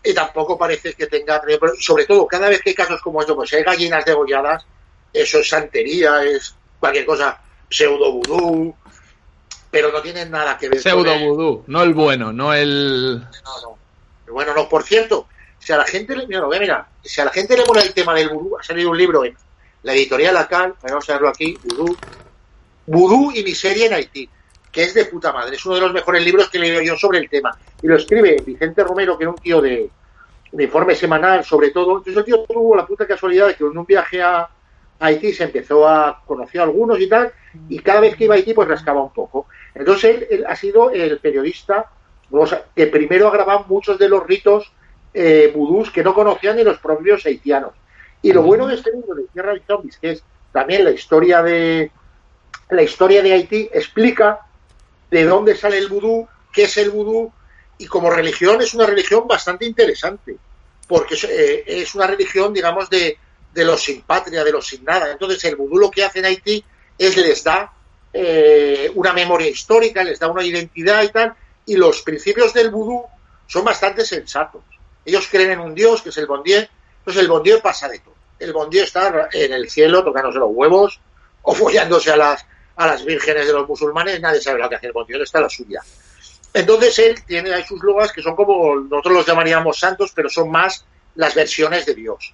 y 0.04 0.14
tampoco 0.14 0.58
parece 0.58 0.94
que 0.94 1.08
tenga... 1.08 1.42
pero 1.42 1.74
sobre 1.80 2.06
todo, 2.06 2.28
cada 2.28 2.50
vez 2.50 2.62
que 2.62 2.72
hay 2.72 2.76
casos 2.76 3.02
como 3.02 3.22
esto, 3.22 3.36
pues 3.36 3.54
hay 3.54 3.64
gallinas 3.64 4.04
degolladas, 4.04 4.66
eso 5.14 5.40
es 5.40 5.50
santería, 5.50 6.24
es 6.24 6.56
cualquier 6.80 7.06
cosa, 7.06 7.40
pseudo 7.70 8.12
vudú, 8.12 8.76
pero 9.72 9.92
no 9.92 10.02
tienen 10.02 10.30
nada 10.30 10.58
que 10.58 10.70
ver 10.70 10.82
con 10.82 10.84
Pseudo 10.84 11.20
vudú, 11.20 11.64
no 11.68 11.84
el 11.84 11.94
bueno, 11.94 12.34
no 12.34 12.54
el. 12.54 13.20
No, 13.20 13.62
no. 13.62 13.78
Bueno, 14.32 14.54
no, 14.54 14.68
por 14.68 14.84
cierto, 14.84 15.28
si 15.60 15.72
a 15.72 15.78
la 15.78 15.86
gente 15.86 16.16
le, 16.16 16.28
mira, 16.28 16.42
lo 16.42 16.48
voy 16.48 16.58
a 16.58 16.62
mirar, 16.62 16.86
si 17.04 17.22
a 17.22 17.26
la 17.26 17.32
gente 17.32 17.56
le 17.56 17.66
mola 17.66 17.82
el 17.82 17.94
tema 17.94 18.14
del 18.14 18.30
vudú, 18.30 18.58
ha 18.58 18.64
salido 18.64 18.90
un 18.90 18.98
libro 18.98 19.24
en 19.24 19.36
la 19.84 19.94
editorial 19.94 20.36
Acal, 20.38 20.76
vamos 20.82 21.10
a 21.10 21.14
verlo 21.14 21.30
aquí, 21.30 21.58
Vudú, 21.64 21.98
Vudú 22.86 23.32
y 23.34 23.44
miseria 23.44 23.86
en 23.86 23.94
Haití, 23.94 24.30
que 24.74 24.84
es 24.84 24.94
de 24.96 25.06
puta 25.06 25.32
madre, 25.32 25.56
es 25.56 25.66
uno 25.66 25.76
de 25.76 25.82
los 25.82 25.94
mejores 25.94 26.26
libros 26.26 26.50
que 26.50 26.58
he 26.58 26.62
leído 26.62 26.82
yo 26.82 26.98
sobre 26.98 27.20
el 27.20 27.30
tema. 27.30 27.56
Y 27.82 27.88
lo 27.88 27.96
escribe 27.96 28.42
Vicente 28.44 28.84
Romero, 28.84 29.18
que 29.18 29.24
era 29.24 29.32
un 29.32 29.38
tío 29.38 29.62
de, 29.62 29.90
de 30.52 30.64
informe 30.64 30.96
semanal 30.96 31.46
sobre 31.46 31.70
todo. 31.70 31.98
Entonces 31.98 32.18
el 32.18 32.26
tío 32.26 32.44
tuvo 32.44 32.76
la 32.76 32.86
puta 32.86 33.06
casualidad 33.06 33.48
de 33.48 33.56
que 33.56 33.64
en 33.64 33.78
un 33.78 33.86
viaje 33.86 34.22
a 34.22 34.50
Haití 35.00 35.32
se 35.32 35.44
empezó 35.44 35.88
a 35.88 36.24
conocer 36.26 36.62
a 36.62 36.64
algunos 36.64 37.00
y 37.00 37.08
tal, 37.08 37.32
y 37.70 37.80
cada 37.80 38.00
vez 38.00 38.16
que 38.16 38.24
iba 38.26 38.34
a 38.34 38.38
Haití 38.38 38.54
pues 38.54 38.68
rascaba 38.68 39.02
un 39.02 39.14
poco. 39.14 39.48
Entonces 39.76 40.26
él, 40.30 40.46
ha 40.48 40.56
sido 40.56 40.90
el 40.90 41.20
periodista 41.20 41.90
o 42.32 42.48
sea, 42.48 42.66
que 42.76 42.88
primero 42.88 43.28
ha 43.28 43.32
grabado 43.32 43.66
muchos 43.68 44.00
de 44.00 44.10
los 44.10 44.26
ritos 44.26 44.72
eh, 45.14 45.52
vudús 45.54 45.92
que 45.92 46.04
no 46.04 46.16
conocían 46.16 46.58
ni 46.58 46.64
los 46.64 46.80
propios 46.80 47.26
haitianos. 47.26 47.74
Y 48.24 48.34
lo 48.34 48.42
bueno 48.42 48.66
de 48.66 48.76
este 48.76 48.92
libro 48.92 49.14
de 49.14 49.26
Tierra 49.34 49.54
Zombies, 49.68 49.98
que 49.98 50.12
es 50.12 50.24
también 50.52 50.84
la 50.84 50.92
historia 50.92 51.44
de 51.44 51.92
la 52.70 52.82
historia 52.82 53.22
de 53.22 53.34
Haití, 53.34 53.70
explica 53.72 54.40
de 55.14 55.26
dónde 55.26 55.56
sale 55.56 55.78
el 55.78 55.90
vudú, 55.90 56.28
qué 56.52 56.64
es 56.64 56.76
el 56.78 56.90
vudú, 56.90 57.32
y 57.78 57.86
como 57.86 58.10
religión 58.10 58.60
es 58.64 58.74
una 58.74 58.88
religión 58.88 59.28
bastante 59.28 59.64
interesante, 59.64 60.36
porque 60.88 61.14
es, 61.14 61.24
eh, 61.26 61.64
es 61.68 61.94
una 61.94 62.08
religión, 62.08 62.52
digamos, 62.52 62.90
de, 62.90 63.20
de 63.54 63.64
los 63.64 63.84
sin 63.84 64.02
patria, 64.02 64.44
de 64.44 64.52
los 64.52 64.66
sin 64.66 64.84
nada. 64.84 65.12
Entonces 65.12 65.44
el 65.44 65.56
vudú 65.56 65.78
lo 65.78 65.92
que 65.92 66.04
hace 66.04 66.18
en 66.18 66.26
Haití 66.26 66.66
es 66.98 67.16
les 67.16 67.44
da 67.44 67.72
eh, 68.12 68.92
una 68.96 69.14
memoria 69.14 69.48
histórica, 69.48 70.04
les 70.04 70.18
da 70.18 70.30
una 70.30 70.44
identidad 70.44 71.04
y 71.04 71.10
tal, 71.10 71.36
y 71.68 71.76
los 71.76 72.02
principios 72.02 72.52
del 72.52 72.72
vudú 72.72 73.04
son 73.46 73.64
bastante 73.64 74.08
sensatos. 74.08 74.64
Ellos 75.06 75.28
creen 75.30 75.52
en 75.52 75.60
un 75.60 75.76
dios 75.76 76.02
que 76.02 76.10
es 76.10 76.18
el 76.18 76.26
Bondier, 76.26 76.68
entonces 76.98 77.22
el 77.22 77.28
Bondier 77.28 77.62
pasa 77.62 77.88
de 77.88 78.00
todo. 78.00 78.16
El 78.40 78.52
Bondier 78.52 78.86
está 78.86 79.30
en 79.32 79.54
el 79.54 79.70
cielo 79.70 80.04
tocándose 80.04 80.40
los 80.40 80.50
huevos 80.52 81.00
o 81.44 81.54
follándose 81.54 82.12
a 82.12 82.18
las, 82.18 82.48
a 82.76 82.88
las 82.88 83.06
vírgenes 83.06 83.48
de 83.48 83.54
los 83.54 83.68
musulmanes, 83.68 84.20
nadie 84.20 84.42
sabe 84.42 84.60
lo 84.60 84.70
que 84.70 84.76
hace 84.76 84.88
el 84.88 84.94
Bondier, 84.94 85.22
está 85.22 85.42
la 85.42 85.50
suya. 85.50 85.82
Entonces 86.54 87.00
él 87.00 87.24
tiene 87.26 87.66
sus 87.66 87.82
logas 87.84 88.12
que 88.12 88.22
son 88.22 88.36
como 88.36 88.76
nosotros 88.76 89.14
los 89.14 89.26
llamaríamos 89.26 89.80
santos, 89.80 90.12
pero 90.16 90.30
son 90.30 90.52
más 90.52 90.86
las 91.16 91.34
versiones 91.34 91.86
de 91.86 91.96
Dios. 91.96 92.34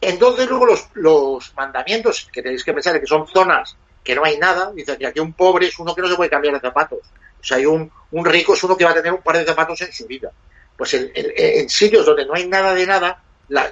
Entonces 0.00 0.48
luego 0.48 0.66
los, 0.66 0.88
los 0.94 1.54
mandamientos 1.54 2.28
que 2.32 2.42
tenéis 2.42 2.64
que 2.64 2.72
pensar 2.72 3.00
que 3.00 3.06
son 3.06 3.26
zonas 3.26 3.76
que 4.02 4.14
no 4.14 4.24
hay 4.24 4.36
nada, 4.36 4.70
dice 4.72 4.98
que 4.98 5.06
aquí 5.06 5.18
un 5.18 5.32
pobre 5.32 5.68
es 5.68 5.78
uno 5.78 5.94
que 5.94 6.02
no 6.02 6.08
se 6.08 6.16
puede 6.16 6.28
cambiar 6.28 6.54
de 6.54 6.60
zapatos. 6.60 7.00
O 7.40 7.44
sea, 7.44 7.56
hay 7.56 7.66
un, 7.66 7.90
un 8.10 8.24
rico 8.24 8.54
es 8.54 8.62
uno 8.62 8.76
que 8.76 8.84
va 8.84 8.90
a 8.90 8.94
tener 8.94 9.12
un 9.12 9.22
par 9.22 9.38
de 9.38 9.46
zapatos 9.46 9.80
en 9.80 9.92
su 9.92 10.06
vida. 10.06 10.30
Pues 10.76 10.94
en, 10.94 11.68
sitios 11.68 12.04
donde 12.04 12.26
no 12.26 12.34
hay 12.34 12.46
nada 12.46 12.74
de 12.74 12.86
nada 12.86 13.22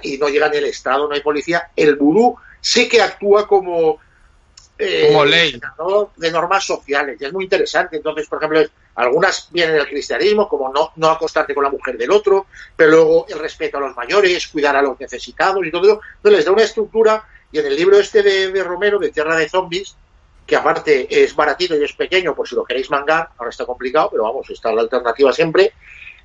y 0.01 0.17
no 0.17 0.29
llega 0.29 0.49
ni 0.49 0.57
el 0.57 0.65
Estado, 0.65 1.07
no 1.07 1.13
hay 1.13 1.21
policía, 1.21 1.69
el 1.75 1.95
vudú 1.95 2.35
sí 2.61 2.87
que 2.87 3.01
actúa 3.01 3.47
como 3.47 3.99
eh, 4.77 5.07
Como 5.07 5.25
ley. 5.25 5.59
¿no? 5.77 6.11
de 6.15 6.31
normas 6.31 6.65
sociales. 6.65 7.17
Y 7.19 7.25
es 7.25 7.33
muy 7.33 7.45
interesante. 7.45 7.97
Entonces, 7.97 8.27
por 8.27 8.39
ejemplo, 8.39 8.61
algunas 8.95 9.49
vienen 9.51 9.75
del 9.75 9.87
cristianismo, 9.87 10.47
como 10.47 10.71
no, 10.71 10.91
no 10.95 11.09
acostarte 11.09 11.53
con 11.53 11.63
la 11.63 11.69
mujer 11.69 11.97
del 11.97 12.11
otro, 12.11 12.47
pero 12.75 12.91
luego 12.91 13.25
el 13.29 13.39
respeto 13.39 13.77
a 13.77 13.81
los 13.81 13.95
mayores, 13.95 14.47
cuidar 14.47 14.75
a 14.75 14.81
los 14.81 14.99
necesitados 14.99 15.65
y 15.65 15.71
todo 15.71 15.83
eso. 15.83 16.01
Entonces 16.17 16.37
les 16.37 16.45
da 16.45 16.51
una 16.51 16.63
estructura 16.63 17.23
y 17.51 17.59
en 17.59 17.67
el 17.67 17.75
libro 17.75 17.99
este 17.99 18.23
de, 18.23 18.51
de 18.51 18.63
Romero, 18.63 18.99
de 18.99 19.11
Tierra 19.11 19.35
de 19.35 19.47
Zombies, 19.47 19.95
que 20.45 20.55
aparte 20.55 21.07
es 21.23 21.35
baratito 21.35 21.77
y 21.77 21.83
es 21.83 21.93
pequeño, 21.93 22.35
por 22.35 22.47
si 22.47 22.55
lo 22.55 22.63
queréis 22.63 22.89
mangar, 22.89 23.29
ahora 23.37 23.49
está 23.49 23.65
complicado, 23.65 24.09
pero 24.11 24.23
vamos, 24.23 24.49
está 24.49 24.71
la 24.73 24.81
alternativa 24.81 25.31
siempre, 25.31 25.73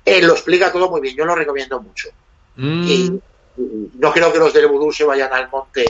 eh, 0.03 0.21
lo 0.21 0.33
explica 0.33 0.71
todo 0.71 0.89
muy 0.89 1.01
bien, 1.01 1.15
yo 1.15 1.25
lo 1.25 1.35
recomiendo 1.35 1.79
mucho. 1.81 2.09
Mm. 2.55 2.83
Y, 2.83 3.21
y 3.57 3.91
no 3.99 4.11
creo 4.11 4.33
que 4.33 4.39
los 4.39 4.53
del 4.53 4.67
vudú 4.67 4.91
se 4.91 5.05
vayan 5.05 5.31
al 5.31 5.49
monte 5.49 5.85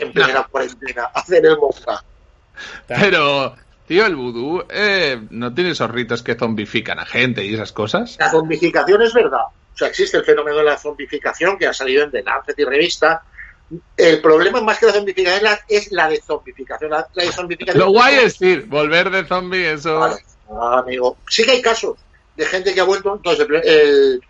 en 0.00 0.12
plena 0.12 0.42
cuarentena 0.44 1.04
hacer 1.14 1.44
el 1.44 1.56
monja. 1.58 2.02
Pero, 2.86 3.54
tío, 3.86 4.06
el 4.06 4.16
vudú 4.16 4.64
eh, 4.68 5.20
no 5.30 5.54
tiene 5.54 5.70
esos 5.70 5.90
ritos 5.90 6.22
que 6.22 6.34
zombifican 6.34 6.98
a 6.98 7.06
gente 7.06 7.44
y 7.44 7.54
esas 7.54 7.72
cosas. 7.72 8.16
La 8.18 8.30
zombificación 8.30 9.02
es 9.02 9.14
verdad. 9.14 9.44
O 9.72 9.76
sea, 9.76 9.88
existe 9.88 10.16
el 10.16 10.24
fenómeno 10.24 10.58
de 10.58 10.64
la 10.64 10.78
zombificación 10.78 11.56
que 11.56 11.66
ha 11.66 11.72
salido 11.72 12.04
en 12.04 12.10
The 12.10 12.22
Lancet 12.22 12.58
y 12.58 12.64
revista. 12.64 13.22
El 13.96 14.20
problema 14.20 14.60
más 14.60 14.78
que 14.78 14.86
la 14.86 14.92
zombificación 14.92 15.36
es 15.36 15.42
la, 15.42 15.60
es 15.68 15.92
la 15.92 16.08
de 16.08 16.20
zombificación. 16.20 16.90
La, 16.90 17.06
la 17.14 17.24
de 17.24 17.32
zombificación 17.32 17.84
Lo 17.84 17.92
guay 17.92 18.16
es 18.16 18.38
decir, 18.38 18.66
volver 18.66 19.10
de 19.10 19.24
zombie, 19.24 19.72
eso. 19.72 19.98
Vale, 19.98 20.16
ah, 20.50 20.82
amigo. 20.84 21.16
Sí 21.28 21.44
que 21.44 21.52
hay 21.52 21.62
casos 21.62 21.96
de 22.36 22.44
gente 22.46 22.74
que 22.74 22.80
ha 22.80 22.84
vuelto. 22.84 23.14
Entonces, 23.14 23.46
el, 23.64 24.20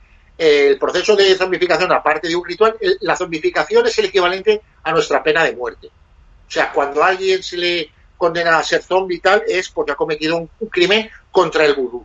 el- 0.41 0.79
proceso 0.79 1.15
de 1.17 1.35
zombificación, 1.35 1.93
aparte 1.93 2.29
de 2.29 2.37
un 2.37 2.45
ritual, 2.45 2.77
la 3.01 3.17
zombificación 3.17 3.87
es 3.87 3.99
el 3.99 4.07
equivalente 4.07 4.61
a 4.83 4.93
nuestra 4.93 5.23
pena 5.23 5.45
de 5.45 5.55
muerte. 5.55 5.89
O 5.89 6.51
sea, 6.51 6.73
cuando 6.73 7.03
a 7.03 7.09
alguien 7.09 7.43
se 7.43 7.57
le 7.57 7.91
condena 8.17 8.59
a 8.59 8.63
ser 8.63 8.83
zombie 8.83 9.17
y 9.17 9.21
tal, 9.21 9.43
es 9.47 9.69
porque 9.71 9.93
ha 9.93 9.97
cometido 9.97 10.37
un, 10.37 10.51
un 10.59 10.69
crimen 10.69 11.11
contra 11.31 11.65
el 11.65 11.75
vudú. 11.75 12.05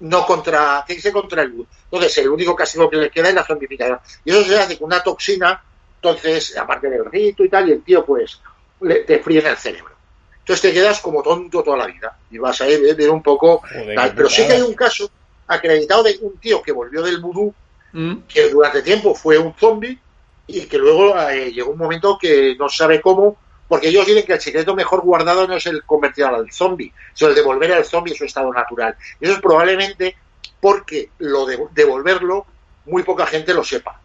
No 0.00 0.26
contra, 0.26 0.84
que 0.86 1.00
ser 1.00 1.12
contra 1.12 1.42
el 1.42 1.50
vudú. 1.50 1.66
Entonces, 1.84 2.18
el 2.18 2.28
único 2.28 2.56
castigo 2.56 2.90
que 2.90 2.96
le 2.96 3.10
queda 3.10 3.28
es 3.28 3.34
la 3.34 3.44
zombificación. 3.44 4.00
Y 4.24 4.30
eso 4.30 4.42
se 4.44 4.58
hace 4.58 4.78
con 4.78 4.86
una 4.86 5.02
toxina, 5.02 5.62
entonces, 5.96 6.56
aparte 6.56 6.88
del 6.90 7.04
rito 7.04 7.44
y 7.44 7.48
tal, 7.48 7.68
y 7.68 7.72
el 7.72 7.82
tío, 7.84 8.04
pues, 8.04 8.40
le, 8.80 9.00
te 9.04 9.18
fríe 9.20 9.40
en 9.40 9.46
el 9.46 9.56
cerebro. 9.56 9.92
Entonces 10.40 10.60
te 10.62 10.72
quedas 10.72 10.98
como 11.00 11.22
tonto 11.22 11.62
toda 11.62 11.76
la 11.76 11.86
vida. 11.86 12.16
Y 12.32 12.38
vas 12.38 12.60
a 12.60 12.68
ir, 12.68 12.82
ir 12.98 13.10
un 13.10 13.22
poco. 13.22 13.58
Joder, 13.58 13.94
tal. 13.94 14.14
Pero 14.14 14.28
sí 14.28 14.44
que 14.44 14.54
hay 14.54 14.60
un 14.62 14.74
caso 14.74 15.08
acreditado 15.46 16.02
de 16.02 16.16
un 16.22 16.36
tío 16.38 16.62
que 16.62 16.72
volvió 16.72 17.02
del 17.02 17.20
vudú, 17.20 17.54
Mm. 17.94 18.22
que 18.26 18.48
durante 18.48 18.80
tiempo 18.80 19.14
fue 19.14 19.36
un 19.36 19.52
zombie 19.54 19.98
y 20.46 20.62
que 20.62 20.78
luego 20.78 21.14
eh, 21.28 21.52
llegó 21.52 21.72
un 21.72 21.78
momento 21.78 22.16
que 22.18 22.56
no 22.58 22.66
sabe 22.70 23.02
cómo, 23.02 23.36
porque 23.68 23.88
ellos 23.88 24.06
dicen 24.06 24.24
que 24.24 24.32
el 24.32 24.40
secreto 24.40 24.74
mejor 24.74 25.02
guardado 25.02 25.46
no 25.46 25.54
es 25.56 25.66
el 25.66 25.82
convertir 25.84 26.24
al 26.24 26.50
zombie, 26.50 26.90
sino 27.12 27.28
el 27.30 27.36
devolver 27.36 27.70
al 27.72 27.84
zombie 27.84 28.14
su 28.14 28.24
estado 28.24 28.50
natural. 28.52 28.96
Y 29.20 29.24
eso 29.26 29.34
es 29.34 29.40
probablemente 29.40 30.16
porque 30.58 31.10
lo 31.18 31.44
de 31.44 31.58
devolverlo 31.74 32.46
muy 32.86 33.02
poca 33.02 33.26
gente 33.26 33.52
lo 33.52 33.62
sepa. 33.62 34.00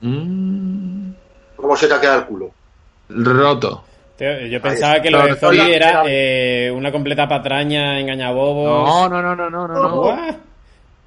Mm. 0.00 1.10
¿Cómo 1.56 1.76
se 1.76 1.86
te 1.86 1.94
ha 1.94 2.00
quedado 2.00 2.20
el 2.20 2.26
culo? 2.26 2.50
Roto. 3.10 3.84
Tío, 4.16 4.46
Yo 4.46 4.60
pensaba 4.60 5.00
que 5.02 5.10
lo 5.10 5.18
Pero 5.18 5.34
de 5.34 5.40
no, 5.40 5.48
zombie 5.48 5.74
era 5.76 6.02
eh, 6.06 6.72
una 6.74 6.90
completa 6.90 7.28
patraña, 7.28 8.00
engañabobos. 8.00 8.88
No, 8.88 9.08
no, 9.08 9.22
no, 9.22 9.36
no, 9.36 9.50
no, 9.50 9.68
no. 9.68 9.88
no. 10.16 10.47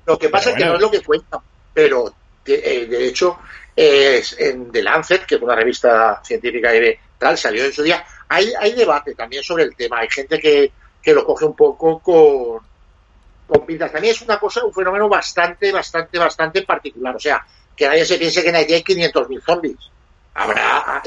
Lo 0.06 0.18
que 0.18 0.30
pasa 0.30 0.50
es 0.52 0.56
que 0.56 0.66
no 0.66 0.76
es 0.76 0.82
lo 0.82 0.92
que 0.92 1.02
cuenta, 1.02 1.42
pero 1.74 2.14
de, 2.46 2.56
eh, 2.56 2.86
de 2.88 3.08
hecho 3.08 3.40
es 3.76 4.38
en 4.40 4.72
The 4.72 4.82
Lancet, 4.84 5.26
que 5.26 5.36
es 5.36 5.42
una 5.42 5.56
revista 5.56 6.22
científica 6.24 6.76
y 6.76 6.98
tal, 7.18 7.38
salió 7.38 7.64
en 7.66 7.72
su 7.74 7.84
día. 7.84 8.04
Hay, 8.30 8.52
hay 8.60 8.74
debate 8.74 9.14
también 9.16 9.44
sobre 9.44 9.64
el 9.64 9.76
tema. 9.76 10.00
Hay 10.00 10.10
gente 10.10 10.40
que, 10.40 10.72
que 11.02 11.14
lo 11.14 11.24
coge 11.26 11.46
un 11.46 11.56
poco 11.56 12.00
con, 12.00 12.60
con 13.48 13.66
pinzas. 13.66 13.92
También 13.92 14.14
es 14.14 14.22
una 14.22 14.40
cosa, 14.40 14.64
un 14.66 14.74
fenómeno 14.74 15.08
bastante, 15.10 15.72
bastante, 15.72 16.18
bastante 16.18 16.62
particular. 16.64 17.16
O 17.16 17.20
sea, 17.20 17.46
que 17.76 17.88
nadie 17.88 18.06
se 18.06 18.18
piense 18.18 18.42
que 18.44 18.50
en 18.50 18.56
Haití 18.56 18.74
hay 18.74 18.84
500.000 18.84 19.42
zombies. 19.44 19.78
Habrá 20.34 21.02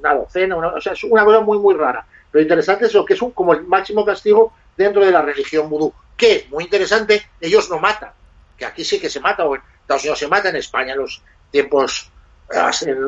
una 0.00 0.14
docena, 0.14 0.56
una- 0.56 0.68
o 0.68 0.80
sea, 0.80 0.92
es 0.92 1.04
una 1.04 1.24
cosa 1.24 1.40
muy, 1.40 1.58
muy 1.58 1.74
rara. 1.74 2.04
Lo 2.32 2.40
interesante 2.40 2.86
es 2.86 2.94
lo 2.94 3.04
que 3.04 3.14
es 3.14 3.22
un, 3.22 3.30
como 3.30 3.52
el 3.54 3.62
máximo 3.64 4.04
castigo 4.04 4.52
dentro 4.76 5.04
de 5.04 5.12
la 5.12 5.22
religión 5.22 5.68
vudú. 5.70 5.92
Que, 6.16 6.46
muy 6.50 6.64
interesante, 6.64 7.22
ellos 7.40 7.70
no 7.70 7.78
matan. 7.78 8.10
Que 8.56 8.64
aquí 8.64 8.84
sí 8.84 9.00
que 9.00 9.10
se 9.10 9.20
mata, 9.20 9.44
o 9.44 9.54
en 9.54 9.62
Estados 9.80 10.02
Unidos 10.02 10.18
se 10.18 10.28
mata, 10.28 10.48
en 10.48 10.56
España 10.56 10.92
en 10.92 11.00
los 11.00 11.22
tiempos, 11.50 12.10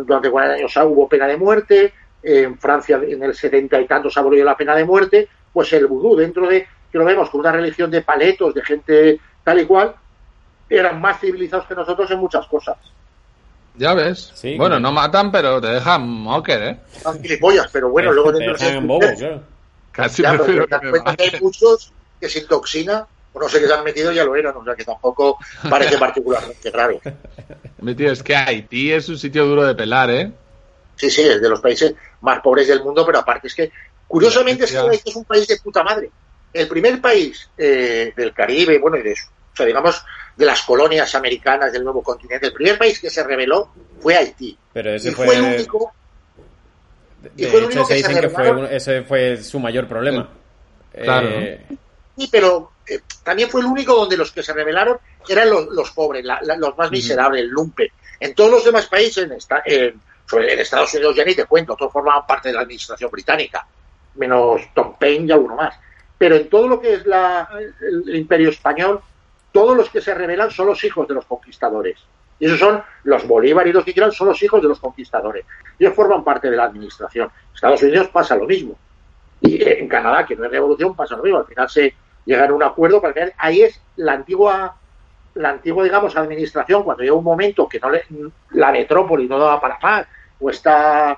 durante 0.05 0.31
40 0.31 0.55
años 0.55 0.77
hubo 0.77 1.09
pena 1.09 1.27
de 1.27 1.37
muerte, 1.37 1.93
en 2.23 2.59
Francia 2.59 3.01
en 3.03 3.23
el 3.23 3.35
70 3.35 3.81
y 3.81 3.87
tantos 3.87 4.15
se 4.15 4.21
abolió 4.21 4.45
la 4.45 4.57
pena 4.57 4.75
de 4.75 4.85
muerte, 4.85 5.29
pues 5.53 5.73
el 5.73 5.87
vudú, 5.87 6.17
dentro 6.17 6.49
de, 6.49 6.67
que 6.91 6.99
lo 6.99 7.05
vemos 7.05 7.31
como 7.31 7.43
una 7.43 7.53
religión 7.53 7.91
de 7.91 8.03
paletos, 8.03 8.55
de 8.55 8.63
gente 8.63 9.21
tal 9.45 9.61
y 9.61 9.67
cual, 9.67 9.95
eran 10.69 11.01
más 11.01 11.21
civilizados 11.21 11.67
que 11.67 11.75
nosotros 11.75 12.11
en 12.11 12.19
muchas 12.19 12.47
cosas. 12.47 12.77
Ya 13.77 13.95
ves. 13.95 14.33
Sí, 14.35 14.57
bueno, 14.57 14.81
no 14.81 14.91
matan, 14.91 15.31
pero 15.31 15.61
te 15.61 15.69
dejan 15.69 16.09
mocker, 16.09 16.63
¿eh? 16.63 16.81
Son 17.03 17.21
gilipollas, 17.23 17.69
pero 17.71 17.91
bueno, 17.91 18.11
luego 18.11 18.33
te 18.33 18.39
dentro 18.39 18.57
de 18.57 18.59
dejan 18.59 18.69
ese 18.69 18.79
en 18.79 18.87
bobo, 18.87 19.01
claro. 19.19 19.43
Casi 19.93 20.23
Ya, 20.23 20.33
prefiero 20.33 20.67
que 20.67 20.79
me 20.83 20.91
cuenta 20.91 21.17
que 21.17 21.25
hay 21.25 21.41
muchos 21.41 21.93
que 22.21 22.29
sin 22.29 22.47
toxina, 22.47 23.07
no 23.41 23.49
sé 23.49 23.61
qué 23.61 23.67
se 23.67 23.75
han 23.75 23.85
metido, 23.85 24.13
ya 24.13 24.25
lo 24.25 24.35
eran, 24.37 24.57
o 24.57 24.65
sea 24.65 24.75
que 24.75 24.85
tampoco 24.85 25.39
parece 25.69 25.99
particularmente 25.99 26.71
raro. 26.71 27.01
Tío, 27.97 28.13
es 28.13 28.23
que 28.23 28.37
Haití 28.37 28.93
es 28.93 29.09
un 29.09 29.19
sitio 29.19 29.47
duro 29.47 29.65
de 29.67 29.75
pelar, 29.75 30.11
¿eh? 30.11 30.33
Sí, 30.97 31.11
sí, 31.11 31.23
es 31.23 31.41
de 31.41 31.49
los 31.49 31.61
países 31.61 31.95
más 32.23 32.41
pobres 32.41 32.69
del 32.69 32.83
mundo, 32.83 33.05
pero 33.05 33.19
aparte 33.19 33.49
es 33.49 33.55
que, 33.55 33.71
curiosamente, 34.09 34.65
es 34.65 34.73
que. 34.73 34.79
Haití 34.79 35.11
es 35.11 35.17
un 35.17 35.25
país 35.25 35.47
de 35.47 35.59
puta 35.59 35.83
madre. 35.83 36.11
El 36.53 36.69
primer 36.69 37.01
país 37.01 37.49
eh, 37.59 38.13
del 38.17 38.33
Caribe, 38.33 38.79
bueno, 38.79 38.97
y 38.97 39.03
de 39.03 39.13
eso, 39.13 39.29
o 39.53 39.57
sea, 39.57 39.67
digamos, 39.67 40.03
de 40.37 40.47
las 40.47 40.63
colonias 40.63 41.15
americanas 41.15 41.73
del 41.73 41.85
nuevo 41.85 42.03
continente, 42.03 42.47
el 42.47 42.53
primer 42.53 42.79
país 42.79 42.99
que 42.99 43.11
se 43.11 43.23
rebeló 43.23 43.71
fue 44.01 44.17
Haití. 44.17 44.57
Pero 44.73 44.95
ese 44.95 45.11
y 45.11 45.13
fue, 45.13 45.27
fue 45.27 45.37
el 45.37 45.43
único, 45.43 45.93
y 47.37 47.43
de 47.43 47.49
fue 47.49 47.61
el 47.61 47.67
hecho, 47.67 47.81
único 47.81 47.87
se 47.87 47.95
que 47.95 48.01
se 48.03 48.09
dicen 48.09 48.23
que 48.23 48.31
fue, 48.31 48.77
ese 48.77 49.03
fue 49.03 49.37
su 49.39 49.59
mayor 49.59 49.87
problema. 49.87 50.29
Claro. 50.93 51.29
Eh, 51.29 51.61
Sí, 52.17 52.29
pero 52.33 52.71
eh, 52.89 53.01
también 53.23 53.49
fue 53.51 53.61
el 53.61 53.67
único 53.67 53.95
donde 53.95 54.17
los 54.17 54.33
que 54.33 54.43
se 54.43 54.53
rebelaron 54.53 54.99
eran 55.29 55.51
los, 55.51 55.67
los 55.69 55.91
pobres, 55.91 56.25
la- 56.25 56.41
la- 56.43 56.57
los 56.57 56.77
más 56.79 56.91
miserables, 56.91 57.43
el 57.43 57.49
lumpe. 57.49 57.93
En 58.21 58.35
todos 58.35 58.51
los 58.51 58.65
demás 58.65 58.87
países, 58.87 59.25
en, 59.25 59.33
esta- 59.33 59.63
en- 59.65 60.01
sobre- 60.29 60.53
en 60.53 60.59
Estados 60.61 60.93
Unidos 60.95 61.17
ya 61.17 61.25
ni 61.25 61.35
te 61.35 61.45
cuento, 61.47 61.75
todos 61.77 61.93
formaban 61.93 62.27
parte 62.27 62.49
de 62.49 62.55
la 62.55 62.61
administración 62.63 63.11
británica, 63.11 63.67
menos 64.15 64.63
Tom 64.75 64.95
Paine 64.99 65.27
y 65.27 65.33
alguno 65.33 65.57
más. 65.57 65.75
Pero 66.19 66.37
en 66.37 66.49
todo 66.49 66.69
lo 66.69 66.81
que 66.81 66.95
es 66.95 67.07
la- 67.07 67.49
el, 67.81 68.05
el 68.09 68.17
imperio 68.17 68.51
español, 68.51 69.01
todos 69.53 69.77
los 69.77 69.91
que 69.91 70.01
se 70.01 70.15
rebelan 70.15 70.51
son 70.51 70.67
los 70.67 70.83
hijos 70.85 71.07
de 71.09 71.15
los 71.15 71.25
conquistadores. 71.27 71.99
Y 72.39 72.47
esos 72.47 72.59
son 72.59 72.83
los 73.05 73.27
Bolívar 73.27 73.67
y 73.67 73.73
los 73.73 73.85
que 73.85 73.95
quieran, 73.95 74.13
son 74.13 74.29
los 74.29 74.43
hijos 74.43 74.61
de 74.61 74.69
los 74.69 74.79
conquistadores. 74.79 75.45
Ellos 75.79 75.95
forman 75.95 76.23
parte 76.23 76.51
de 76.51 76.57
la 76.57 76.65
administración. 76.65 77.31
Estados 77.55 77.83
Unidos 77.83 78.09
pasa 78.09 78.37
lo 78.37 78.45
mismo. 78.47 78.77
Y 79.41 79.63
en 79.67 79.89
Canadá, 79.89 80.27
que 80.27 80.37
no 80.37 80.45
es 80.45 80.51
revolución, 80.51 80.95
pasa 80.95 81.17
lo 81.17 81.23
mismo. 81.23 81.39
Al 81.39 81.47
final 81.47 81.69
se 81.71 81.95
llegan 82.27 82.51
a 82.51 82.55
un 82.55 82.63
acuerdo 82.63 83.01
para 83.01 83.15
que 83.15 83.33
ahí 83.39 83.63
es 83.63 83.81
la 83.97 84.13
antigua, 84.13 84.77
la 85.35 85.51
antigua, 85.51 85.85
digamos, 85.85 86.17
administración, 86.17 86.83
cuando 86.83 87.03
llega 87.03 87.15
un 87.15 87.25
momento 87.25 87.69
que 87.69 87.81
no 87.81 87.89
le, 87.89 88.05
la 88.51 88.73
metrópoli 88.73 89.27
no 89.27 89.39
daba 89.39 89.61
para 89.61 89.79
más, 89.81 90.07
o 90.39 90.51
está, 90.51 91.17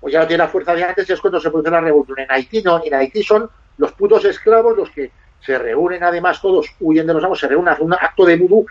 o 0.00 0.08
ya 0.08 0.20
no 0.20 0.26
tiene 0.26 0.44
la 0.44 0.48
fuerza 0.48 0.74
de 0.74 0.84
antes, 0.84 1.10
es 1.10 1.20
cuando 1.20 1.40
se 1.40 1.50
produce 1.50 1.70
la 1.70 1.80
revolución. 1.80 2.20
En 2.20 2.30
Haití 2.30 2.62
no, 2.62 2.80
en 2.84 2.94
Haití 2.94 3.22
son 3.22 3.50
los 3.78 3.92
putos 3.92 4.24
esclavos 4.24 4.76
los 4.76 4.90
que 4.90 5.10
se 5.40 5.58
reúnen, 5.58 6.04
además 6.04 6.40
todos 6.40 6.66
huyen 6.80 7.06
de 7.06 7.14
los 7.14 7.24
amos, 7.24 7.40
se 7.40 7.48
reúnen, 7.48 7.72
hacen 7.72 7.86
un 7.86 7.94
acto 7.94 8.24
de 8.24 8.36
vudú, 8.36 8.66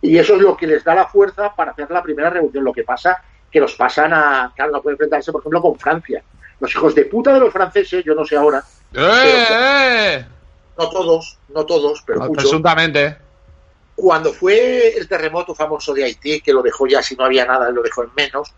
y 0.00 0.16
eso 0.18 0.34
es 0.34 0.42
lo 0.42 0.56
que 0.56 0.66
les 0.66 0.82
da 0.82 0.94
la 0.94 1.06
fuerza 1.06 1.54
para 1.54 1.72
hacer 1.72 1.90
la 1.90 2.02
primera 2.02 2.30
revolución. 2.30 2.64
Lo 2.64 2.72
que 2.72 2.84
pasa 2.84 3.22
que 3.50 3.60
los 3.60 3.74
pasan 3.74 4.12
a, 4.12 4.52
claro, 4.54 4.72
no 4.72 4.82
pueden 4.82 4.94
enfrentarse, 4.94 5.32
por 5.32 5.40
ejemplo, 5.40 5.60
con 5.60 5.78
Francia. 5.78 6.22
Los 6.60 6.70
hijos 6.72 6.94
de 6.94 7.04
puta 7.04 7.32
de 7.32 7.40
los 7.40 7.52
franceses, 7.52 8.04
yo 8.04 8.14
no 8.14 8.24
sé 8.24 8.36
ahora, 8.36 8.62
¡Eh, 8.94 9.46
eh! 9.50 10.26
No 10.78 10.88
todos, 10.88 11.38
no 11.48 11.66
todos, 11.66 12.02
pero 12.06 12.20
muchos, 12.20 12.36
Presuntamente. 12.44 13.18
cuando 13.96 14.32
fue 14.32 14.96
el 14.96 15.08
terremoto 15.08 15.54
famoso 15.54 15.92
de 15.92 16.04
Haití, 16.04 16.40
que 16.40 16.52
lo 16.52 16.62
dejó 16.62 16.86
ya, 16.86 17.02
si 17.02 17.16
no 17.16 17.24
había 17.24 17.44
nada, 17.44 17.70
lo 17.70 17.82
dejó 17.82 18.04
en 18.04 18.10
menos, 18.16 18.54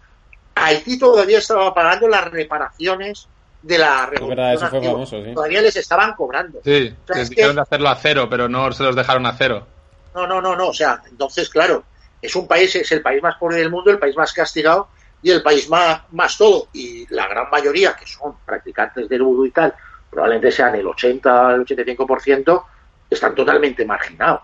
Haití 0.54 0.98
todavía 0.98 1.38
estaba 1.38 1.72
pagando 1.72 2.06
las 2.08 2.30
reparaciones 2.30 3.26
de 3.62 3.78
la 3.78 4.04
Es 4.04 4.10
revolución. 4.10 4.28
verdad, 4.36 4.54
eso 4.54 4.68
fue 4.68 4.78
antigua. 4.78 4.94
famoso, 4.94 5.24
sí. 5.24 5.34
Todavía 5.34 5.62
les 5.62 5.76
estaban 5.76 6.12
cobrando. 6.14 6.60
Sí, 6.64 6.94
O 7.02 7.06
sea, 7.06 7.16
que 7.16 7.22
es 7.22 7.28
que- 7.30 7.34
dijeron 7.36 7.56
de 7.56 7.62
hacerlo 7.62 7.88
a 7.88 7.96
cero, 7.96 8.26
pero 8.30 8.48
no 8.48 8.70
se 8.72 8.82
los 8.82 8.94
dejaron 8.96 9.26
a 9.26 9.32
cero. 9.36 9.66
No, 10.14 10.26
no, 10.26 10.40
no, 10.42 10.56
no. 10.56 10.68
O 10.68 10.74
sea, 10.74 11.02
entonces, 11.10 11.48
claro, 11.48 11.84
es 12.20 12.34
un 12.36 12.46
país, 12.46 12.74
es 12.76 12.90
el 12.92 13.00
país 13.00 13.22
más 13.22 13.36
pobre 13.36 13.56
del 13.56 13.70
mundo, 13.70 13.90
el 13.90 13.98
país 13.98 14.16
más 14.16 14.32
castigado 14.32 14.88
y 15.22 15.30
el 15.30 15.42
país 15.42 15.68
más, 15.70 16.02
más 16.10 16.36
todo. 16.36 16.68
Y 16.72 17.06
la 17.14 17.26
gran 17.28 17.48
mayoría, 17.50 17.94
que 17.94 18.06
son 18.06 18.36
practicantes 18.44 19.08
del 19.08 19.22
vudú 19.22 19.46
y 19.46 19.50
tal, 19.52 19.74
probablemente 20.10 20.50
sean 20.50 20.74
el 20.74 20.86
80 20.86 21.48
al 21.50 21.60
85%, 21.64 22.64
están 23.08 23.34
totalmente 23.34 23.84
marginados. 23.84 24.42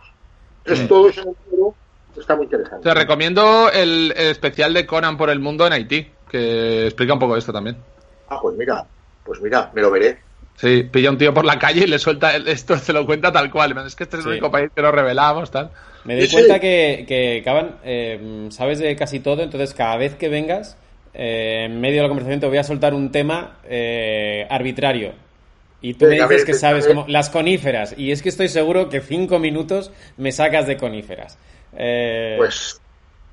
Entonces, 0.58 0.84
Mm. 0.84 0.88
todo 0.88 1.08
eso 1.08 1.20
en 1.22 1.28
el 1.28 1.34
libro 1.50 1.74
está 2.16 2.36
muy 2.36 2.44
interesante. 2.44 2.88
Te 2.88 2.94
recomiendo 2.94 3.70
el, 3.72 4.12
el 4.16 4.26
especial 4.30 4.72
de 4.74 4.86
Conan 4.86 5.16
por 5.16 5.30
el 5.30 5.40
mundo 5.40 5.66
en 5.66 5.72
Haití, 5.72 6.06
que 6.30 6.86
explica 6.86 7.12
un 7.14 7.18
poco 7.18 7.36
esto 7.36 7.52
también. 7.52 7.76
Ah, 8.28 8.38
pues 8.40 8.56
mira, 8.56 8.84
pues 9.24 9.40
mira, 9.40 9.70
me 9.74 9.82
lo 9.82 9.90
veré. 9.90 10.18
Sí, 10.56 10.84
pilla 10.84 11.10
a 11.10 11.12
un 11.12 11.18
tío 11.18 11.34
por 11.34 11.44
la 11.44 11.58
calle 11.58 11.84
y 11.84 11.86
le 11.86 11.98
suelta 11.98 12.34
el- 12.34 12.48
esto, 12.48 12.76
se 12.78 12.92
lo 12.92 13.04
cuenta 13.04 13.30
tal 13.30 13.50
cual. 13.50 13.76
Es 13.86 13.94
que 13.94 14.04
este 14.04 14.16
es 14.16 14.20
el 14.20 14.24
Sí. 14.24 14.30
único 14.30 14.50
país 14.50 14.70
que 14.74 14.80
nos 14.82 14.92
revelamos, 14.94 15.50
tal. 15.50 15.70
Me 16.04 16.16
doy 16.16 16.26
Sí, 16.26 16.32
cuenta 16.34 16.54
sí. 16.54 16.60
que, 16.60 17.04
que 17.06 17.42
Caban, 17.44 17.76
eh, 17.84 18.48
sabes 18.50 18.78
de 18.78 18.96
casi 18.96 19.20
todo, 19.20 19.42
entonces 19.42 19.74
cada 19.74 19.96
vez 19.98 20.14
que 20.14 20.28
vengas, 20.28 20.78
eh, 21.12 21.64
en 21.66 21.80
medio 21.80 21.96
de 21.96 22.02
la 22.02 22.08
conversación 22.08 22.40
te 22.40 22.46
voy 22.46 22.56
a 22.58 22.64
soltar 22.64 22.94
un 22.94 23.12
tema 23.12 23.58
eh, 23.64 24.46
arbitrario. 24.48 25.12
Y 25.82 25.94
tú 25.94 26.06
me 26.06 26.14
dices 26.20 26.44
que 26.44 26.54
sabes 26.54 26.86
como 26.86 27.04
las 27.08 27.30
coníferas. 27.30 27.94
Y 27.96 28.10
es 28.10 28.22
que 28.22 28.28
estoy 28.30 28.48
seguro 28.48 28.88
que 28.88 29.00
cinco 29.00 29.38
minutos 29.38 29.90
me 30.16 30.32
sacas 30.32 30.66
de 30.66 30.76
coníferas. 30.76 31.38
Eh, 31.76 32.34
Pues. 32.38 32.80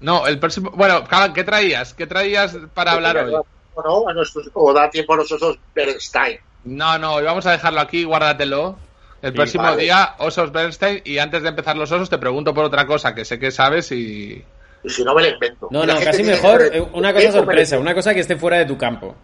No, 0.02 0.28
el 0.28 0.38
próximo. 0.40 0.72
Bueno, 0.72 1.04
¿qué 1.34 1.44
traías? 1.46 1.94
¿Qué 1.94 2.06
traías 2.06 2.58
para 2.74 2.92
hablar 2.92 3.18
hoy? 3.18 3.34
O 3.76 3.82
no, 3.82 4.08
a 4.10 4.14
nuestros, 4.14 4.50
o 4.54 4.74
da 4.74 4.90
tiempo 4.90 5.14
a 5.14 5.18
los 5.18 5.32
osos 5.32 5.58
Bernstein. 5.74 6.38
No, 6.66 6.98
no, 7.00 7.14
hoy 7.16 7.24
vamos 7.24 7.46
a 7.46 7.52
dejarlo 7.52 7.80
aquí, 7.80 8.04
guárdatelo. 8.04 8.78
El 9.22 9.32
Sí, 9.32 9.36
próximo 9.38 9.64
vale. 9.64 9.84
día, 9.84 10.16
Osos 10.18 10.52
Bernstein. 10.52 11.02
Y 11.06 11.18
antes 11.18 11.42
de 11.44 11.50
empezar 11.50 11.78
los 11.78 11.90
osos, 11.92 12.10
te 12.10 12.18
pregunto 12.18 12.54
por 12.54 12.66
otra 12.66 12.86
cosa 12.86 13.16
que 13.16 13.24
sé 13.24 13.40
que 13.40 13.52
sabes 13.52 13.92
y. 13.94 14.44
Y 14.84 14.90
si 14.90 15.04
no, 15.04 15.14
me 15.16 15.22
lo 15.24 15.30
invento. 15.30 15.68
no, 15.72 15.86
La 15.86 15.94
no, 15.96 16.00
casi 16.02 16.24
mejor 16.24 16.70
que- 16.70 16.78
eh, 16.78 16.82
una 16.94 17.14
cosa 17.14 17.32
sorpresa, 17.32 17.80
una 17.80 17.94
cosa 17.94 18.14
que 18.14 18.20
esté 18.20 18.36
fuera 18.36 18.58
de 18.58 18.66
tu 18.66 18.78
campo. 18.78 19.16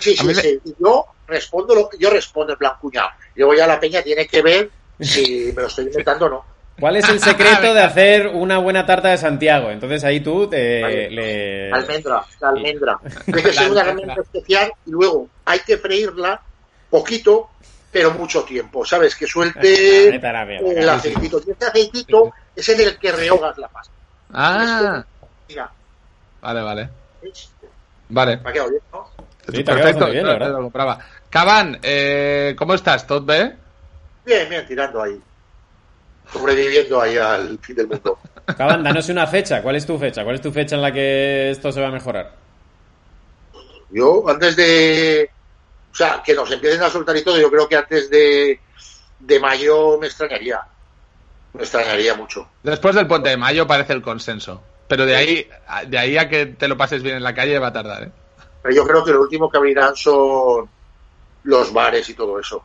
Sí, 0.00 0.16
me- 0.24 0.34
Yo 0.78 1.06
respondo, 1.26 1.74
lo- 1.74 1.90
yo 1.98 2.10
respondo 2.10 2.52
en 2.52 2.58
plan 2.58 2.72
cuñado. 2.80 3.08
Luego 3.34 3.54
ya 3.54 3.66
la 3.66 3.80
peña 3.80 4.02
tiene 4.02 4.26
que 4.26 4.42
ver 4.42 4.70
si 5.00 5.52
me 5.56 5.62
lo 5.62 5.68
estoy 5.68 5.86
inventando 5.86 6.26
o 6.26 6.28
no. 6.28 6.44
¿Cuál 6.78 6.96
es 6.96 7.08
el 7.08 7.18
secreto 7.20 7.74
de 7.74 7.80
hacer 7.82 8.28
una 8.28 8.58
buena 8.58 8.84
tarta 8.86 9.08
de 9.08 9.18
Santiago? 9.18 9.70
Entonces 9.70 10.04
ahí 10.04 10.20
tú 10.20 10.46
te, 10.48 10.82
Vale. 10.82 11.10
le... 11.10 11.72
Almendra, 11.72 12.24
la 12.40 12.48
almendra. 12.50 12.98
Tiene 13.24 13.42
que 13.42 13.52
ser 13.52 13.64
La 13.70 13.72
una 13.72 13.90
almendra. 13.90 14.14
especial 14.22 14.72
y 14.86 14.90
luego 14.90 15.28
hay 15.44 15.58
que 15.60 15.76
freírla 15.78 16.40
poquito, 16.90 17.50
pero 17.90 18.12
mucho 18.12 18.42
tiempo, 18.44 18.84
¿sabes? 18.84 19.16
Que 19.16 19.26
suelte 19.26 20.18
la 20.22 20.44
mierda, 20.44 20.70
el 20.80 20.88
aceitito. 20.88 21.40
Y 21.46 21.50
este 21.50 21.66
aceitito 21.66 22.30
es 22.54 22.68
en 22.68 22.80
el 22.80 22.98
que 22.98 23.10
rehogas 23.12 23.56
la 23.58 23.68
pasta. 23.68 23.92
Ah, 24.32 25.04
Mira, 25.48 25.70
vale, 26.40 26.62
vale. 26.62 26.88
¿ves? 27.22 27.50
Vale. 28.10 28.36
¿Me 28.38 28.50
ha 28.50 28.52
quedado 28.52 28.70
bien, 28.70 28.82
no? 28.92 29.08
Sí, 29.48 29.62
bien, 30.12 30.26
la 30.26 30.32
verdad. 30.34 30.52
lo 30.52 30.62
compraba. 30.62 30.98
Caban, 31.30 31.78
eh, 31.82 32.54
¿cómo 32.58 32.74
estás? 32.74 33.06
¿Todo 33.06 33.20
bien? 33.22 33.58
Bien, 34.24 34.48
bien, 34.48 34.66
tirando 34.66 35.02
ahí. 35.02 35.18
Sobreviviendo 36.32 37.00
ahí 37.00 37.16
al 37.16 37.58
fin 37.58 37.76
del 37.76 37.88
mundo. 37.88 38.18
Caban, 38.56 38.82
danos 38.82 39.08
una 39.08 39.26
fecha. 39.26 39.62
¿Cuál 39.62 39.76
es 39.76 39.86
tu 39.86 39.98
fecha? 39.98 40.22
¿Cuál 40.24 40.36
es 40.36 40.42
tu 40.42 40.52
fecha 40.52 40.76
en 40.76 40.82
la 40.82 40.92
que 40.92 41.50
esto 41.50 41.72
se 41.72 41.80
va 41.80 41.88
a 41.88 41.92
mejorar? 41.92 42.32
Yo, 43.90 44.28
antes 44.28 44.56
de. 44.56 45.30
O 45.90 45.94
sea, 45.94 46.22
que 46.24 46.34
nos 46.34 46.50
empiecen 46.50 46.82
a 46.82 46.90
soltar 46.90 47.16
y 47.16 47.24
todo, 47.24 47.38
yo 47.38 47.50
creo 47.50 47.66
que 47.66 47.76
antes 47.76 48.10
de, 48.10 48.60
de 49.18 49.40
mayo 49.40 49.98
me 49.98 50.06
extrañaría. 50.06 50.60
Me 51.54 51.62
extrañaría 51.62 52.14
mucho. 52.14 52.48
Después 52.62 52.94
del 52.94 53.06
puente 53.06 53.30
de 53.30 53.36
mayo 53.36 53.66
parece 53.66 53.92
el 53.92 54.02
consenso. 54.02 54.62
Pero 54.88 55.04
de 55.04 55.16
ahí, 55.16 55.48
de 55.86 55.98
ahí 55.98 56.16
a 56.16 56.28
que 56.28 56.46
te 56.46 56.66
lo 56.66 56.76
pases 56.76 57.02
bien 57.02 57.16
en 57.16 57.22
la 57.22 57.34
calle 57.34 57.58
va 57.58 57.68
a 57.68 57.72
tardar, 57.72 58.04
¿eh? 58.04 58.12
Pero 58.62 58.74
yo 58.74 58.86
creo 58.86 59.04
que 59.04 59.12
lo 59.12 59.20
último 59.20 59.50
que 59.50 59.58
abrirán 59.58 59.94
son 59.94 60.68
los 61.44 61.72
bares 61.72 62.08
y 62.08 62.14
todo 62.14 62.40
eso. 62.40 62.62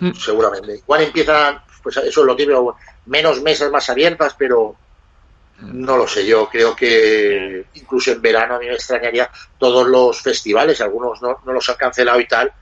Hmm. 0.00 0.12
Seguramente. 0.12 0.76
Igual 0.76 1.02
empiezan, 1.02 1.62
pues 1.82 1.96
eso 1.98 2.20
es 2.20 2.26
lo 2.26 2.34
típico, 2.34 2.76
menos 3.06 3.42
mesas 3.42 3.70
más 3.70 3.88
abiertas, 3.90 4.34
pero 4.38 4.74
no 5.60 5.96
lo 5.96 6.06
sé. 6.08 6.26
Yo 6.26 6.48
creo 6.48 6.74
que 6.74 7.66
incluso 7.74 8.12
en 8.12 8.22
verano 8.22 8.56
a 8.56 8.58
mí 8.58 8.66
me 8.66 8.74
extrañaría 8.74 9.30
todos 9.58 9.86
los 9.86 10.20
festivales, 10.20 10.80
algunos 10.80 11.20
no, 11.22 11.38
no 11.44 11.52
los 11.52 11.68
han 11.68 11.76
cancelado 11.76 12.20
y 12.20 12.26
tal. 12.26 12.52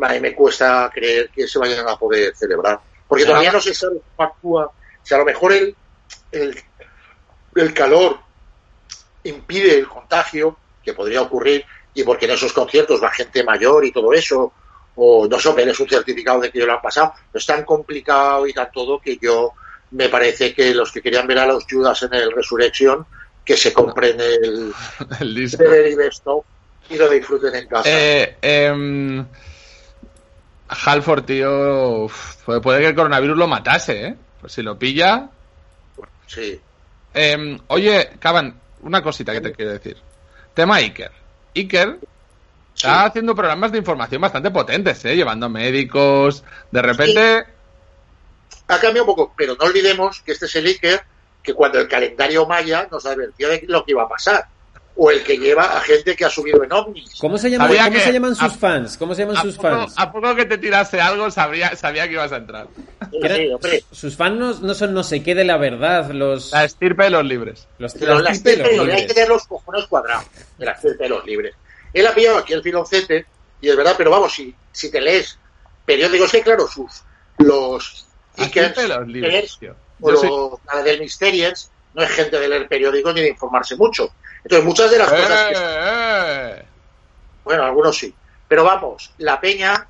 A 0.00 0.12
mí 0.12 0.20
me 0.20 0.34
cuesta 0.34 0.90
creer 0.92 1.30
que 1.30 1.48
se 1.48 1.58
vayan 1.58 1.88
a 1.88 1.96
poder 1.96 2.34
celebrar. 2.36 2.78
Porque 3.06 3.24
todavía 3.24 3.50
no 3.50 3.60
se 3.60 3.74
sabe 3.74 4.00
cómo 4.16 4.28
actúa. 4.28 4.72
Si 5.08 5.14
a 5.14 5.18
lo 5.18 5.24
mejor 5.24 5.54
el, 5.54 5.74
el, 6.32 6.54
el 7.54 7.72
calor 7.72 8.18
impide 9.24 9.78
el 9.78 9.88
contagio, 9.88 10.58
que 10.84 10.92
podría 10.92 11.22
ocurrir, 11.22 11.64
y 11.94 12.02
porque 12.02 12.26
en 12.26 12.32
esos 12.32 12.52
conciertos 12.52 13.02
va 13.02 13.10
gente 13.10 13.42
mayor 13.42 13.86
y 13.86 13.90
todo 13.90 14.12
eso, 14.12 14.52
o 14.96 15.26
no 15.26 15.38
sé, 15.38 15.48
es 15.56 15.80
un 15.80 15.88
certificado 15.88 16.40
de 16.40 16.50
que 16.50 16.58
lo 16.58 16.74
han 16.74 16.82
pasado, 16.82 17.14
es 17.32 17.46
tan 17.46 17.64
complicado 17.64 18.46
y 18.46 18.52
tan 18.52 18.70
todo 18.70 19.00
que 19.00 19.16
yo 19.16 19.54
me 19.92 20.10
parece 20.10 20.52
que 20.52 20.74
los 20.74 20.92
que 20.92 21.00
querían 21.00 21.26
ver 21.26 21.38
a 21.38 21.46
los 21.46 21.64
Judas 21.64 22.02
en 22.02 22.12
el 22.12 22.30
Resurrection, 22.30 23.06
que 23.46 23.56
se 23.56 23.72
compren 23.72 24.20
el 24.20 24.74
El 25.20 25.34
disco. 25.34 25.64
Y 26.90 26.94
y 26.94 26.98
lo 26.98 27.08
disfruten 27.08 27.54
en 27.54 27.66
casa. 27.66 27.88
Eh, 27.90 28.36
em, 28.42 29.26
Halford, 30.68 31.24
tío, 31.24 32.10
puede, 32.44 32.60
puede 32.60 32.80
que 32.80 32.88
el 32.88 32.94
coronavirus 32.94 33.38
lo 33.38 33.46
matase, 33.46 34.06
¿eh? 34.08 34.16
Pues 34.48 34.54
si 34.54 34.62
lo 34.62 34.78
pilla. 34.78 35.28
Sí. 36.26 36.58
Em, 37.12 37.58
oye, 37.66 38.12
Caban, 38.18 38.58
una 38.80 39.02
cosita 39.02 39.34
que 39.34 39.42
te 39.42 39.52
quiero 39.52 39.72
decir. 39.72 39.98
Tema 40.54 40.76
Iker. 40.76 41.12
Iker 41.54 41.98
está 42.74 43.04
haciendo 43.04 43.34
programas 43.34 43.72
de 43.72 43.76
información 43.76 44.22
bastante 44.22 44.50
potentes, 44.50 45.04
¿eh? 45.04 45.16
Llevando 45.16 45.50
médicos. 45.50 46.44
De 46.70 46.80
repente. 46.80 47.44
Ha 48.68 48.80
cambiado 48.80 49.02
un 49.02 49.14
poco, 49.14 49.34
pero 49.36 49.54
no 49.54 49.66
olvidemos 49.66 50.22
que 50.22 50.32
este 50.32 50.46
es 50.46 50.56
el 50.56 50.64
Iker 50.64 51.02
que 51.42 51.52
cuando 51.52 51.78
el 51.78 51.86
calendario 51.86 52.46
maya 52.46 52.88
nos 52.90 53.04
advertía 53.04 53.48
de 53.48 53.64
lo 53.68 53.84
que 53.84 53.90
iba 53.90 54.04
a 54.04 54.08
pasar. 54.08 54.48
O 55.00 55.12
el 55.12 55.22
que 55.22 55.38
lleva 55.38 55.76
a 55.76 55.80
gente 55.80 56.16
que 56.16 56.24
ha 56.24 56.28
subido 56.30 56.64
en 56.64 56.72
ovnis. 56.72 57.12
¿Cómo 57.20 57.38
se, 57.38 57.48
llama, 57.48 57.66
Sabía 57.68 57.84
¿cómo 57.84 57.94
que- 57.96 58.00
se 58.02 58.12
llaman 58.12 58.34
sus 58.34 58.52
a- 58.52 58.58
fans? 58.58 58.96
¿Cómo 58.96 59.14
se 59.14 59.22
llaman 59.22 59.36
A 59.36 59.42
sus 59.42 59.54
poco, 59.56 59.68
fans? 59.68 59.94
a 59.96 60.10
poco 60.12 60.34
que 60.34 60.44
te 60.44 60.58
tirase 60.58 61.00
algo, 61.00 61.30
sabría, 61.30 61.76
sabía 61.76 62.08
que 62.08 62.14
ibas 62.14 62.32
a 62.32 62.36
entrar. 62.38 62.66
Sí, 63.12 63.48
sí, 63.62 63.84
sus 63.92 64.16
fans 64.16 64.36
no, 64.36 64.52
no 64.58 64.74
son 64.74 64.92
no 64.92 65.04
sé 65.04 65.22
qué 65.22 65.36
de 65.36 65.44
la 65.44 65.56
verdad, 65.56 66.10
los... 66.10 66.50
La 66.50 66.64
estirpe 66.64 67.04
de 67.04 67.10
los 67.10 67.24
libres. 67.24 67.68
los, 67.78 67.94
Pero 67.94 68.14
los 68.14 68.22
la 68.24 68.32
tipos 68.32 68.52
y 68.52 68.56
los 68.56 68.66
estirpe, 68.66 68.76
no, 68.76 68.82
hay 68.82 68.88
libres. 68.88 69.06
que 69.06 69.14
tener 69.14 69.28
los 69.28 69.46
cojones 69.46 69.86
cuadrados 69.86 70.24
de 70.58 70.66
la 70.66 70.72
estirpe 70.72 71.04
de 71.04 71.08
los 71.10 71.24
libres. 71.24 71.54
Él 71.94 72.04
ha 72.06 72.12
pillado 72.12 72.38
aquí 72.38 72.52
el 72.54 72.62
filoncete, 72.64 73.24
y 73.60 73.68
es 73.68 73.76
verdad, 73.76 73.94
pero 73.96 74.10
vamos, 74.10 74.34
si, 74.34 74.52
si 74.72 74.90
te 74.90 75.00
lees 75.00 75.38
periódicos, 75.86 76.32
que 76.32 76.42
claro, 76.42 76.66
sus, 76.66 77.04
los 77.38 78.04
estirpe 78.36 78.82
de 78.82 78.88
los 78.88 79.06
libres, 79.06 79.56
tío. 79.60 79.76
o 80.00 80.16
soy- 80.16 80.28
los- 80.28 80.58
la 80.74 80.82
del 80.82 80.98
Mysterians, 80.98 81.70
no 81.94 82.02
es 82.02 82.10
gente 82.10 82.38
de 82.40 82.48
leer 82.48 82.66
periódicos 82.66 83.14
ni 83.14 83.20
de 83.20 83.28
informarse 83.28 83.76
mucho. 83.76 84.12
Entonces, 84.44 84.64
muchas 84.64 84.90
de 84.90 84.98
las 84.98 85.10
cosas 85.10 85.44
que 85.48 85.54
¡Eh, 85.54 86.60
eh! 86.60 86.64
Bueno, 87.44 87.64
algunos 87.64 87.96
sí. 87.96 88.14
Pero 88.46 88.64
vamos, 88.64 89.12
la 89.18 89.40
peña, 89.40 89.86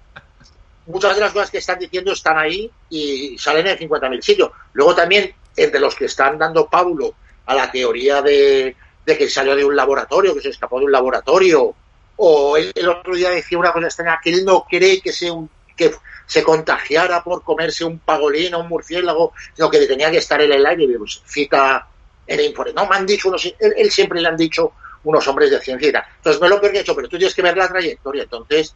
muchas 0.86 1.14
de 1.14 1.20
las 1.20 1.32
cosas 1.32 1.50
que 1.50 1.58
están 1.58 1.78
diciendo 1.78 2.12
están 2.12 2.38
ahí 2.38 2.70
y 2.90 3.36
salen 3.38 3.66
en 3.66 3.78
50.000 3.78 4.22
sitios. 4.22 4.50
Luego 4.72 4.94
también, 4.94 5.32
entre 5.56 5.80
los 5.80 5.94
que 5.94 6.06
están 6.06 6.38
dando 6.38 6.66
pábulo 6.66 7.14
a 7.46 7.54
la 7.54 7.70
teoría 7.70 8.20
de, 8.22 8.74
de 9.04 9.18
que 9.18 9.28
salió 9.28 9.54
de 9.54 9.64
un 9.64 9.76
laboratorio, 9.76 10.34
que 10.34 10.40
se 10.40 10.50
escapó 10.50 10.78
de 10.78 10.86
un 10.86 10.92
laboratorio, 10.92 11.74
o 12.16 12.56
el, 12.56 12.72
el 12.74 12.88
otro 12.88 13.14
día 13.14 13.30
decía 13.30 13.58
una 13.58 13.72
cosa 13.72 13.86
extraña, 13.86 14.20
que 14.22 14.30
él 14.30 14.44
no 14.44 14.66
cree 14.68 15.00
que 15.00 15.12
sea 15.12 15.32
un 15.32 15.48
que 15.78 15.94
se 16.26 16.42
contagiara 16.42 17.24
por 17.24 17.42
comerse 17.42 17.84
un 17.84 18.00
pagolín 18.00 18.52
o 18.52 18.60
un 18.60 18.68
murciélago, 18.68 19.32
sino 19.54 19.70
que 19.70 19.86
tenía 19.86 20.10
que 20.10 20.18
estar 20.18 20.40
en 20.42 20.52
el 20.52 20.66
aire, 20.66 20.98
pues, 20.98 21.22
cita 21.24 21.86
el 22.28 22.40
informe. 22.42 22.72
No, 22.74 22.86
me 22.88 22.96
han 22.96 23.06
dicho 23.06 23.28
unos, 23.28 23.44
él, 23.46 23.74
él 23.76 23.90
siempre 23.90 24.20
le 24.20 24.28
han 24.28 24.36
dicho 24.36 24.72
unos 25.04 25.26
hombres 25.26 25.50
de 25.50 25.60
ciencia 25.60 25.88
y 25.88 25.92
tal. 25.92 26.04
Entonces, 26.18 26.40
no 26.40 26.46
es 26.46 26.50
lo 26.52 26.60
peor 26.60 26.72
que 26.72 26.78
he 26.78 26.82
hecho, 26.82 26.94
pero 26.94 27.08
tú 27.08 27.16
tienes 27.18 27.34
que 27.34 27.42
ver 27.42 27.56
la 27.56 27.68
trayectoria. 27.68 28.22
Entonces, 28.24 28.74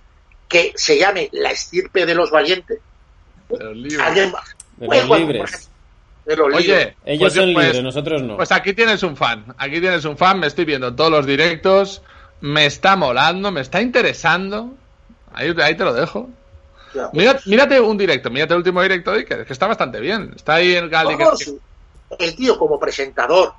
que 0.49 0.73
se 0.75 0.99
llame 0.99 1.29
la 1.33 1.51
estirpe 1.51 2.05
de 2.07 2.15
los 2.15 2.31
valientes. 2.31 2.79
De 3.49 3.65
los 3.65 3.77
libres. 3.77 3.99
Alguien 4.01 4.33
más. 4.33 4.57
De 4.77 4.87
los 4.87 5.19
libres. 5.21 5.69
De 6.25 6.37
los 6.37 6.49
libres. 6.49 6.65
Oye, 6.69 6.97
Ellos 7.05 7.21
pues, 7.21 7.35
son 7.35 7.53
pues- 7.53 7.67
libres, 7.67 7.83
nosotros 7.83 8.23
no. 8.23 8.37
Pues 8.37 8.53
aquí 8.53 8.73
tienes 8.73 9.03
un 9.03 9.17
fan, 9.17 9.45
aquí 9.59 9.81
tienes 9.81 10.05
un 10.05 10.17
fan, 10.17 10.39
me 10.39 10.47
estoy 10.47 10.65
viendo 10.65 10.95
todos 10.95 11.11
los 11.11 11.27
directos, 11.27 12.01
me 12.41 12.67
está 12.67 12.97
molando, 12.97 13.51
me 13.51 13.61
está 13.61 13.81
interesando. 13.83 14.73
Ahí, 15.35 15.53
ahí 15.63 15.77
te 15.77 15.85
lo 15.85 15.93
dejo. 15.93 16.31
Mira- 17.13 17.41
mírate 17.47 17.81
un 17.81 17.97
directo, 17.97 18.31
mírate 18.31 18.53
el 18.55 18.59
último 18.59 18.83
directo 18.83 19.13
de 19.13 19.19
Iker, 19.21 19.47
que 19.47 19.53
está 19.53 19.67
bastante 19.67 19.99
bien. 19.99 20.33
Está 20.37 20.55
ahí 20.55 20.75
el 20.75 20.89
Gali. 20.91 21.17
que- 21.17 21.25
el 22.19 22.37
tío 22.37 22.59
como 22.59 22.79
presentador 22.79 23.55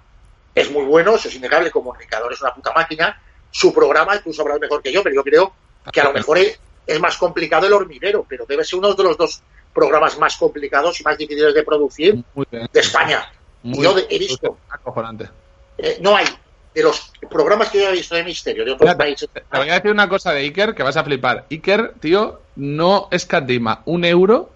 es 0.56 0.72
muy 0.72 0.86
bueno, 0.86 1.16
eso 1.16 1.28
es 1.28 1.36
innegable, 1.36 1.72
como 1.72 1.92
comunicador 1.92 2.32
es 2.34 2.42
una 2.42 2.54
puta 2.54 2.72
máquina, 2.74 3.22
su 3.52 3.74
programa 3.74 4.16
incluso 4.16 4.42
habrá 4.42 4.58
mejor 4.58 4.82
que 4.82 4.92
yo, 4.92 5.04
pero 5.04 5.16
yo 5.16 5.24
creo 5.24 5.54
que 5.92 6.02
a 6.02 6.06
lo 6.06 6.14
mejor 6.14 6.38
es, 6.38 6.60
es 6.86 7.00
más 7.00 7.18
complicado 7.18 7.68
el 7.68 7.74
hormiguero, 7.74 8.26
pero 8.28 8.46
debe 8.46 8.64
ser 8.64 8.80
uno 8.80 8.94
de 8.94 9.04
los 9.04 9.18
dos 9.18 9.42
programas 9.74 10.18
más 10.20 10.38
complicados 10.38 11.00
y 11.00 11.04
más 11.04 11.18
difíciles 11.18 11.54
de 11.54 11.64
producir 11.64 12.24
de 12.36 12.80
España. 12.80 13.32
Muy 13.64 13.84
yo 13.84 13.94
bien. 13.96 14.08
he 14.10 14.20
visto, 14.20 14.58
Acojonante. 14.70 15.30
eh, 15.78 15.98
no 16.02 16.16
hay, 16.16 16.26
de 16.74 16.84
los 16.84 17.12
programas 17.30 17.70
que 17.70 17.82
yo 17.82 17.90
he 17.90 17.94
visto 17.94 18.16
de 18.16 18.24
misterio 18.24 18.66
de 18.66 18.72
otros 18.72 18.96
países, 18.96 19.30
te 19.30 19.42
voy 19.58 19.70
a 19.70 19.76
decir 19.76 19.92
una 19.92 20.10
cosa 20.10 20.32
de 20.34 20.42
Iker 20.42 20.76
que 20.76 20.84
vas 20.84 20.98
a 20.98 21.04
flipar. 21.04 21.46
Iker, 21.50 21.94
tío, 22.00 22.42
no 22.56 23.08
escatima 23.12 23.82
un 23.86 24.06
euro 24.06 24.53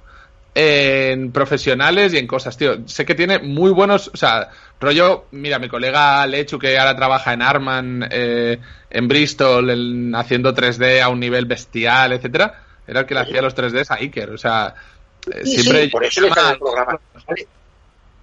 en 0.59 1.31
profesionales 1.31 2.13
y 2.13 2.17
en 2.17 2.25
cosas, 2.25 2.57
tío. 2.57 2.77
Sé 2.87 3.05
que 3.05 3.13
tiene 3.13 3.37
muy 3.37 3.69
buenos, 3.69 4.09
o 4.11 4.17
sea, 4.17 4.49
rollo, 4.79 5.25
mira, 5.29 5.59
mi 5.59 5.69
colega 5.69 6.25
Lechu 6.25 6.57
que 6.57 6.79
ahora 6.79 6.95
trabaja 6.95 7.33
en 7.33 7.43
Arman, 7.43 8.07
eh, 8.09 8.57
en 8.89 9.07
Bristol, 9.07 9.69
en- 9.69 10.15
haciendo 10.15 10.55
3D 10.55 10.99
a 10.99 11.09
un 11.09 11.19
nivel 11.19 11.45
bestial, 11.45 12.11
etcétera, 12.13 12.63
era 12.87 13.01
el 13.01 13.05
que 13.05 13.13
le 13.13 13.19
hacía 13.19 13.41
los 13.43 13.53
3Ds 13.53 13.91
a 13.91 13.95
Iker, 13.95 14.31
o 14.31 14.37
sea, 14.39 14.73
eh, 15.31 15.41
Sí, 15.45 15.57
siempre 15.61 15.83
sí, 15.83 15.89
por 15.89 16.03
eso 16.03 16.21
le 16.21 16.27
el 16.29 16.57
programa. 16.57 16.99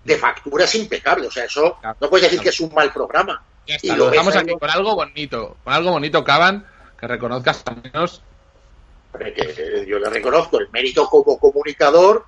De 0.05 0.16
factura 0.16 0.64
es 0.64 0.74
impecable, 0.74 1.28
o 1.28 1.30
sea, 1.30 1.45
eso 1.45 1.78
no 2.01 2.11
puedes 2.11 2.24
decir 2.24 2.41
que 2.41 2.49
es 2.49 2.59
un 2.61 2.74
mal 2.74 2.93
programa. 2.93 3.41
Ya 3.66 3.74
Y 3.74 3.76
está, 3.76 3.97
lo 3.97 4.07
lo 4.07 4.11
dejamos 4.11 4.35
aquí 4.35 4.51
ahí- 4.51 4.59
con 4.59 4.70
algo 4.70 4.95
bonito, 4.97 5.57
con 5.62 5.72
algo 5.72 5.93
bonito, 5.93 6.24
Caban, 6.24 6.66
que 6.99 7.07
reconozcas 7.07 7.62
al 7.66 7.76
menos 7.80 8.22
que, 9.19 9.85
yo 9.87 9.99
le 9.99 10.11
reconozco 10.11 10.59
el 10.59 10.69
mérito 10.71 11.07
como 11.07 11.39
comunicador, 11.39 12.25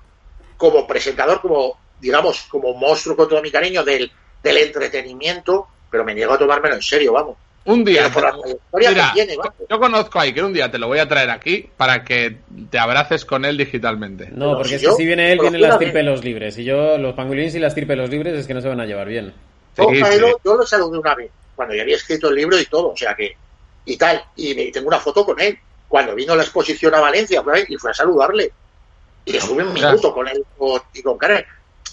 como 0.57 0.87
presentador, 0.87 1.41
como, 1.41 1.77
digamos, 1.99 2.43
como 2.49 2.73
monstruo 2.73 3.15
con 3.15 3.27
todo 3.29 3.41
mi 3.41 3.51
cariño 3.51 3.83
del, 3.83 4.11
del 4.43 4.57
entretenimiento, 4.57 5.67
pero 5.89 6.03
me 6.03 6.13
niego 6.13 6.33
a 6.33 6.37
tomármelo 6.39 6.75
en 6.75 6.81
serio, 6.81 7.13
vamos. 7.13 7.37
un 7.65 7.83
día. 7.83 8.09
Por 8.09 8.23
la 8.23 8.33
Mira, 8.89 9.11
que 9.13 9.13
tiene, 9.25 9.37
vamos. 9.37 9.53
yo 9.69 9.79
conozco 9.79 10.19
a 10.19 10.23
Iker, 10.23 10.43
un 10.43 10.53
día 10.53 10.71
te 10.71 10.77
lo 10.79 10.87
voy 10.87 10.99
a 10.99 11.07
traer 11.07 11.29
aquí 11.29 11.69
para 11.77 12.03
que 12.03 12.37
te 12.69 12.79
abraces 12.79 13.25
con 13.25 13.43
él 13.45 13.57
digitalmente. 13.57 14.29
No, 14.31 14.55
porque 14.55 14.69
si 14.69 14.75
es 14.75 14.81
yo- 14.83 14.89
que 14.91 14.95
si 14.97 15.05
viene 15.05 15.31
él, 15.31 15.37
pero 15.37 15.49
viene 15.51 15.59
la 15.59 15.67
fíjate. 15.67 15.85
estirpe 15.85 15.97
de 15.99 16.03
los 16.11 16.23
libres. 16.23 16.57
Y 16.57 16.63
yo, 16.63 16.97
los 16.97 17.13
pangolines 17.15 17.53
y 17.55 17.59
la 17.59 17.67
estirpe 17.67 17.93
de 17.93 17.97
los 17.97 18.09
libres 18.09 18.33
es 18.39 18.47
que 18.47 18.53
no 18.53 18.61
se 18.61 18.69
van 18.69 18.79
a 18.79 18.85
llevar 18.85 19.07
bien. 19.07 19.33
Sí, 19.75 19.81
Yo, 19.83 19.99
Caelo, 19.99 20.27
sí. 20.29 20.33
yo 20.45 20.55
lo 20.55 20.65
saludé 20.65 20.97
una 20.97 21.13
vez, 21.15 21.29
cuando 21.55 21.75
ya 21.75 21.81
había 21.83 21.95
escrito 21.97 22.29
el 22.29 22.35
libro 22.35 22.59
y 22.59 22.65
todo, 22.65 22.89
o 22.93 22.97
sea 22.97 23.13
que, 23.15 23.35
y 23.85 23.97
tal, 23.97 24.23
y 24.35 24.55
me- 24.55 24.71
tengo 24.71 24.87
una 24.87 24.99
foto 24.99 25.23
con 25.25 25.39
él, 25.39 25.57
cuando 25.87 26.15
vino 26.15 26.35
la 26.35 26.43
exposición 26.43 26.93
a 26.95 26.99
Valencia, 27.01 27.41
fue 27.43 27.65
y 27.67 27.77
fue 27.77 27.91
a 27.91 27.93
saludarle. 27.93 28.51
Y 29.25 29.35
estuve 29.37 29.63
un 29.63 29.69
Ostras. 29.69 29.91
minuto 29.91 30.13
con 30.13 30.27
él 30.27 30.45
con- 30.57 30.81
y 30.93 31.01
con 31.01 31.17
Karen. 31.17 31.45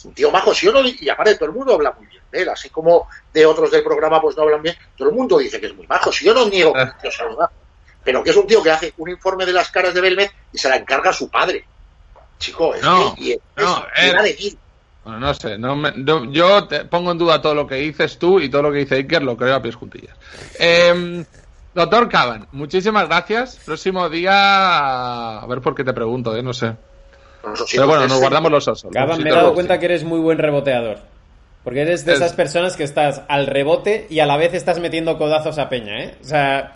Un 0.05 0.13
tío 0.15 0.31
majo, 0.31 0.53
sí 0.55 0.69
o 0.69 0.73
no, 0.73 0.81
y 0.87 1.09
aparte 1.09 1.35
todo 1.37 1.47
el 1.47 1.53
mundo 1.55 1.75
habla 1.75 1.93
muy 1.93 2.07
bien 2.07 2.23
de 2.31 2.43
él, 2.43 2.49
así 2.51 2.69
como 2.69 3.09
de 3.33 3.47
otros 3.47 3.71
del 3.71 3.83
programa 3.83 4.21
pues 4.21 4.37
no 4.37 4.43
hablan 4.43 4.61
bien, 4.61 4.77
todo 4.99 5.09
el 5.09 5.15
mundo 5.15 5.39
dice 5.39 5.59
que 5.61 5.67
es 5.67 5.75
muy 5.75 5.87
majo, 5.87 6.13
si 6.13 6.25
yo 6.27 6.35
no 6.35 6.47
niego 6.49 6.73
que 6.75 6.83
un 6.83 6.93
tío 7.01 7.11
saludable, 7.11 7.55
pero 8.03 8.23
que 8.23 8.31
es 8.31 8.37
un 8.37 8.47
tío 8.47 8.63
que 8.63 8.71
hace 8.71 8.93
un 8.99 9.09
informe 9.09 9.47
de 9.47 9.53
las 9.55 9.71
caras 9.71 9.95
de 9.95 10.01
Belmez 10.03 10.31
y 10.53 10.59
se 10.59 10.69
la 10.69 10.77
encarga 10.77 11.09
a 11.11 11.13
su 11.15 11.31
padre. 11.31 11.65
Chico, 12.39 12.75
es 12.75 12.83
No, 12.83 13.15
que, 13.15 13.23
y 13.23 13.33
es, 13.33 13.39
no, 13.57 13.79
es- 13.79 14.03
él- 14.05 14.11
era 14.11 14.23
de. 14.23 14.57
Bueno, 15.05 15.21
no 15.21 15.35
sé, 15.35 15.57
no 15.59 15.77
me- 15.77 15.93
no- 15.93 16.31
yo 16.33 16.67
te 16.67 16.85
pongo 16.87 17.13
en 17.13 17.19
duda 17.19 17.41
todo 17.41 17.55
lo 17.55 17.67
que 17.67 17.77
dices 17.77 18.19
tú 18.19 18.41
y 18.41 18.51
todo 18.51 18.63
lo 18.63 18.73
que 18.73 18.79
dice 18.79 18.97
Iker 18.97 19.23
lo 19.23 19.37
creo 19.37 19.55
a 19.55 19.63
pies 19.63 19.75
juntillas. 19.77 20.17
Eh, 20.59 21.25
doctor 21.75 22.09
Caban, 22.09 22.47
muchísimas 22.53 23.07
gracias. 23.09 23.61
Próximo 23.65 24.09
día, 24.09 25.39
a 25.41 25.47
ver 25.47 25.61
por 25.61 25.75
qué 25.75 25.85
te 25.85 25.93
pregunto, 25.93 26.35
eh, 26.37 26.43
no 26.43 26.53
sé. 26.53 26.73
Pero 27.73 27.87
bueno, 27.87 28.07
nos 28.09 28.21
guardamos 28.21 28.51
los 28.51 28.67
osos. 28.69 28.91
Caban, 28.93 29.23
me 29.23 29.31
he 29.31 29.33
dado 29.33 29.53
cuenta 29.55 29.79
que 29.79 29.85
eres 29.87 30.03
muy 30.05 30.19
buen 30.21 30.39
reboteador. 30.39 30.99
Porque 31.63 31.81
eres 31.83 32.05
de 32.05 32.13
Es- 32.13 32.21
esas 32.21 32.33
personas 32.35 32.77
que 32.77 32.85
estás 32.85 33.23
al 33.29 33.47
rebote 33.47 34.07
y 34.11 34.21
a 34.21 34.27
la 34.27 34.37
vez 34.37 34.53
estás 34.55 34.79
metiendo 34.81 35.17
codazos 35.17 35.59
a 35.59 35.69
peña, 35.71 36.03
¿eh? 36.05 36.15
O 36.21 36.25
sea, 36.25 36.73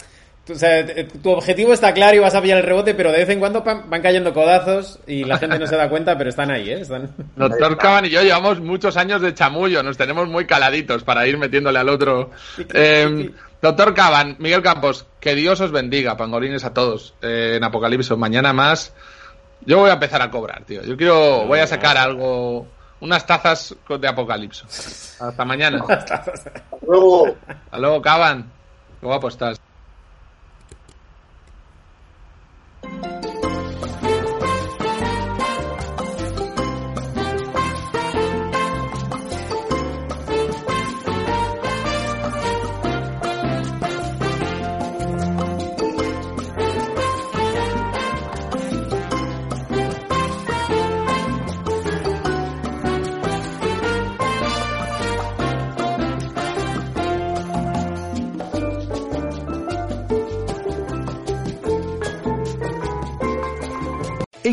o 0.51 0.55
sea, 0.55 0.85
t- 0.87 1.05
tu 1.05 1.31
objetivo 1.31 1.75
está 1.75 1.93
claro 1.93 2.17
y 2.17 2.21
vas 2.21 2.35
a 2.35 2.41
pillar 2.41 2.57
el 2.59 2.65
rebote, 2.65 2.95
pero 2.95 3.13
de 3.13 3.19
vez 3.19 3.29
en 3.29 3.39
cuando 3.39 3.63
pam, 3.63 3.83
van 3.91 4.01
cayendo 4.01 4.33
codazos 4.33 4.99
y 5.07 5.25
la 5.25 5.37
gente 5.37 5.59
no 5.59 5.67
se 5.67 5.77
da 5.77 5.91
cuenta, 5.91 6.17
pero 6.17 6.31
están 6.31 6.51
ahí, 6.51 6.71
¿eh? 6.71 6.81
Están... 6.81 7.11
Doctor 7.37 7.77
Caban 7.77 8.07
y 8.07 8.11
yo 8.11 8.23
llevamos 8.23 8.61
muchos 8.61 8.97
años 8.97 9.21
de 9.21 9.35
chamullo, 9.35 9.83
nos 9.83 9.99
tenemos 9.99 10.27
muy 10.27 10.47
caladitos 10.47 11.05
para 11.05 11.27
ir 11.27 11.37
metiéndole 11.37 11.79
al 11.79 11.89
otro. 11.91 12.31
Eh, 12.73 13.31
doctor 13.63 13.95
Caban, 13.95 14.37
Miguel 14.39 14.63
Campos, 14.63 15.07
que 15.21 15.35
Dios 15.35 15.61
os 15.61 15.71
bendiga, 15.71 16.17
pangolines 16.17 16.65
a 16.65 16.73
todos 16.73 17.15
eh, 17.23 17.55
en 17.57 17.65
Apocalipsis. 17.65 18.17
Mañana 18.17 18.53
más. 18.53 18.93
Yo 19.67 19.79
voy 19.79 19.91
a 19.91 19.95
empezar 19.95 20.23
a 20.23 20.31
cobrar, 20.31 20.65
tío. 20.65 20.83
Yo 20.83 20.97
quiero, 20.97 21.47
voy 21.47 21.59
a 21.59 21.67
sacar 21.67 21.97
algo, 21.97 22.67
unas 23.01 23.27
tazas 23.27 23.75
de 23.89 24.09
Apocalipsis. 24.09 25.17
Hasta 25.21 25.45
mañana. 25.45 25.85
Luego, 26.87 27.27
Hasta 27.47 27.79
luego, 27.79 28.03
Caban. 28.03 28.51
Qué 29.01 29.07
guapo 29.07 29.29
estás. 29.29 29.61